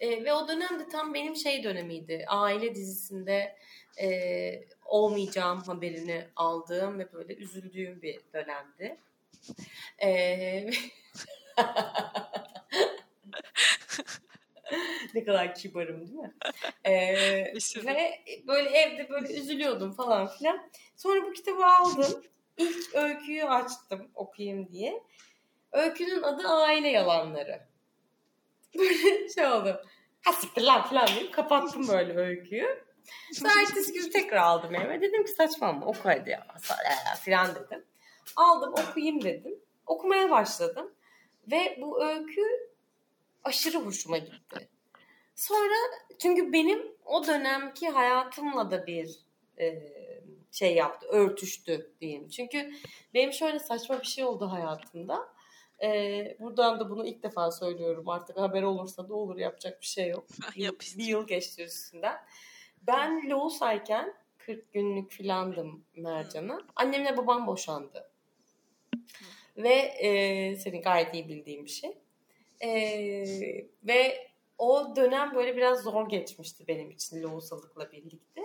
Ee, 0.00 0.24
ve 0.24 0.32
o 0.32 0.48
dönemde 0.48 0.88
tam 0.88 1.14
benim 1.14 1.36
şey 1.36 1.64
dönemiydi. 1.64 2.24
Aile 2.28 2.74
dizisinde 2.74 3.56
e, 4.00 4.68
olmayacağım 4.84 5.60
haberini 5.60 6.26
aldığım 6.36 6.98
ve 6.98 7.12
böyle 7.12 7.34
üzüldüğüm 7.34 8.02
bir 8.02 8.20
dönemdi. 8.34 8.98
Ee, 10.02 10.66
ne 15.14 15.24
kadar 15.24 15.54
kibarım 15.54 16.00
değil 16.00 16.18
mi? 16.18 16.34
Ee, 16.84 17.54
ve 17.86 18.20
böyle 18.46 18.68
evde 18.70 19.08
böyle 19.08 19.32
üzülüyordum 19.32 19.92
falan 19.92 20.26
filan. 20.26 20.70
Sonra 20.96 21.22
bu 21.22 21.32
kitabı 21.32 21.66
aldım. 21.66 22.22
İlk 22.56 22.94
öyküyü 22.94 23.44
açtım 23.44 24.10
okuyayım 24.14 24.72
diye. 24.72 25.02
Öykünün 25.72 26.22
adı 26.22 26.48
Aile 26.48 26.88
Yalanları. 26.88 27.60
Böyle 28.78 29.28
şey 29.28 29.46
oldu. 29.46 29.84
Ha 30.24 30.32
siktir 30.32 30.62
lan 30.62 30.82
falan 30.82 31.06
deyip 31.06 31.34
kapattım 31.34 31.88
böyle 31.88 32.16
öyküyü. 32.16 32.85
Sonra 33.32 33.52
ertesi 33.60 33.92
gün 33.92 34.10
tekrar 34.10 34.36
aldım 34.36 34.74
eve. 34.74 35.00
Dedim 35.00 35.24
ki 35.24 35.30
saçmalama 35.30 35.86
oku 35.86 36.00
hadi 36.04 36.30
ya 36.30 36.46
filan 37.20 37.54
dedim. 37.54 37.84
Aldım 38.36 38.72
okuyayım 38.72 39.24
dedim. 39.24 39.54
Okumaya 39.86 40.30
başladım. 40.30 40.94
Ve 41.50 41.78
bu 41.80 42.04
öykü 42.04 42.42
aşırı 43.44 43.78
hoşuma 43.78 44.18
gitti. 44.18 44.68
Sonra 45.34 45.74
çünkü 46.18 46.52
benim 46.52 46.96
o 47.04 47.26
dönemki 47.26 47.88
hayatımla 47.88 48.70
da 48.70 48.86
bir 48.86 49.18
e, 49.60 49.82
şey 50.52 50.74
yaptı, 50.74 51.06
örtüştü 51.06 51.92
diyeyim. 52.00 52.28
Çünkü 52.28 52.72
benim 53.14 53.32
şöyle 53.32 53.58
saçma 53.58 54.00
bir 54.00 54.06
şey 54.06 54.24
oldu 54.24 54.52
hayatımda. 54.52 55.28
E, 55.82 55.88
buradan 56.40 56.80
da 56.80 56.90
bunu 56.90 57.06
ilk 57.06 57.22
defa 57.22 57.50
söylüyorum. 57.50 58.08
Artık 58.08 58.36
haber 58.36 58.62
olursa 58.62 59.08
da 59.08 59.14
olur 59.14 59.36
yapacak 59.38 59.80
bir 59.80 59.86
şey 59.86 60.08
yok. 60.08 60.26
Bir, 60.56 60.72
bir 60.98 61.04
yıl 61.04 61.26
geçti 61.26 61.64
üstünden. 61.64 62.16
Ben 62.86 63.30
Loğusayken 63.30 64.14
40 64.38 64.72
günlük 64.72 65.10
filandım 65.10 65.84
Mercan'a. 65.96 66.60
Annemle 66.76 67.16
babam 67.16 67.46
boşandı. 67.46 68.10
Ve 69.56 69.74
e, 69.74 70.56
senin 70.56 70.82
gayet 70.82 71.14
iyi 71.14 71.28
bildiğin 71.28 71.64
bir 71.64 71.70
şey. 71.70 71.98
E, 72.60 72.70
ve 73.82 74.28
o 74.58 74.96
dönem 74.96 75.34
böyle 75.34 75.56
biraz 75.56 75.82
zor 75.82 76.08
geçmişti 76.08 76.64
benim 76.68 76.90
için 76.90 77.22
Loğusalıkla 77.22 77.92
birlikte. 77.92 78.42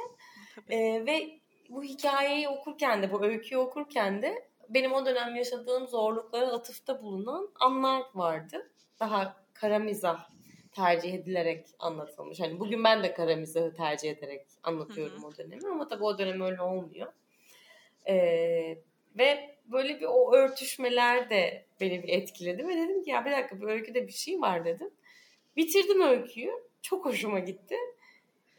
E, 0.70 1.06
ve 1.06 1.40
bu 1.70 1.84
hikayeyi 1.84 2.50
okurken 2.50 3.04
de, 3.04 3.12
bu 3.12 3.26
öyküyü 3.26 3.62
okurken 3.62 4.22
de 4.22 4.50
benim 4.70 4.94
o 4.94 5.06
dönem 5.06 5.36
yaşadığım 5.36 5.88
zorluklara 5.88 6.48
atıfta 6.52 7.04
bulunan 7.04 7.50
anlar 7.60 8.04
vardı. 8.14 8.72
Daha 9.00 9.46
kara 9.54 9.80
mizah 9.80 10.31
tercih 10.72 11.14
edilerek 11.14 11.66
anlatılmış. 11.80 12.40
Hani 12.40 12.60
bugün 12.60 12.84
ben 12.84 13.04
de 13.04 13.14
kara 13.14 13.36
mizahı 13.36 13.74
tercih 13.74 14.12
ederek 14.12 14.48
anlatıyorum 14.64 15.18
hı 15.18 15.22
hı. 15.22 15.28
o 15.28 15.38
dönemi 15.38 15.68
ama 15.68 15.88
tabii 15.88 16.04
o 16.04 16.18
dönem 16.18 16.42
öyle 16.42 16.62
olmuyor. 16.62 17.14
Ee, 18.08 18.78
ve 19.18 19.56
böyle 19.66 20.00
bir 20.00 20.06
o 20.06 20.34
örtüşmeler 20.34 21.30
de 21.30 21.66
beni 21.82 22.04
bir 22.04 22.10
etkiledi 22.10 22.68
ve 22.68 22.78
dedim 22.78 23.04
ki 23.04 23.10
ya 23.10 23.26
bir 23.26 23.32
dakika 23.32 23.62
bu 23.62 23.70
öyküde 23.70 24.08
bir 24.08 24.12
şey 24.14 24.42
var 24.42 24.66
dedim. 24.66 24.90
Bitirdim 25.58 26.02
öyküyü. 26.02 26.52
Çok 26.82 27.06
hoşuma 27.06 27.40
gitti. 27.40 27.76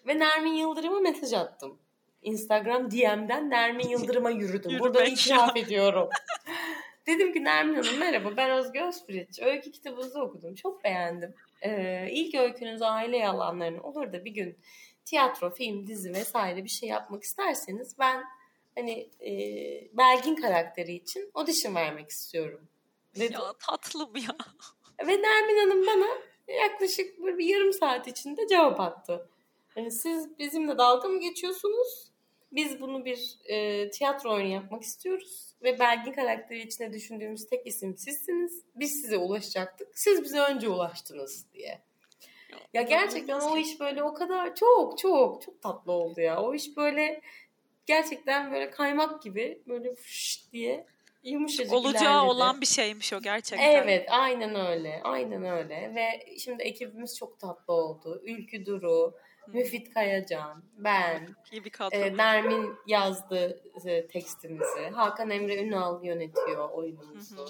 Ve 0.06 0.18
Nermin 0.18 0.52
Yıldırım'a 0.52 1.00
mesaj 1.00 1.32
attım. 1.32 1.78
Instagram 2.22 2.90
DM'den 2.90 3.50
Nermin 3.50 3.88
Yıldırım'a 3.88 4.30
yürüdüm. 4.30 4.78
Burada 4.78 5.04
itiraf 5.04 5.56
ediyorum. 5.56 6.08
Dedim 7.06 7.32
ki 7.32 7.44
Nermin 7.44 7.74
Hanım 7.74 7.98
merhaba 7.98 8.36
ben 8.36 8.50
Özge 8.50 8.82
Özfriç. 8.82 9.40
Öykü 9.42 9.70
kitabınızı 9.70 10.22
okudum. 10.22 10.54
Çok 10.54 10.84
beğendim. 10.84 11.34
Ee, 11.64 12.08
ilk 12.10 12.34
öykünüz 12.34 12.82
aile 12.82 13.16
yalanlarını 13.16 13.82
olur 13.82 14.12
da 14.12 14.24
bir 14.24 14.30
gün 14.30 14.58
tiyatro, 15.04 15.50
film, 15.50 15.86
dizi 15.86 16.12
vesaire 16.12 16.64
bir 16.64 16.68
şey 16.68 16.88
yapmak 16.88 17.22
isterseniz 17.22 17.98
ben 17.98 18.24
hani 18.74 19.10
e, 19.20 19.32
Belgin 19.92 20.34
karakteri 20.34 20.94
için 20.94 21.30
audition 21.34 21.74
vermek 21.74 22.10
istiyorum. 22.10 22.68
Dedim. 23.14 23.32
Ya 23.32 23.52
tatlım 23.66 24.16
ya. 24.16 24.36
Ve 25.06 25.22
Nermin 25.22 25.58
Hanım 25.58 25.86
bana 25.86 26.08
yaklaşık 26.62 27.18
bir 27.18 27.44
yarım 27.44 27.72
saat 27.72 28.08
içinde 28.08 28.46
cevap 28.48 28.80
attı. 28.80 29.28
Hani 29.74 29.90
siz 29.90 30.38
bizimle 30.38 30.78
dalga 30.78 31.08
mı 31.08 31.20
geçiyorsunuz? 31.20 32.12
Biz 32.52 32.80
bunu 32.80 33.04
bir 33.04 33.38
e, 33.44 33.90
tiyatro 33.90 34.34
oyunu 34.34 34.48
yapmak 34.48 34.82
istiyoruz 34.82 35.51
ve 35.64 35.78
Belgin 35.78 36.12
karakteri 36.12 36.62
içine 36.62 36.92
düşündüğümüz 36.92 37.46
tek 37.46 37.66
isim 37.66 37.96
sizsiniz. 37.96 38.62
Biz 38.74 39.02
size 39.02 39.16
ulaşacaktık. 39.16 39.88
Siz 39.94 40.24
bize 40.24 40.40
önce 40.40 40.68
ulaştınız 40.68 41.46
diye. 41.54 41.82
Ya 42.74 42.82
gerçekten 42.82 43.40
o 43.40 43.56
iş 43.56 43.80
böyle 43.80 44.02
o 44.02 44.14
kadar 44.14 44.54
çok 44.54 44.98
çok 44.98 45.42
çok 45.42 45.62
tatlı 45.62 45.92
oldu 45.92 46.20
ya. 46.20 46.42
O 46.42 46.54
iş 46.54 46.76
böyle 46.76 47.20
gerçekten 47.86 48.52
böyle 48.52 48.70
kaymak 48.70 49.22
gibi 49.22 49.62
böyle 49.68 49.94
fış 49.94 50.44
diye 50.52 50.86
yumuşacık 51.22 51.72
Olacağı 51.72 52.02
ilerledi. 52.02 52.30
olan 52.30 52.60
bir 52.60 52.66
şeymiş 52.66 53.12
o 53.12 53.20
gerçekten. 53.20 53.70
Evet 53.72 54.06
aynen 54.10 54.66
öyle. 54.66 55.00
Aynen 55.04 55.44
öyle. 55.44 55.92
Ve 55.94 56.36
şimdi 56.38 56.62
ekibimiz 56.62 57.18
çok 57.18 57.40
tatlı 57.40 57.72
oldu. 57.74 58.22
Ülkü 58.24 58.66
Duru, 58.66 59.14
Müfit 59.46 59.94
Kayacan, 59.94 60.62
ben, 60.76 61.28
İyi 61.52 61.64
bir 61.64 61.70
kadro. 61.70 61.96
e, 61.96 62.16
Nermin 62.16 62.74
yazdı 62.86 63.62
e, 63.86 64.06
tekstimizi. 64.06 64.80
Hakan 64.94 65.30
Emre 65.30 65.56
Ünal 65.62 66.04
yönetiyor 66.04 66.70
oyunumuzu. 66.70 67.48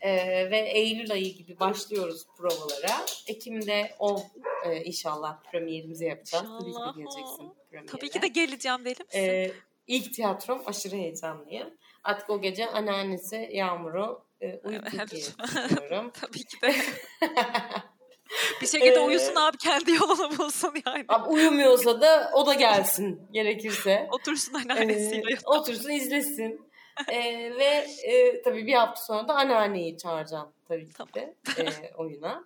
E, 0.00 0.10
ve 0.50 0.58
Eylül 0.58 1.12
ayı 1.12 1.34
gibi 1.34 1.60
başlıyoruz 1.60 2.26
provalara. 2.36 3.06
Ekim'de 3.26 3.94
o 3.98 4.22
e, 4.66 4.84
inşallah 4.84 5.42
premierimizi 5.52 6.04
yapacağız. 6.04 6.44
İnşallah. 6.66 6.94
Tabii 6.94 7.04
ki 7.04 7.04
de 7.04 7.04
geleceksin 7.04 7.52
premiere. 7.70 7.86
Tabii 7.86 8.10
ki 8.10 8.22
de 8.22 8.28
geleceğim 8.28 8.84
deli 8.84 9.04
misin? 9.04 9.18
E, 9.18 9.52
ilk 9.86 10.14
tiyatrom 10.14 10.62
aşırı 10.66 10.96
heyecanlıyım. 10.96 11.70
Artık 12.04 12.30
o 12.30 12.40
gece 12.40 12.66
anneannesi 12.66 13.48
Yağmur'u 13.52 14.24
e, 14.40 14.46
uyutur 14.64 14.98
evet. 14.98 15.10
diye 15.10 15.22
düşünüyorum. 15.42 16.10
Tabii 16.20 16.44
ki 16.44 16.56
de. 16.62 16.74
bir 18.62 18.66
şekilde 18.66 18.94
ee, 18.94 19.00
uyusun 19.00 19.34
abi 19.34 19.56
kendi 19.56 19.92
yolunu 19.92 20.38
bulsun 20.38 20.74
yani. 20.86 21.04
Abi 21.08 21.28
uyumuyorsa 21.28 22.00
da 22.00 22.30
o 22.34 22.46
da 22.46 22.54
gelsin 22.54 23.20
gerekirse. 23.32 24.08
Otursun 24.12 24.54
anneannesiyle. 24.54 25.32
Ee, 25.32 25.36
otursun 25.46 25.90
izlesin. 25.90 26.66
ee, 27.08 27.52
ve 27.58 27.86
e, 28.02 28.42
tabii 28.42 28.66
bir 28.66 28.74
hafta 28.74 29.02
sonra 29.02 29.28
da 29.28 29.34
anneanneyi 29.34 29.98
çağıracağım 29.98 30.52
tabii 30.68 30.86
ki 30.86 30.92
tamam. 30.92 31.14
de 31.14 31.34
e, 31.58 31.94
oyuna. 31.96 32.44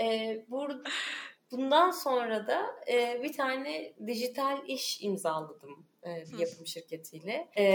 E, 0.00 0.38
bur 0.48 0.70
bundan 1.50 1.90
sonra 1.90 2.46
da 2.46 2.66
e, 2.88 3.22
bir 3.22 3.32
tane 3.32 3.92
dijital 4.06 4.68
iş 4.68 4.98
imzaladım 5.02 5.86
e, 6.04 6.24
bir 6.32 6.38
yapım 6.38 6.66
şirketiyle. 6.66 7.48
E, 7.58 7.66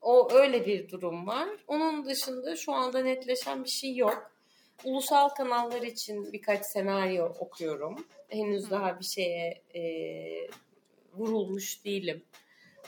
o 0.00 0.32
öyle 0.32 0.66
bir 0.66 0.88
durum 0.88 1.26
var. 1.26 1.48
Onun 1.66 2.04
dışında 2.04 2.56
şu 2.56 2.72
anda 2.72 3.02
netleşen 3.02 3.64
bir 3.64 3.68
şey 3.68 3.96
yok. 3.96 4.29
Ulusal 4.84 5.28
kanallar 5.28 5.82
için 5.82 6.32
birkaç 6.32 6.66
senaryo 6.66 7.26
okuyorum. 7.26 8.04
Henüz 8.28 8.70
daha 8.70 9.00
bir 9.00 9.04
şeye 9.04 9.62
e, 9.74 9.82
vurulmuş 11.14 11.84
değilim. 11.84 12.22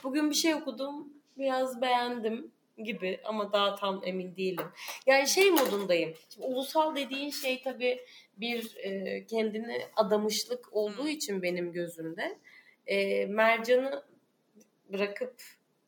Bugün 0.03 0.29
bir 0.29 0.35
şey 0.35 0.53
okudum. 0.53 1.13
Biraz 1.37 1.81
beğendim 1.81 2.51
gibi 2.77 3.19
ama 3.23 3.53
daha 3.53 3.75
tam 3.75 4.01
emin 4.05 4.35
değilim. 4.35 4.65
Yani 5.05 5.27
şey 5.27 5.51
modundayım. 5.51 6.13
Şimdi 6.29 6.47
ulusal 6.47 6.95
dediğin 6.95 7.29
şey 7.29 7.61
tabii 7.63 7.99
bir 8.37 8.75
e, 8.77 9.25
kendine 9.25 9.81
adamışlık 9.95 10.73
olduğu 10.73 11.07
için 11.07 11.41
benim 11.41 11.71
gözümde. 11.71 12.37
E, 12.87 13.25
Mercan'ı 13.25 14.03
bırakıp 14.89 15.33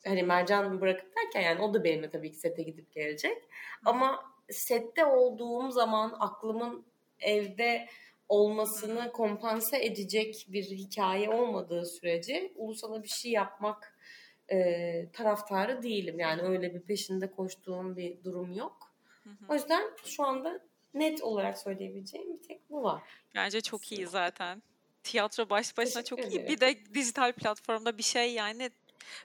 hani 0.05 0.23
Mercan 0.23 0.81
bırakıp 0.81 1.15
derken 1.15 1.41
yani 1.41 1.61
o 1.61 1.73
da 1.73 1.83
benimle 1.83 2.09
tabii 2.09 2.31
ki 2.31 2.37
sete 2.37 2.63
gidip 2.63 2.91
gelecek. 2.91 3.37
Ama 3.85 4.34
sette 4.49 5.05
olduğum 5.05 5.71
zaman 5.71 6.15
aklımın 6.19 6.85
evde 7.19 7.87
olmasını 8.29 9.11
kompanse 9.11 9.85
edecek 9.85 10.45
bir 10.49 10.63
hikaye 10.63 11.29
olmadığı 11.29 11.85
sürece 11.85 12.51
ulusala 12.55 13.03
bir 13.03 13.07
şey 13.07 13.31
yapmak 13.31 13.97
e, 14.51 15.09
taraftarı 15.13 15.83
değilim. 15.83 16.19
Yani 16.19 16.41
öyle 16.41 16.73
bir 16.73 16.81
peşinde 16.81 17.31
koştuğum 17.31 17.97
bir 17.97 18.23
durum 18.23 18.53
yok. 18.53 18.93
Hı 19.23 19.29
hı. 19.29 19.33
O 19.49 19.53
yüzden 19.53 19.83
şu 20.05 20.23
anda 20.23 20.59
net 20.93 21.23
olarak 21.23 21.57
söyleyebileceğim 21.57 22.33
bir 22.33 22.47
tek 22.47 22.69
bu 22.69 22.83
var. 22.83 23.01
Bence 23.35 23.61
çok 23.61 23.91
iyi 23.91 24.07
zaten. 24.07 24.63
Tiyatro 25.03 25.49
baş 25.49 25.77
başına 25.77 26.01
Teşekkür 26.03 26.23
çok 26.23 26.33
ederim. 26.33 26.47
iyi. 26.47 26.47
Bir 26.47 26.59
de 26.59 26.93
dijital 26.93 27.33
platformda 27.33 27.97
bir 27.97 28.03
şey 28.03 28.33
yani 28.33 28.69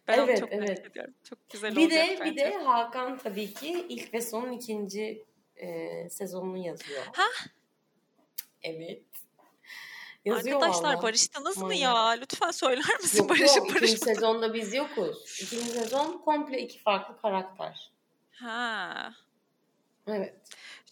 ben 0.09 0.19
evet, 0.19 0.29
onu 0.29 0.41
çok 0.41 0.53
evet. 0.53 0.69
merak 0.69 0.87
ediyorum. 0.87 1.15
Çok 1.29 1.51
güzel 1.51 1.77
bir 1.77 1.83
olacak 1.83 2.09
de, 2.09 2.17
bence. 2.21 2.31
Bir 2.31 2.37
de 2.37 2.59
Hakan 2.59 3.19
tabii 3.19 3.55
ki 3.55 3.87
ilk 3.89 4.15
ve 4.15 4.21
son 4.21 4.53
ikinci 4.53 5.25
e, 5.57 6.11
sezonunu 6.11 6.57
yazıyor. 6.57 7.03
Ha? 7.13 7.27
Evet. 8.63 9.03
Yazıyor 10.25 10.57
Arkadaşlar 10.57 10.93
vallahi. 10.93 11.03
barıştınız 11.03 11.59
mı 11.59 11.75
ya? 11.75 12.09
Lütfen 12.09 12.51
söyler 12.51 12.97
misin 13.03 13.19
yok, 13.19 13.31
barışıp 13.31 13.57
yok? 13.57 13.77
İkinci 13.77 13.97
sezonda 13.97 14.55
biz 14.55 14.75
yokuz. 14.75 15.41
İkinci 15.43 15.71
sezon 15.71 16.19
komple 16.19 16.63
iki 16.63 16.79
farklı 16.79 17.21
karakter. 17.23 17.93
Ha. 18.31 19.13
Evet. 20.07 20.35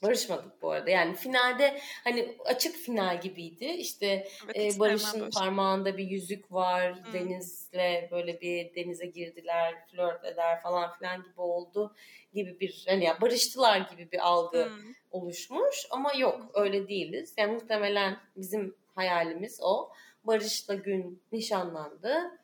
Barışmadık 0.02 0.62
bu 0.62 0.70
arada. 0.70 0.90
Yani 0.90 1.14
finalde 1.14 1.80
hani 2.04 2.36
açık 2.44 2.76
final 2.76 3.20
gibiydi. 3.20 3.64
İşte 3.64 4.28
evet, 4.44 4.76
e, 4.76 4.78
Barış'ın 4.78 5.30
parmağında 5.30 5.96
bir 5.96 6.10
yüzük 6.10 6.52
var. 6.52 7.04
Hmm. 7.04 7.12
Deniz'le 7.12 8.10
böyle 8.10 8.40
bir 8.40 8.74
denize 8.74 9.06
girdiler, 9.06 9.86
flört 9.86 10.24
eder 10.24 10.62
falan 10.62 10.98
filan 10.98 11.22
gibi 11.22 11.40
oldu 11.40 11.94
gibi 12.34 12.60
bir 12.60 12.84
hani 12.88 13.04
ya 13.04 13.20
barıştılar 13.20 13.78
gibi 13.78 14.12
bir 14.12 14.28
algı 14.28 14.64
hmm. 14.64 14.92
oluşmuş 15.10 15.86
ama 15.90 16.12
yok 16.14 16.50
öyle 16.54 16.88
değiliz. 16.88 17.34
Yani 17.36 17.52
muhtemelen 17.52 18.18
bizim 18.36 18.76
hayalimiz 18.94 19.58
o. 19.62 19.92
Barış'la 20.24 20.74
Gün 20.74 21.22
nişanlandı. 21.32 22.38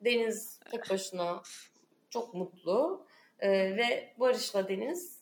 Deniz 0.00 0.60
tek 0.70 0.90
başına 0.90 1.42
çok 2.10 2.34
mutlu 2.34 3.06
ee, 3.40 3.50
ve 3.50 4.14
Barış'la 4.16 4.68
Deniz 4.68 5.17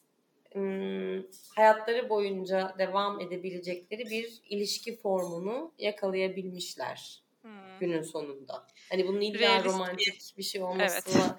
hayatları 1.56 2.08
boyunca 2.08 2.74
devam 2.78 3.20
edebilecekleri 3.20 4.10
bir 4.10 4.42
ilişki 4.48 4.96
formunu 4.96 5.72
yakalayabilmişler 5.78 7.22
hmm. 7.42 7.78
günün 7.80 8.02
sonunda. 8.02 8.66
Hani 8.90 9.06
bunun 9.06 9.20
illa 9.20 9.38
realist 9.38 9.66
romantik 9.66 10.06
bir, 10.06 10.34
bir 10.38 10.42
şey 10.42 10.62
olması 10.62 11.10
evet. 11.10 11.30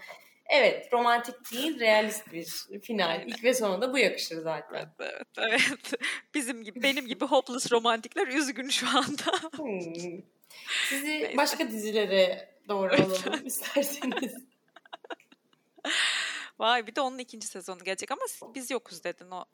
evet 0.50 0.94
romantik 0.94 1.52
değil 1.52 1.80
realist 1.80 2.34
bir 2.34 2.80
final. 2.82 3.10
Aynen. 3.10 3.28
İlk 3.28 3.44
ve 3.44 3.54
sonunda 3.54 3.94
bu 3.94 3.98
yakışır 3.98 4.38
zaten. 4.42 4.76
Evet, 4.76 4.88
evet, 5.00 5.28
evet. 5.38 6.02
Bizim 6.34 6.64
gibi 6.64 6.84
benim 6.84 7.08
gibi 7.08 7.26
hopeless 7.26 7.72
romantikler 7.72 8.28
üzgün 8.28 8.70
şu 8.70 8.88
anda. 8.88 9.32
Hmm. 9.56 10.22
Sizi 10.90 11.08
Neyse. 11.08 11.38
başka 11.38 11.72
dizilere 11.72 12.50
doğru 12.68 12.94
alalım 12.94 13.46
isterseniz. 13.46 14.34
Vay 16.60 16.88
bir 16.88 16.96
de 16.96 17.02
onun 17.02 17.18
ikinci 17.18 17.48
sezonu 17.48 17.84
gelecek 17.84 18.12
ama 18.12 18.22
biz 18.56 18.72
yokuz 18.72 19.04
dedin 19.04 19.32
o. 19.32 19.46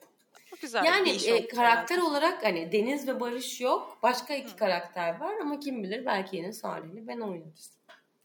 Çok 0.49 0.61
güzel 0.61 0.83
Yani 0.85 1.09
e, 1.09 1.47
karakter 1.47 1.95
herhalde. 1.95 2.09
olarak 2.11 2.43
hani 2.43 2.71
Deniz 2.71 3.07
ve 3.07 3.19
Barış 3.19 3.61
yok. 3.61 3.97
Başka 4.03 4.33
iki 4.35 4.51
Hı. 4.51 4.57
karakter 4.57 5.19
var 5.19 5.35
ama 5.41 5.59
kim 5.59 5.83
bilir 5.83 6.05
belki 6.05 6.35
yine 6.37 6.53
Salih'ini 6.53 7.07
ben 7.07 7.19
oynarız. 7.19 7.71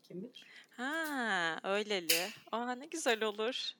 Kim 0.02 0.22
bilir? 0.22 0.46
Ha, 0.76 1.60
öyleli. 1.64 2.28
Aa 2.52 2.72
ne 2.74 2.86
güzel 2.86 3.22
olur. 3.24 3.70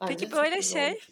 Bence 0.00 0.14
Peki 0.14 0.32
böyle 0.32 0.62
şey 0.62 0.92
olur. 0.92 1.08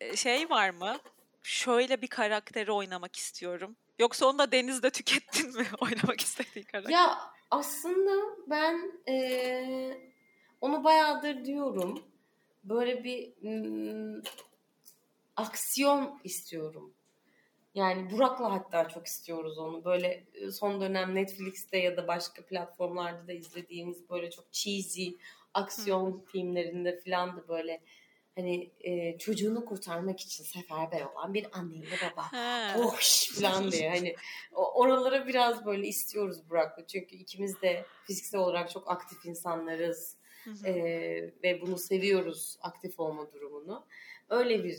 e, 0.00 0.16
şey 0.16 0.50
var 0.50 0.70
mı? 0.70 0.98
Şöyle 1.42 2.02
bir 2.02 2.06
karakteri 2.06 2.72
oynamak 2.72 3.16
istiyorum. 3.16 3.76
Yoksa 3.98 4.26
onu 4.26 4.38
da 4.38 4.52
denizde 4.52 4.90
tükettin 4.90 5.56
mi 5.56 5.66
oynamak 5.80 6.20
istediğin 6.20 6.66
karakter? 6.66 6.92
Ya 6.92 7.18
aslında 7.50 8.36
ben 8.46 8.92
e, 9.08 9.14
onu 10.64 10.84
bayağıdır 10.84 11.44
diyorum. 11.44 12.02
Böyle 12.64 13.04
bir 13.04 13.32
mm, 13.42 14.22
aksiyon 15.36 16.20
istiyorum. 16.24 16.94
Yani 17.74 18.10
Burak'la 18.10 18.52
hatta 18.52 18.88
çok 18.88 19.06
istiyoruz 19.06 19.58
onu. 19.58 19.84
Böyle 19.84 20.24
e, 20.34 20.50
son 20.50 20.80
dönem 20.80 21.14
Netflix'te 21.14 21.78
ya 21.78 21.96
da 21.96 22.08
başka 22.08 22.46
platformlarda 22.46 23.28
da 23.28 23.32
izlediğimiz 23.32 24.10
böyle 24.10 24.30
çok 24.30 24.52
cheesy 24.52 25.08
aksiyon 25.54 26.24
filmlerinde 26.26 27.00
falan 27.00 27.36
da 27.36 27.48
böyle 27.48 27.80
hani 28.36 28.70
e, 28.80 29.18
çocuğunu 29.18 29.64
kurtarmak 29.64 30.20
için 30.20 30.44
seferber 30.44 31.00
olan 31.04 31.34
bir 31.34 31.46
anneyle 31.58 31.96
baba. 32.02 32.22
Hoş 32.76 33.28
falan 33.40 33.70
diye 33.72 33.90
hani 33.90 34.14
oralara 34.52 35.26
biraz 35.26 35.66
böyle 35.66 35.86
istiyoruz 35.86 36.50
Burak'la. 36.50 36.86
Çünkü 36.86 37.16
ikimiz 37.16 37.62
de 37.62 37.84
fiziksel 38.06 38.40
olarak 38.40 38.70
çok 38.70 38.90
aktif 38.90 39.26
insanlarız. 39.26 40.16
Hı 40.44 40.50
hı. 40.50 40.66
Ee, 40.68 41.32
ve 41.42 41.60
bunu 41.60 41.78
seviyoruz 41.78 42.56
aktif 42.60 43.00
olma 43.00 43.32
durumunu. 43.32 43.84
Öyle 44.30 44.64
bir 44.64 44.78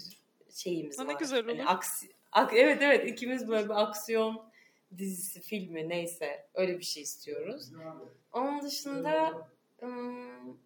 şeyimiz 0.56 1.00
ne 1.00 1.08
var. 1.08 1.20
güzel 1.20 1.46
Hani 1.46 1.62
olur. 1.62 1.64
aksi, 1.68 2.08
ak- 2.32 2.54
evet 2.54 2.82
evet 2.82 3.10
ikimiz 3.10 3.48
böyle 3.48 3.66
bir 3.66 3.82
aksiyon 3.84 4.50
dizisi, 4.98 5.42
filmi 5.42 5.90
neyse 5.90 6.48
öyle 6.54 6.80
bir 6.80 6.84
şey 6.84 7.04
istiyoruz. 7.04 7.72
Onun 8.34 8.62
dışında 8.62 9.48
ım, 9.84 10.60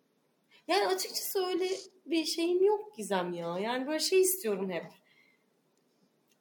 yani 0.70 0.88
açıkçası 0.88 1.45
öyle 1.45 1.70
bir 2.05 2.26
şeyim 2.26 2.63
yok 2.63 2.97
Gizem 2.97 3.34
ya. 3.34 3.59
Yani 3.59 3.88
böyle 3.88 3.99
şey 3.99 4.22
istiyorum 4.22 4.70
hep. 4.72 4.86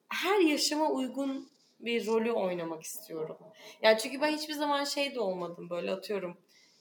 Her 0.09 0.41
yaşama 0.41 0.91
uygun 0.91 1.49
bir 1.81 2.07
rolü 2.07 2.33
oynamak 2.33 2.83
istiyorum. 2.83 3.37
Yani 3.83 3.99
çünkü 3.99 4.21
ben 4.21 4.37
hiçbir 4.37 4.55
zaman 4.55 4.85
şey 4.85 5.15
de 5.15 5.21
olmadım 5.21 5.71
böyle 5.71 5.93
atıyorum. 5.93 6.37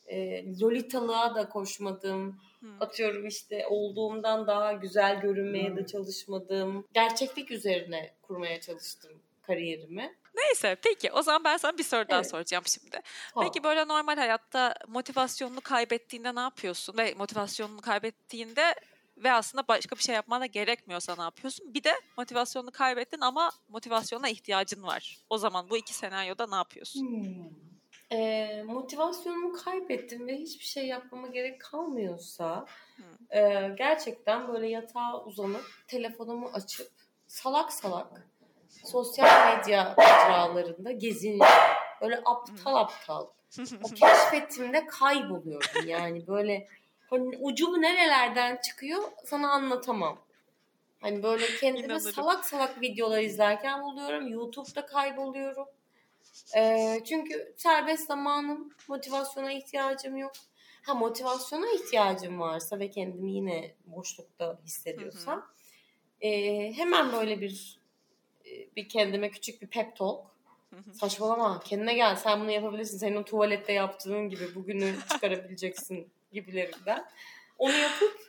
E, 0.08 0.46
Lolitalığa 0.60 1.36
da 1.36 1.50
koşmadım. 1.50 2.40
Hı. 2.60 2.68
Atıyorum 2.80 3.28
işte 3.28 3.68
olduğumdan 3.68 4.48
daha 4.48 4.74
güzel 4.74 5.22
görünmeye 5.22 5.76
de 5.76 5.86
çalışmadım. 5.86 6.86
Gerçeklik 6.94 7.52
üzerine 7.52 8.14
kurmaya 8.22 8.62
çalıştım 8.62 9.12
kariyerimi. 9.42 10.16
Neyse 10.38 10.78
peki 10.84 11.12
o 11.12 11.22
zaman 11.22 11.44
ben 11.44 11.58
sana 11.58 11.78
bir 11.78 11.84
soru 11.84 12.10
daha 12.10 12.20
Evet. 12.20 12.30
soracağım 12.30 12.64
şimdi. 12.68 13.02
Ha. 13.34 13.42
Peki 13.42 13.64
böyle 13.64 13.88
normal 13.88 14.18
hayatta 14.18 14.76
motivasyonunu 14.88 15.62
kaybettiğinde 15.62 16.36
ne 16.36 16.40
yapıyorsun? 16.40 16.98
Ve 16.98 17.14
motivasyonunu 17.18 17.82
kaybettiğinde 17.82 18.76
ve 19.18 19.32
aslında 19.32 19.68
başka 19.68 19.96
bir 19.96 20.02
şey 20.02 20.16
yapmana 20.16 20.46
gerekmiyorsa 20.46 21.16
ne 21.16 21.22
yapıyorsun? 21.22 21.74
Bir 21.74 21.84
de 21.84 21.94
motivasyonunu 22.18 22.72
kaybettin 22.72 23.22
ama 23.22 23.52
motivasyona 23.68 24.30
ihtiyacın 24.30 24.84
var. 24.84 25.18
O 25.30 25.38
zaman 25.38 25.70
bu 25.70 25.78
iki 25.78 25.94
senaryoda 25.94 26.48
ne 26.48 26.56
yapıyorsun? 26.56 27.02
Hmm. 27.02 27.50
Ee, 28.12 28.64
motivasyonumu 28.64 29.54
kaybettim 29.54 30.28
ve 30.28 30.38
hiçbir 30.38 30.66
şey 30.66 30.88
yapmama 30.88 31.28
gerek 31.28 31.62
kalmıyorsa 31.62 32.66
e, 33.30 33.70
gerçekten 33.78 34.48
böyle 34.54 34.68
yatağa 34.68 35.24
uzanıp 35.24 35.66
telefonumu 35.88 36.50
açıp 36.54 36.92
salak 37.28 37.74
salak 37.74 38.28
sosyal 38.86 39.58
medya 39.58 39.96
mecralarında 39.98 40.92
geziniyorum. 40.92 41.56
Böyle 42.02 42.22
aptal 42.26 42.76
aptal. 42.76 43.28
O 43.84 43.88
keşfetimde 43.88 44.86
kayboluyorum 44.86 45.88
yani 45.88 46.28
böyle 46.28 46.68
hani 47.10 47.38
ucu 47.42 47.82
nerelerden 47.82 48.58
çıkıyor 48.58 49.04
sana 49.26 49.52
anlatamam. 49.52 50.18
Hani 51.02 51.24
böyle 51.24 51.46
kendimi 51.60 51.86
İnanırım. 51.86 52.12
salak 52.12 52.46
salak 52.46 52.82
videolar 52.82 53.20
izlerken 53.22 53.82
buluyorum. 53.82 54.28
YouTube'da 54.28 54.86
kayboluyorum. 54.86 55.68
Ee, 56.56 57.00
çünkü 57.06 57.54
serbest 57.58 58.08
zamanım, 58.08 58.74
motivasyona 58.88 59.52
ihtiyacım 59.52 60.18
yok. 60.18 60.32
Ha 60.82 60.94
motivasyona 60.94 61.70
ihtiyacım 61.72 62.40
varsa 62.40 62.80
ve 62.80 62.90
kendimi 62.90 63.32
yine 63.32 63.76
boşlukta 63.86 64.60
hissediyorsam 64.66 65.46
e, 66.22 66.32
hemen 66.74 67.12
böyle 67.14 67.42
bir 67.42 67.77
bir 68.76 68.90
kendime 68.90 69.30
küçük 69.30 69.62
bir 69.62 69.68
pep 69.68 69.96
talk 69.96 70.38
saçmalama 70.94 71.60
kendine 71.60 71.94
gel 71.94 72.16
sen 72.16 72.40
bunu 72.40 72.52
yapabilirsin 72.52 72.98
senin 72.98 73.16
o 73.16 73.26
tuvalette 73.26 73.74
yaptığın 73.74 74.30
gibi 74.30 74.56
bugünü 74.56 74.96
çıkarabileceksin 75.12 76.12
gibilerinden. 76.32 77.06
Onu 77.58 77.74
yapıp 77.74 78.20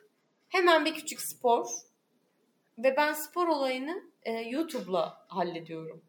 hemen 0.48 0.84
bir 0.84 0.94
küçük 0.94 1.20
spor 1.20 1.66
ve 2.78 2.96
ben 2.96 3.12
spor 3.12 3.48
olayını 3.48 4.02
e, 4.22 4.32
YouTube'la 4.32 5.26
hallediyorum. 5.28 6.02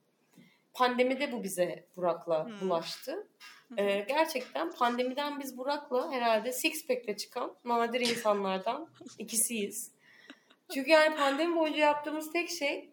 Pandemide 0.73 1.31
bu 1.31 1.43
bize 1.43 1.85
Burak'la 1.97 2.45
Hmm. 2.45 2.61
bulaştı. 2.61 3.27
E, 3.77 3.99
gerçekten 3.99 4.71
pandemiden 4.71 5.39
biz 5.39 5.57
Burak'la 5.57 6.11
herhalde 6.11 6.51
six 6.51 6.87
pack'le 6.87 7.17
çıkan 7.17 7.55
nadir 7.65 8.01
insanlardan 8.01 8.89
ikisiyiz. 9.17 9.91
Çünkü 10.73 10.89
yani 10.89 11.15
pandemi 11.15 11.55
boyunca 11.55 11.79
yaptığımız 11.79 12.31
tek 12.31 12.49
şey 12.49 12.89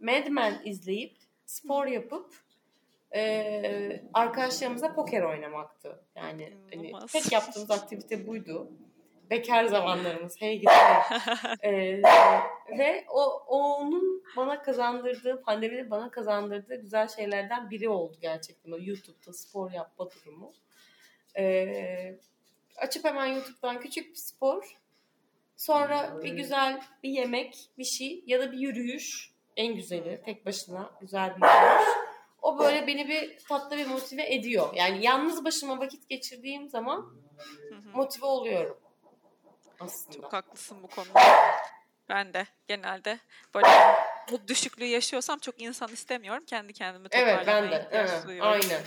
Mad 0.00 0.28
Men 0.28 0.62
izleyip 0.64 1.16
spor 1.46 1.86
yapıp 1.86 2.34
e, 3.14 4.02
arkadaşlarımızla 4.14 4.94
poker 4.94 5.22
oynamaktı. 5.22 6.04
Yani 6.16 6.52
hani 6.70 6.92
tek 7.12 7.32
yaptığımız 7.32 7.70
aktivite 7.70 8.26
buydu. 8.26 8.70
Bekar 9.30 9.64
zamanlarımız. 9.64 10.40
Hey 10.40 10.58
gidi. 10.58 10.70
Ee, 11.62 12.02
ve 12.78 13.04
o 13.08 13.24
onun 13.48 14.22
bana 14.36 14.62
kazandırdığı, 14.62 15.42
pandeminin 15.42 15.90
bana 15.90 16.10
kazandırdığı 16.10 16.74
güzel 16.74 17.08
şeylerden 17.08 17.70
biri 17.70 17.88
oldu 17.88 18.16
gerçekten 18.20 18.72
o 18.72 18.78
YouTube'da 18.80 19.32
spor 19.32 19.70
yapma 19.70 20.08
durumu. 20.10 20.52
Ee, 21.38 22.18
açıp 22.76 23.04
hemen 23.04 23.26
YouTube'dan 23.26 23.80
küçük 23.80 24.10
bir 24.10 24.16
spor, 24.16 24.76
sonra 25.56 26.22
bir 26.22 26.32
güzel 26.32 26.82
bir 27.02 27.10
yemek, 27.10 27.70
bir 27.78 27.84
şey 27.84 28.24
ya 28.26 28.40
da 28.40 28.52
bir 28.52 28.58
yürüyüş. 28.58 29.33
En 29.56 29.74
güzeli 29.74 30.22
tek 30.24 30.46
başına 30.46 30.90
güzel 31.00 31.36
bir 31.36 31.42
yürüyüş. 31.46 31.88
O 32.42 32.58
böyle 32.58 32.86
beni 32.86 33.08
bir 33.08 33.38
tatlı 33.48 33.76
bir 33.76 33.86
motive 33.86 34.34
ediyor. 34.34 34.74
Yani 34.74 35.04
yalnız 35.04 35.44
başıma 35.44 35.78
vakit 35.78 36.08
geçirdiğim 36.08 36.68
zaman 36.68 37.16
motive 37.94 38.26
oluyorum 38.26 38.78
aslında. 39.80 40.16
Çok 40.16 40.32
haklısın 40.32 40.82
bu 40.82 40.86
konuda. 40.86 41.20
Ben 42.08 42.34
de 42.34 42.46
genelde 42.68 43.18
böyle 43.54 43.68
bu 44.30 44.48
düşüklüğü 44.48 44.84
yaşıyorsam 44.84 45.38
çok 45.38 45.60
insan 45.60 45.88
istemiyorum. 45.88 46.44
Kendi 46.46 46.72
kendimi 46.72 47.08
Evet 47.10 47.38
toparlamaya 47.38 47.62
ben 47.62 47.70
de. 47.70 47.88
Evet, 47.90 48.24
aynen. 48.40 48.82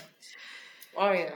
Aynen. 0.95 1.35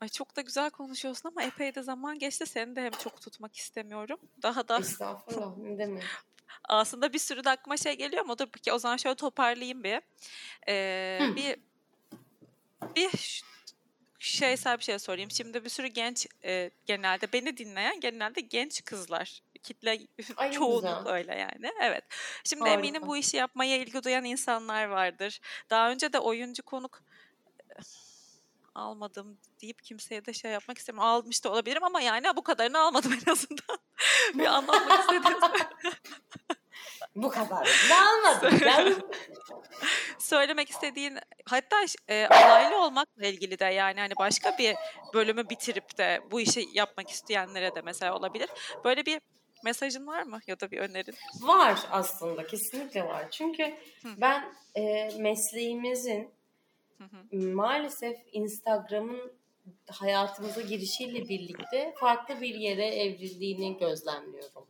Ay 0.00 0.08
çok 0.08 0.36
da 0.36 0.40
güzel 0.40 0.70
konuşuyorsun 0.70 1.28
ama 1.28 1.42
epey 1.42 1.74
de 1.74 1.82
zaman 1.82 2.18
geçti. 2.18 2.46
Seni 2.46 2.76
de 2.76 2.82
hem 2.82 2.90
çok 2.90 3.20
tutmak 3.20 3.56
istemiyorum. 3.56 4.18
Daha 4.42 4.68
da 4.68 4.78
Estağfurullah. 4.78 5.56
Ne 5.56 5.78
demek. 5.78 6.02
Aslında 6.68 7.12
bir 7.12 7.18
sürü 7.18 7.44
de 7.44 7.50
aklıma 7.50 7.76
şey 7.76 7.96
geliyor 7.96 8.24
ama 8.24 8.38
dur 8.38 8.46
peki 8.52 8.72
o 8.72 8.78
zaman 8.78 8.96
şöyle 8.96 9.14
toparlayayım 9.16 9.84
bir. 9.84 10.00
Ee, 10.68 11.18
Hı. 11.22 11.36
bir 11.36 11.56
bir 12.96 13.42
şeysel 14.18 14.78
bir 14.78 14.84
şey 14.84 14.98
sorayım. 14.98 15.30
Şimdi 15.30 15.64
bir 15.64 15.68
sürü 15.68 15.86
genç 15.86 16.26
e, 16.44 16.70
genelde 16.86 17.32
beni 17.32 17.56
dinleyen 17.56 18.00
genelde 18.00 18.40
genç 18.40 18.84
kızlar. 18.84 19.42
Kitle 19.62 19.98
Ay 20.36 20.52
çoğunluk 20.52 20.98
güzel. 20.98 21.14
öyle 21.14 21.34
yani. 21.34 21.72
Evet. 21.82 22.04
Şimdi 22.44 22.62
Harika. 22.62 22.78
eminim 22.78 23.02
bu 23.06 23.16
işi 23.16 23.36
yapmaya 23.36 23.76
ilgi 23.76 24.04
duyan 24.04 24.24
insanlar 24.24 24.84
vardır. 24.84 25.40
Daha 25.70 25.90
önce 25.90 26.12
de 26.12 26.18
oyuncu 26.18 26.62
konuk 26.62 27.02
almadım 28.74 29.38
deyip 29.62 29.82
kimseye 29.82 30.24
de 30.24 30.32
şey 30.32 30.50
yapmak 30.50 30.78
istemiyorum. 30.78 31.10
Almış 31.10 31.44
da 31.44 31.50
olabilirim 31.50 31.84
ama 31.84 32.00
yani 32.00 32.26
bu 32.36 32.42
kadarını 32.42 32.78
almadım 32.78 33.12
en 33.12 33.32
azından. 33.32 33.78
bir 34.34 34.46
anlatmak 34.46 35.00
istedim. 35.00 35.38
Bu 37.16 37.28
kadar. 37.28 37.88
Ne? 38.42 38.60
Ben... 38.60 38.94
söylemek 40.18 40.70
istediğin 40.70 41.18
hatta 41.44 41.76
e, 42.08 42.26
alaylı 42.26 42.84
olmakla 42.84 43.26
ilgili 43.26 43.58
de 43.58 43.64
yani 43.64 44.00
hani 44.00 44.12
başka 44.18 44.58
bir 44.58 44.76
bölümü 45.14 45.48
bitirip 45.50 45.98
de 45.98 46.20
bu 46.30 46.40
işi 46.40 46.68
yapmak 46.72 47.10
isteyenlere 47.10 47.74
de 47.74 47.80
mesela 47.82 48.16
olabilir. 48.16 48.50
Böyle 48.84 49.06
bir 49.06 49.20
mesajın 49.64 50.06
var 50.06 50.22
mı 50.22 50.40
ya 50.46 50.60
da 50.60 50.70
bir 50.70 50.78
önerin? 50.78 51.14
var 51.40 51.78
aslında. 51.90 52.46
Kesinlikle 52.46 53.04
var. 53.04 53.30
Çünkü 53.30 53.64
Hı. 54.02 54.08
ben 54.16 54.54
e, 54.74 55.10
mesleğimizin 55.18 56.30
maalesef 57.32 58.18
Instagram'ın 58.32 59.32
hayatımıza 59.90 60.60
girişiyle 60.60 61.28
birlikte 61.28 61.94
farklı 61.96 62.40
bir 62.40 62.54
yere 62.54 62.86
evrildiğini 62.86 63.78
gözlemliyorum. 63.78 64.66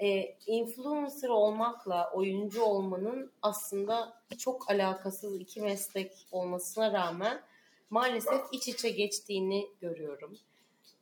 e, 0.00 0.36
influencer 0.46 1.28
olmakla 1.28 2.10
oyuncu 2.12 2.62
olmanın 2.62 3.32
aslında 3.42 4.22
çok 4.38 4.70
alakasız 4.70 5.40
iki 5.40 5.60
meslek 5.60 6.12
olmasına 6.32 6.92
rağmen 6.92 7.42
maalesef 7.90 8.40
iç 8.52 8.68
içe 8.68 8.90
geçtiğini 8.90 9.70
görüyorum. 9.80 10.38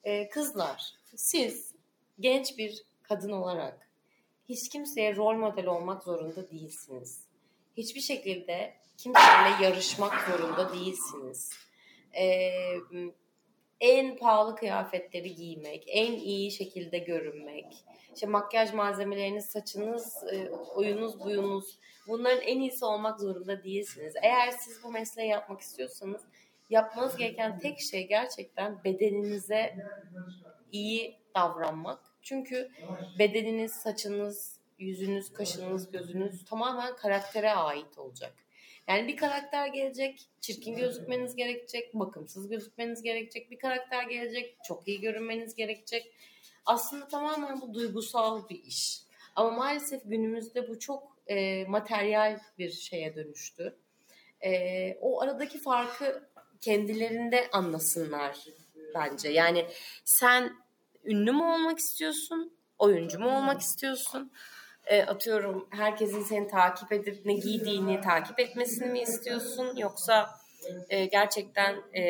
E, 0.05 0.29
kızlar, 0.29 0.95
siz 1.17 1.75
genç 2.21 2.59
bir 2.59 2.83
kadın 3.03 3.33
olarak 3.33 3.91
hiç 4.49 4.69
kimseye 4.69 5.17
rol 5.17 5.35
model 5.35 5.67
olmak 5.67 6.03
zorunda 6.03 6.51
değilsiniz. 6.51 7.21
Hiçbir 7.77 8.01
şekilde 8.01 8.75
kimseyle 8.99 9.65
yarışmak 9.65 10.29
zorunda 10.29 10.73
değilsiniz. 10.73 11.53
Ee, 12.19 12.77
en 13.81 14.17
pahalı 14.17 14.57
kıyafetleri 14.57 15.35
giymek, 15.35 15.85
en 15.87 16.13
iyi 16.13 16.51
şekilde 16.51 16.99
görünmek, 16.99 17.85
işte 18.15 18.27
makyaj 18.27 18.73
malzemeleriniz, 18.73 19.45
saçınız, 19.47 20.25
e, 20.33 20.51
oyunuz, 20.51 21.21
buyunuz 21.21 21.79
bunların 22.09 22.43
en 22.43 22.61
iyisi 22.61 22.85
olmak 22.85 23.21
zorunda 23.21 23.65
değilsiniz. 23.65 24.15
Eğer 24.23 24.51
siz 24.51 24.83
bu 24.85 24.93
mesleği 24.93 25.29
yapmak 25.29 25.61
istiyorsanız 25.61 26.23
yapmanız 26.71 27.17
gereken 27.17 27.59
tek 27.59 27.81
şey 27.81 28.09
gerçekten 28.09 28.85
bedeninize 28.85 29.77
iyi 30.73 31.19
davranmak. 31.35 32.01
Çünkü 32.23 32.71
bedeniniz, 33.19 33.73
saçınız, 33.73 34.61
yüzünüz, 34.79 35.33
kaşınız, 35.33 35.91
gözünüz 35.91 36.45
tamamen 36.45 36.97
karaktere 36.97 37.53
ait 37.53 37.99
olacak. 37.99 38.46
Yani 38.89 39.09
bir 39.09 39.17
karakter 39.17 39.67
gelecek, 39.67 40.29
çirkin 40.41 40.77
gözükmeniz 40.77 41.37
gerekecek, 41.37 41.95
bakımsız 41.95 42.49
gözükmeniz 42.49 43.03
gerekecek. 43.03 43.51
Bir 43.51 43.59
karakter 43.59 44.03
gelecek, 44.03 44.59
çok 44.65 44.89
iyi 44.89 45.01
görünmeniz 45.01 45.55
gerekecek. 45.55 46.13
Aslında 46.67 47.09
tamamen 47.09 47.61
bu 47.61 47.75
duygusal 47.75 48.49
bir 48.49 48.63
iş. 48.63 49.03
Ama 49.37 49.51
maalesef 49.51 50.03
günümüzde 50.05 50.69
bu 50.69 50.79
çok 50.79 51.19
e, 51.27 51.65
materyal 51.65 52.41
bir 52.59 52.71
şeye 52.71 53.15
dönüştü. 53.15 53.77
E, 54.41 54.95
o 55.01 55.21
aradaki 55.21 55.59
farkı 55.59 56.29
kendilerinde 56.61 57.49
anlasınlar 57.53 58.47
bence. 58.95 59.29
Yani 59.29 59.67
sen 60.05 60.53
ünlü 61.05 61.33
mü 61.33 61.43
olmak 61.43 61.79
istiyorsun, 61.79 62.57
oyuncu 62.79 63.19
mu 63.19 63.37
olmak 63.37 63.61
istiyorsun? 63.61 64.33
E, 64.87 65.03
atıyorum 65.03 65.69
herkesin 65.71 66.23
seni 66.23 66.49
takip 66.49 66.93
edip 66.93 67.27
ne 67.27 67.35
giydiğini 67.35 68.01
takip 68.01 68.41
etmesini 68.41 68.91
mi 68.91 69.01
istiyorsun 69.01 69.77
yoksa 69.77 70.31
e, 70.89 71.05
gerçekten 71.05 71.77
e, 71.93 72.03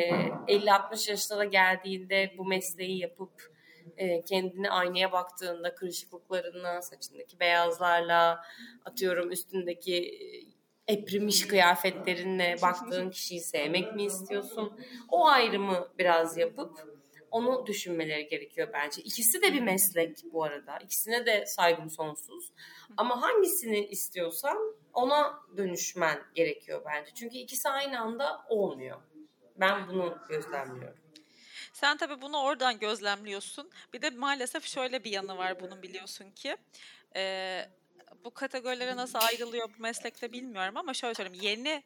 50-60 0.47 1.09
yaşına 1.09 1.37
da 1.37 1.45
geldiğinde 1.45 2.33
bu 2.37 2.45
mesleği 2.45 2.99
yapıp 2.99 3.57
e, 3.97 4.21
kendini 4.21 4.69
aynaya 4.69 5.11
baktığında 5.11 5.75
kırışıklıklarına, 5.75 6.81
saçındaki 6.81 7.39
beyazlarla, 7.39 8.43
atıyorum 8.85 9.31
üstündeki 9.31 10.19
eprimiş 10.87 11.47
kıyafetlerinle 11.47 12.55
baktığın 12.61 13.09
kişiyi 13.09 13.41
sevmek 13.41 13.95
mi 13.95 14.03
istiyorsun? 14.03 14.79
O 15.09 15.27
ayrımı 15.27 15.87
biraz 15.97 16.37
yapıp 16.37 16.96
onu 17.31 17.65
düşünmeleri 17.65 18.27
gerekiyor 18.27 18.69
bence. 18.73 19.01
İkisi 19.01 19.41
de 19.41 19.53
bir 19.53 19.61
meslek 19.61 20.17
bu 20.33 20.43
arada. 20.43 20.77
İkisine 20.77 21.25
de 21.25 21.45
saygım 21.45 21.89
sonsuz. 21.89 22.51
Ama 22.97 23.21
hangisini 23.21 23.85
istiyorsan 23.85 24.57
ona 24.93 25.39
dönüşmen 25.57 26.23
gerekiyor 26.35 26.81
bence. 26.85 27.11
Çünkü 27.15 27.37
ikisi 27.37 27.69
aynı 27.69 27.99
anda 27.99 28.45
olmuyor. 28.49 29.01
Ben 29.55 29.87
bunu 29.87 30.17
gözlemliyorum. 30.29 30.99
Sen 31.73 31.97
tabii 31.97 32.21
bunu 32.21 32.41
oradan 32.41 32.79
gözlemliyorsun. 32.79 33.69
Bir 33.93 34.01
de 34.01 34.09
maalesef 34.09 34.65
şöyle 34.65 35.03
bir 35.03 35.11
yanı 35.11 35.37
var 35.37 35.59
bunun 35.59 35.81
biliyorsun 35.81 36.31
ki. 36.31 36.57
Ee, 37.15 37.69
bu 38.23 38.33
kategorilere 38.33 38.95
nasıl 38.95 39.19
ayrılıyor 39.19 39.69
bu 39.77 39.81
meslekte 39.81 40.31
bilmiyorum 40.31 40.77
ama 40.77 40.93
şöyle 40.93 41.13
söyleyeyim. 41.13 41.43
Yeni 41.43 41.83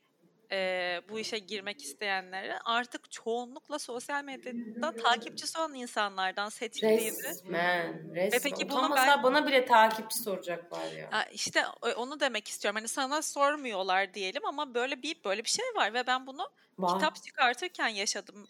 e, 0.51 1.01
bu 1.09 1.19
işe 1.19 1.37
girmek 1.37 1.81
isteyenlere 1.81 2.59
artık 2.65 3.11
çoğunlukla 3.11 3.79
sosyal 3.79 4.23
medyada 4.23 4.95
takipçisi 4.95 5.59
olan 5.59 5.73
insanlardan 5.73 6.49
seçildiğini. 6.49 7.23
Resmen, 7.23 8.15
resmen. 8.15 8.31
Ve 8.31 8.39
peki 8.43 8.69
bunu 8.69 8.95
ben... 8.95 9.23
bana 9.23 9.47
bile 9.47 9.65
takipçi 9.65 10.17
soracaklar 10.17 10.91
ya. 10.91 11.09
ya. 11.11 11.25
İşte 11.31 11.65
onu 11.95 12.19
demek 12.19 12.47
istiyorum. 12.47 12.75
Hani 12.75 12.87
sana 12.87 13.21
sormuyorlar 13.21 14.13
diyelim 14.13 14.45
ama 14.45 14.73
böyle 14.73 15.01
bir 15.01 15.23
böyle 15.25 15.43
bir 15.43 15.49
şey 15.49 15.65
var 15.75 15.93
ve 15.93 16.07
ben 16.07 16.27
bunu 16.27 16.49
var. 16.77 16.93
kitap 16.93 17.23
çıkartırken 17.23 17.87
yaşadım. 17.87 18.47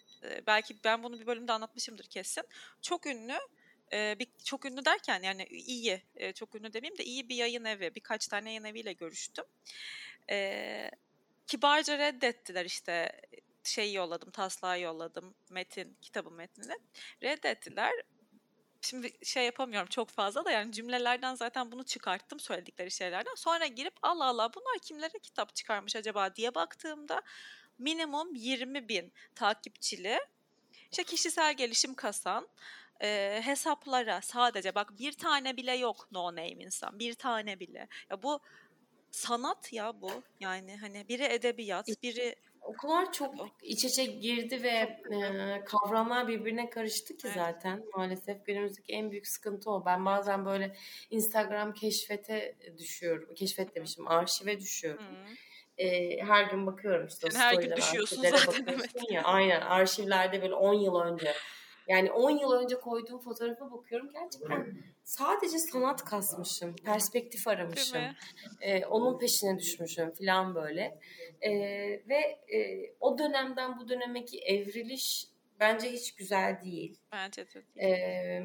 Belki 0.48 0.76
ben 0.84 1.04
bunu 1.04 1.20
bir 1.20 1.28
bölümde 1.28 1.54
anlatmışımdır 1.54 2.04
kesin. 2.04 2.44
Çok 2.82 3.06
ünlü 3.06 3.38
bir 3.92 4.28
çok 4.44 4.66
ünlü 4.66 4.86
derken 4.86 5.22
yani 5.24 5.44
iyi, 5.44 6.02
çok 6.36 6.56
ünlü 6.56 6.74
demeyeyim 6.74 6.98
de 6.98 7.04
iyi 7.04 7.30
bir 7.30 7.36
yayın 7.36 7.66
evi, 7.66 7.96
birkaç 7.96 8.28
tane 8.28 8.50
yayın 8.50 8.64
eviyle 8.64 8.94
görüştüm. 8.94 9.46
Ee, 10.30 10.92
kibarca 11.52 11.98
reddettiler 11.98 12.66
işte 12.66 13.22
şey 13.64 13.94
yolladım, 13.94 14.32
taslağı 14.32 14.80
yolladım, 14.80 15.34
metin, 15.50 15.98
kitabın 16.02 16.34
metnini. 16.34 16.78
Reddettiler. 17.24 17.92
Şimdi 18.82 19.26
şey 19.26 19.46
yapamıyorum 19.46 19.88
çok 19.90 20.10
fazla 20.10 20.46
da 20.46 20.52
yani 20.52 20.72
cümlelerden 20.72 21.36
zaten 21.36 21.72
bunu 21.72 21.84
çıkarttım 21.84 22.40
söyledikleri 22.40 22.92
şeylerden. 22.92 23.36
Sonra 23.36 23.66
girip 23.66 23.94
Allah 24.02 24.26
Allah 24.26 24.54
bunlar 24.54 24.80
kimlere 24.82 25.20
kitap 25.20 25.56
çıkarmış 25.56 25.96
acaba 25.96 26.36
diye 26.36 26.56
baktığımda 26.56 27.22
minimum 27.80 28.36
20 28.36 28.90
bin 28.90 29.14
takipçili 29.36 30.20
işte 30.92 31.04
kişisel 31.04 31.54
gelişim 31.54 31.94
kasan 31.94 32.48
e, 33.02 33.42
hesaplara 33.44 34.22
sadece 34.22 34.76
bak 34.76 35.00
bir 35.00 35.12
tane 35.12 35.58
bile 35.58 35.74
yok 35.74 36.08
no 36.12 36.32
name 36.32 36.50
insan 36.50 37.00
bir 37.00 37.14
tane 37.14 37.60
bile. 37.60 37.88
Ya 38.10 38.24
bu 38.24 38.40
sanat 39.12 39.74
ya 39.74 40.02
bu. 40.02 40.12
Yani 40.40 40.78
hani 40.78 41.08
biri 41.10 41.24
edebiyat, 41.24 41.88
biri 42.04 42.36
o 42.62 42.74
kadar 42.74 43.14
çok 43.14 43.34
iç 43.64 43.86
içe 43.86 44.06
girdi 44.06 44.64
ve 44.64 45.00
e, 45.16 45.64
kavramlar 45.66 46.28
birbirine 46.28 46.70
karıştı 46.70 47.18
ki 47.18 47.28
zaten. 47.36 47.84
Maalesef 47.96 48.46
günümüzdeki 48.46 48.94
en 48.94 49.12
büyük 49.12 49.28
sıkıntı 49.28 49.72
o. 49.72 49.86
Ben 49.86 50.06
bazen 50.06 50.46
böyle 50.46 50.76
Instagram 51.10 51.74
keşfete 51.74 52.56
düşüyorum. 52.78 53.36
Keşfet 53.36 53.76
demişim, 53.76 54.08
arşive 54.08 54.60
düşüyorum. 54.60 55.04
E, 55.78 56.18
her 56.24 56.44
gün 56.44 56.68
bakıyorum 56.68 57.08
işte. 57.08 57.32
Sen 57.32 57.40
her 57.40 57.54
gün 57.54 57.76
düşüyorsun 57.76 58.22
zaten. 58.22 58.66
Evet. 58.68 59.12
Ya, 59.12 59.24
aynen 59.24 59.62
arşivlerde 59.62 60.42
böyle 60.42 60.54
10 60.54 60.74
yıl 60.74 60.96
önce 60.96 61.34
yani 61.92 62.12
10 62.12 62.32
yıl 62.32 62.52
önce 62.52 62.76
koyduğum 62.76 63.20
fotoğrafa 63.20 63.72
bakıyorum 63.72 64.10
gerçekten 64.14 64.78
sadece 65.04 65.60
sanat 65.60 66.06
kasmışım, 66.06 66.76
perspektif 66.76 67.48
aramışım. 67.48 68.02
Ee, 68.62 68.86
onun 68.86 69.20
peşine 69.20 69.60
düşmüşüm 69.60 70.12
falan 70.12 70.56
böyle. 70.56 71.00
Ee, 71.42 71.52
ve 72.10 72.40
e, 72.54 72.92
o 73.00 73.18
dönemden 73.18 73.80
bu 73.80 73.90
dönemeki 73.90 74.40
evriliş 74.40 75.28
bence 75.60 75.92
hiç 75.92 76.16
güzel 76.16 76.62
değil. 76.64 76.98
Bence 77.12 77.48
de 77.48 77.54
değil. 77.54 77.92
Ee, 77.92 78.44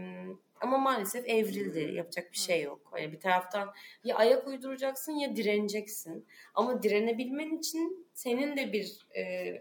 ama 0.61 0.79
maalesef 0.79 1.29
evrildi. 1.29 1.95
Yapacak 1.95 2.33
bir 2.33 2.39
şey 2.39 2.63
yok. 2.63 2.93
Yani 2.99 3.13
bir 3.13 3.21
taraftan 3.21 3.73
ya 4.05 4.17
ayak 4.17 4.47
uyduracaksın 4.47 5.13
ya 5.13 5.37
direneceksin. 5.37 6.27
Ama 6.55 6.83
direnebilmen 6.83 7.59
için 7.59 8.07
senin 8.15 8.57
de 8.57 8.73
bir 8.73 9.07
e, 9.17 9.55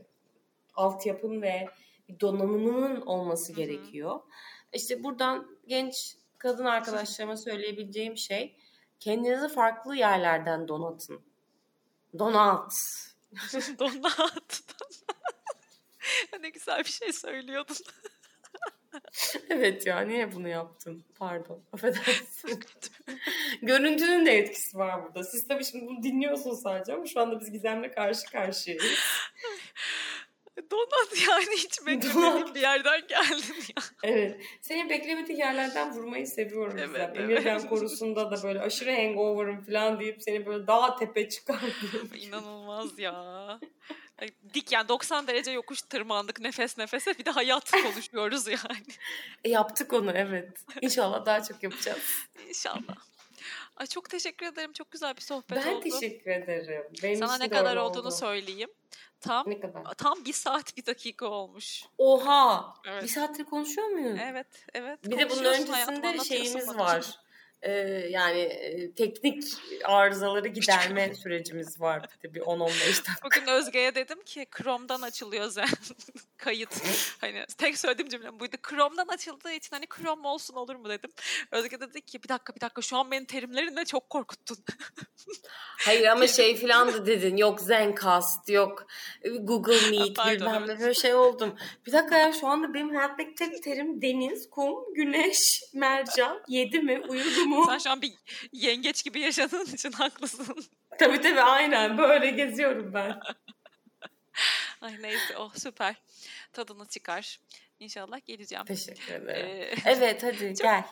altyapın 0.76 1.42
ve 1.42 1.68
bir 2.10 2.20
donanımının 2.20 3.02
olması 3.02 3.54
Hı-hı. 3.54 3.62
gerekiyor. 3.62 4.20
İşte 4.74 5.04
buradan 5.04 5.58
genç 5.68 6.18
kadın 6.38 6.66
arkadaşlarıma 6.66 7.38
söyleyebileceğim 7.38 8.18
şey 8.18 8.56
kendinizi 9.00 9.48
farklı 9.48 9.96
yerlerden 9.96 10.68
donatın. 10.68 11.22
Donat. 12.20 12.74
Donat. 13.80 14.64
ne 16.42 16.50
güzel 16.50 16.80
bir 16.80 16.90
şey 16.90 17.14
söylüyordun. 17.14 17.76
evet 19.50 19.88
ya 19.88 20.00
niye 20.00 20.32
bunu 20.34 20.48
yaptın? 20.48 21.04
Pardon. 21.20 21.64
Affedersin. 21.74 22.60
Görüntünün 23.62 24.26
de 24.26 24.38
etkisi 24.38 24.78
var 24.78 25.04
burada. 25.04 25.24
Siz 25.24 25.48
tabii 25.48 25.66
şimdi 25.66 25.86
bunu 25.86 26.04
dinliyorsunuz 26.04 26.62
sadece 26.62 26.94
ama 26.94 27.06
şu 27.06 27.20
anda 27.20 27.40
biz 27.40 27.52
Gizem'le 27.52 27.92
karşı 27.96 28.32
karşıyayız. 28.32 29.00
Donat 30.72 31.28
yani 31.28 31.56
hiç 31.58 31.86
beklemediğim 31.86 32.56
bir 32.56 32.62
yerden 32.62 33.02
geldin 33.08 33.56
ya. 33.78 33.84
Evet. 34.04 34.42
Seni 34.62 34.90
beklemediğin 34.90 35.40
yerlerden 35.40 35.94
vurmayı 35.94 36.28
seviyorum 36.28 36.78
evet, 36.78 36.88
Gizem. 36.88 37.12
Evet. 37.16 37.18
Emirden 37.18 37.70
korusunda 37.70 38.32
da 38.32 38.44
böyle 38.44 38.62
aşırı 38.62 38.92
hangover'ım 38.96 39.66
falan 39.66 40.00
deyip 40.00 40.24
seni 40.24 40.46
böyle 40.46 40.68
dağ 40.68 40.96
tepe 40.96 41.30
çıkartıyorum. 41.30 42.10
İnanılmaz 42.16 43.00
ya. 43.00 43.60
Dik 44.54 44.72
yani 44.72 44.88
90 44.88 45.28
derece 45.28 45.52
yokuş 45.52 45.82
tırmandık 45.82 46.40
nefes 46.40 46.78
nefese 46.78 47.18
bir 47.18 47.26
de 47.26 47.32
hayat 47.32 47.72
konuşuyoruz 47.84 48.48
yani. 48.48 48.86
E, 49.44 49.50
yaptık 49.50 49.94
onu 49.94 50.12
evet. 50.12 50.50
İnşallah 50.82 51.26
daha 51.26 51.44
çok 51.44 51.64
yapacağız. 51.64 52.28
İnşallah. 52.48 52.96
Ay 53.78 53.88
çok 53.88 54.10
teşekkür 54.10 54.46
ederim. 54.46 54.74
Çok 54.74 54.92
güzel 54.92 55.16
bir 55.16 55.22
sohbet 55.22 55.66
ben 55.66 55.74
oldu. 55.74 55.82
Ben 55.86 55.90
teşekkür 56.00 56.32
ederim. 56.32 56.84
Benim 57.04 57.18
Sana 57.18 57.38
ne 57.38 57.50
kadar 57.50 57.78
olduğunu 57.78 58.08
oldu. 58.08 58.16
söyleyeyim. 58.16 58.70
Tam 59.22 59.50
ne 59.50 59.60
kadar? 59.60 59.84
tam 59.94 60.26
bir 60.26 60.34
saat 60.34 60.78
bir 60.78 60.86
dakika 60.86 61.28
olmuş. 61.28 61.84
Oha! 61.98 62.74
Evet. 62.88 63.04
Bir 63.04 63.08
saattir 63.08 63.44
konuşuyor 63.44 63.88
muyuz? 63.88 64.20
Evet, 64.24 64.66
evet. 64.74 65.00
Bir 65.04 65.18
de 65.18 65.30
bunun 65.30 65.44
öncesinde 65.44 66.24
şeyimiz 66.24 66.68
var. 66.78 67.20
E, 67.66 67.72
yani 68.10 68.40
e, 68.40 68.92
teknik 68.92 69.44
arızaları 69.84 70.48
giderme 70.48 71.16
sürecimiz 71.16 71.82
var 71.82 72.10
bir 72.18 72.30
de 72.30 72.34
bir 72.34 72.42
10-15 72.42 72.70
dakika. 72.70 73.14
Bugün 73.26 73.48
Özge'ye 73.48 73.96
dedim 73.96 74.22
ki 74.22 74.46
Chrome'dan 74.58 75.02
açılıyor 75.02 75.48
zen 75.48 75.68
kayıt. 76.38 76.82
hani 77.22 77.46
tek 77.58 77.78
söylediğim 77.78 78.10
cümle 78.10 78.40
buydu. 78.40 78.56
Chrome'dan 78.70 79.08
açıldığı 79.08 79.52
için 79.52 79.70
hani 79.72 79.86
Chrome 79.98 80.28
olsun 80.28 80.56
olur 80.56 80.76
mu 80.76 80.90
dedim. 80.90 81.12
Özge 81.52 81.80
dedi 81.80 82.02
ki 82.02 82.24
bir 82.24 82.30
dakika 82.30 82.56
bir 82.56 82.62
dakika 82.62 82.82
şu 82.82 82.98
an 82.98 83.12
beni 83.12 83.26
terimlerinle 83.26 83.86
çok 83.86 84.10
korkuttun. 84.10 84.58
Hayır 85.86 86.08
ama 86.08 86.28
şey 86.28 86.56
filan 86.56 86.94
da 86.94 87.06
dedin. 87.06 87.38
Yok 87.38 87.62
Zencast, 87.62 88.50
yok 88.50 88.88
Google 89.42 89.90
Meet 89.90 90.16
Pardon, 90.16 90.34
bilmem 90.36 90.64
evet. 90.68 90.80
böyle 90.80 90.94
şey 90.94 91.14
oldum. 91.14 91.56
Bir 91.86 91.92
dakika 91.92 92.18
ya 92.18 92.34
şu 92.34 92.48
anda 92.48 92.74
benim 92.74 92.96
hayattaki 92.96 93.36
tek 93.36 93.64
terim 93.64 94.02
deniz, 94.02 94.50
kum, 94.50 94.94
güneş, 94.94 95.64
mercan. 95.74 96.42
Yedi 96.48 96.80
mi? 96.80 97.02
Uyudu 97.10 97.46
mu? 97.46 97.55
Sen 97.66 97.78
şu 97.78 97.90
an 97.90 98.02
bir 98.02 98.14
yengeç 98.52 99.04
gibi 99.04 99.20
yaşadığın 99.20 99.66
için 99.66 99.92
haklısın. 99.92 100.66
tabii 101.00 101.22
tabii 101.22 101.42
aynen 101.42 101.98
böyle 101.98 102.30
geziyorum 102.30 102.94
ben. 102.94 103.20
Ay 104.82 105.02
neyse 105.02 105.38
oh 105.38 105.54
süper. 105.56 105.96
Tadını 106.54 106.86
çıkar. 106.86 107.40
İnşallah 107.80 108.26
geleceğim. 108.26 108.66
Teşekkür 108.66 109.14
ederim. 109.14 109.46
Ee, 109.46 109.76
Evet 109.86 110.24
hadi 110.24 110.54
gel. 110.54 110.84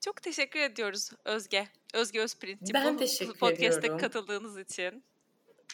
çok 0.00 0.22
teşekkür 0.22 0.60
ediyoruz 0.60 1.10
Özge. 1.24 1.68
Özge 1.94 2.20
Özprint'ciğim. 2.20 2.74
Ben 2.86 2.94
bu 2.94 2.98
teşekkür 2.98 3.34
podcast'e 3.38 3.78
ediyorum. 3.78 3.98
katıldığınız 4.00 4.58
için. 4.58 5.04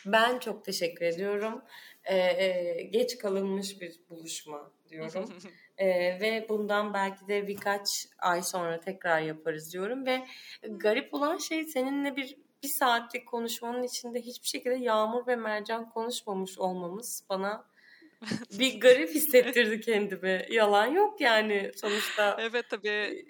Ben 0.07 0.39
çok 0.39 0.65
teşekkür 0.65 1.05
ediyorum. 1.05 1.63
Ee, 2.05 2.17
e, 2.17 2.83
geç 2.83 3.19
kalınmış 3.19 3.81
bir 3.81 4.01
buluşma 4.11 4.71
diyorum. 4.89 5.43
Ee, 5.79 5.87
ve 6.21 6.47
bundan 6.49 6.95
belki 6.95 7.29
de 7.29 7.49
birkaç 7.49 8.07
ay 8.19 8.43
sonra 8.43 8.81
tekrar 8.81 9.21
yaparız 9.21 9.73
diyorum 9.73 10.07
ve 10.07 10.27
garip 10.63 11.15
olan 11.15 11.37
şey 11.37 11.65
seninle 11.65 12.17
bir 12.17 12.37
bir 12.63 12.69
saatlik 12.69 13.27
konuşmanın 13.27 13.83
içinde 13.83 14.21
hiçbir 14.21 14.49
şekilde 14.49 14.75
Yağmur 14.75 15.27
ve 15.27 15.37
Mercan 15.37 15.91
konuşmamış 15.91 16.59
olmamız 16.59 17.25
bana 17.29 17.65
bir 18.59 18.81
garip 18.81 19.11
hissettirdi 19.11 19.81
kendimi. 19.81 20.47
Yalan 20.51 20.87
yok 20.87 21.21
yani 21.21 21.73
sonuçta. 21.77 22.37
evet 22.41 22.71
tabii 22.71 23.27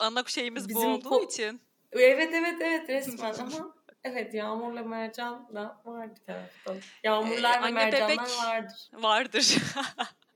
ana 0.00 0.24
şeyimiz 0.26 0.74
bu 0.74 0.86
olduğu 0.86 1.24
için. 1.24 1.60
Evet 1.92 2.30
evet 2.34 2.56
evet 2.60 2.88
resmen 2.90 3.34
ama 3.38 3.74
evet 4.04 4.34
Yağmur'la 4.34 4.82
Mercan 4.82 5.48
da 5.54 5.80
var 5.84 6.08
bir 6.16 6.20
taraftan. 6.26 6.76
Yağmurlar 7.04 7.62
Ee, 7.62 7.66
ve 7.66 7.70
Mercanlar 7.70 8.08
bebek- 8.26 8.44
vardır. 8.44 8.88
Vardır. 8.92 9.56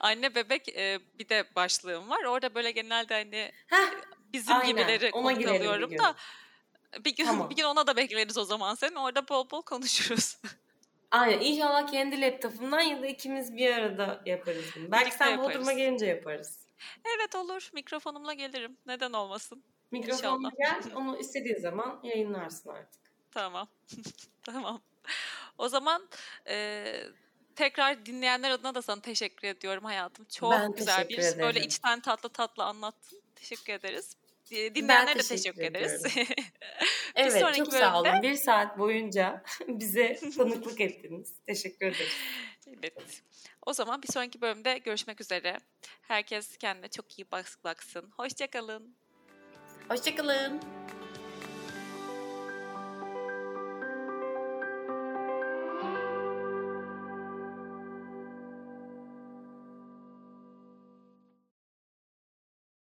Anne 0.00 0.34
bebek 0.34 0.68
e, 0.68 1.00
bir 1.18 1.28
de 1.28 1.44
başlığım 1.56 2.10
var. 2.10 2.24
Orada 2.24 2.54
böyle 2.54 2.70
genelde 2.70 3.14
hani 3.14 3.52
Heh, 3.66 3.90
bizim 4.32 4.54
Aynen, 4.56 4.66
gibileri 4.66 5.10
konuk 5.10 5.38
bir 5.38 5.46
alıyorum 5.46 5.98
da 5.98 6.14
bir 7.04 7.16
gün 7.16 7.24
Tamam. 7.26 7.50
bir 7.50 7.56
gün 7.56 7.64
ona 7.64 7.86
da 7.86 7.96
bekleriz 7.96 8.38
o 8.38 8.44
zaman 8.44 8.74
seni. 8.74 8.98
Orada 8.98 9.28
bol 9.28 9.50
bol 9.50 9.62
konuşuruz. 9.62 10.38
Aynen 11.10 11.40
inşallah 11.40 11.90
kendi 11.90 12.20
laptopumdan 12.20 12.80
ya 12.80 13.02
da 13.02 13.06
ikimiz 13.06 13.56
bir 13.56 13.72
arada 13.74 14.22
yaparız 14.26 14.64
bunu. 14.76 14.92
Belki 14.92 15.04
Birlikte 15.06 15.24
sen. 15.24 15.38
Bodrum'a 15.38 15.72
gelince 15.72 16.06
yaparız. 16.06 16.58
evet 17.16 17.34
olur. 17.34 17.70
Mikrofonumla 17.72 18.32
gelirim. 18.32 18.76
Neden 18.86 19.12
olmasın? 19.12 19.64
Mikrofonla 19.90 20.50
gel 20.58 20.82
onu 20.96 21.18
istediğin 21.18 21.60
zaman 21.60 22.00
yayınlarsın 22.02 22.70
artık. 22.70 23.00
Tamam. 23.30 23.68
tamam. 24.42 24.80
O 25.58 25.68
zaman 25.68 26.08
e, 26.46 26.86
tekrar 27.56 28.06
dinleyenler 28.06 28.50
adına 28.50 28.74
da 28.74 28.82
sana 28.82 29.00
teşekkür 29.00 29.48
ediyorum 29.48 29.84
hayatım. 29.84 30.24
Çok 30.24 30.52
Ben 30.52 30.72
güzel 30.72 31.08
bir 31.08 31.16
teşekkür 31.16 31.38
böyle 31.38 31.50
ederim. 31.58 31.68
içten 31.68 32.00
tatlı 32.00 32.28
tatlı 32.28 32.64
anlattın. 32.64 33.22
Teşekkür 33.36 33.72
ederiz. 33.72 34.16
Dinleyenlere 34.50 35.18
de 35.18 35.22
teşekkür 35.22 35.62
ederiz. 35.62 36.02
Evet 37.14 37.56
çok 37.56 37.72
sağ 37.72 37.80
bölümde- 37.94 38.10
olun. 38.12 38.22
Bir 38.22 38.34
saat 38.34 38.78
boyunca 38.78 39.42
bize 39.68 40.20
tanıklık 40.36 40.80
ettiniz. 40.80 41.32
Teşekkür 41.46 41.86
ederiz. 41.86 42.12
evet. 42.66 43.22
O 43.66 43.72
zaman 43.72 44.02
bir 44.02 44.12
sonraki 44.12 44.40
bölümde 44.40 44.78
görüşmek 44.78 45.20
üzere. 45.20 45.58
Herkes 46.02 46.56
kendine 46.56 46.88
çok 46.88 47.18
iyi 47.18 47.30
bak- 47.32 47.58
baksın. 47.64 48.12
Hoşçakalın. 48.16 48.94
Hoşçakalın. 49.88 50.60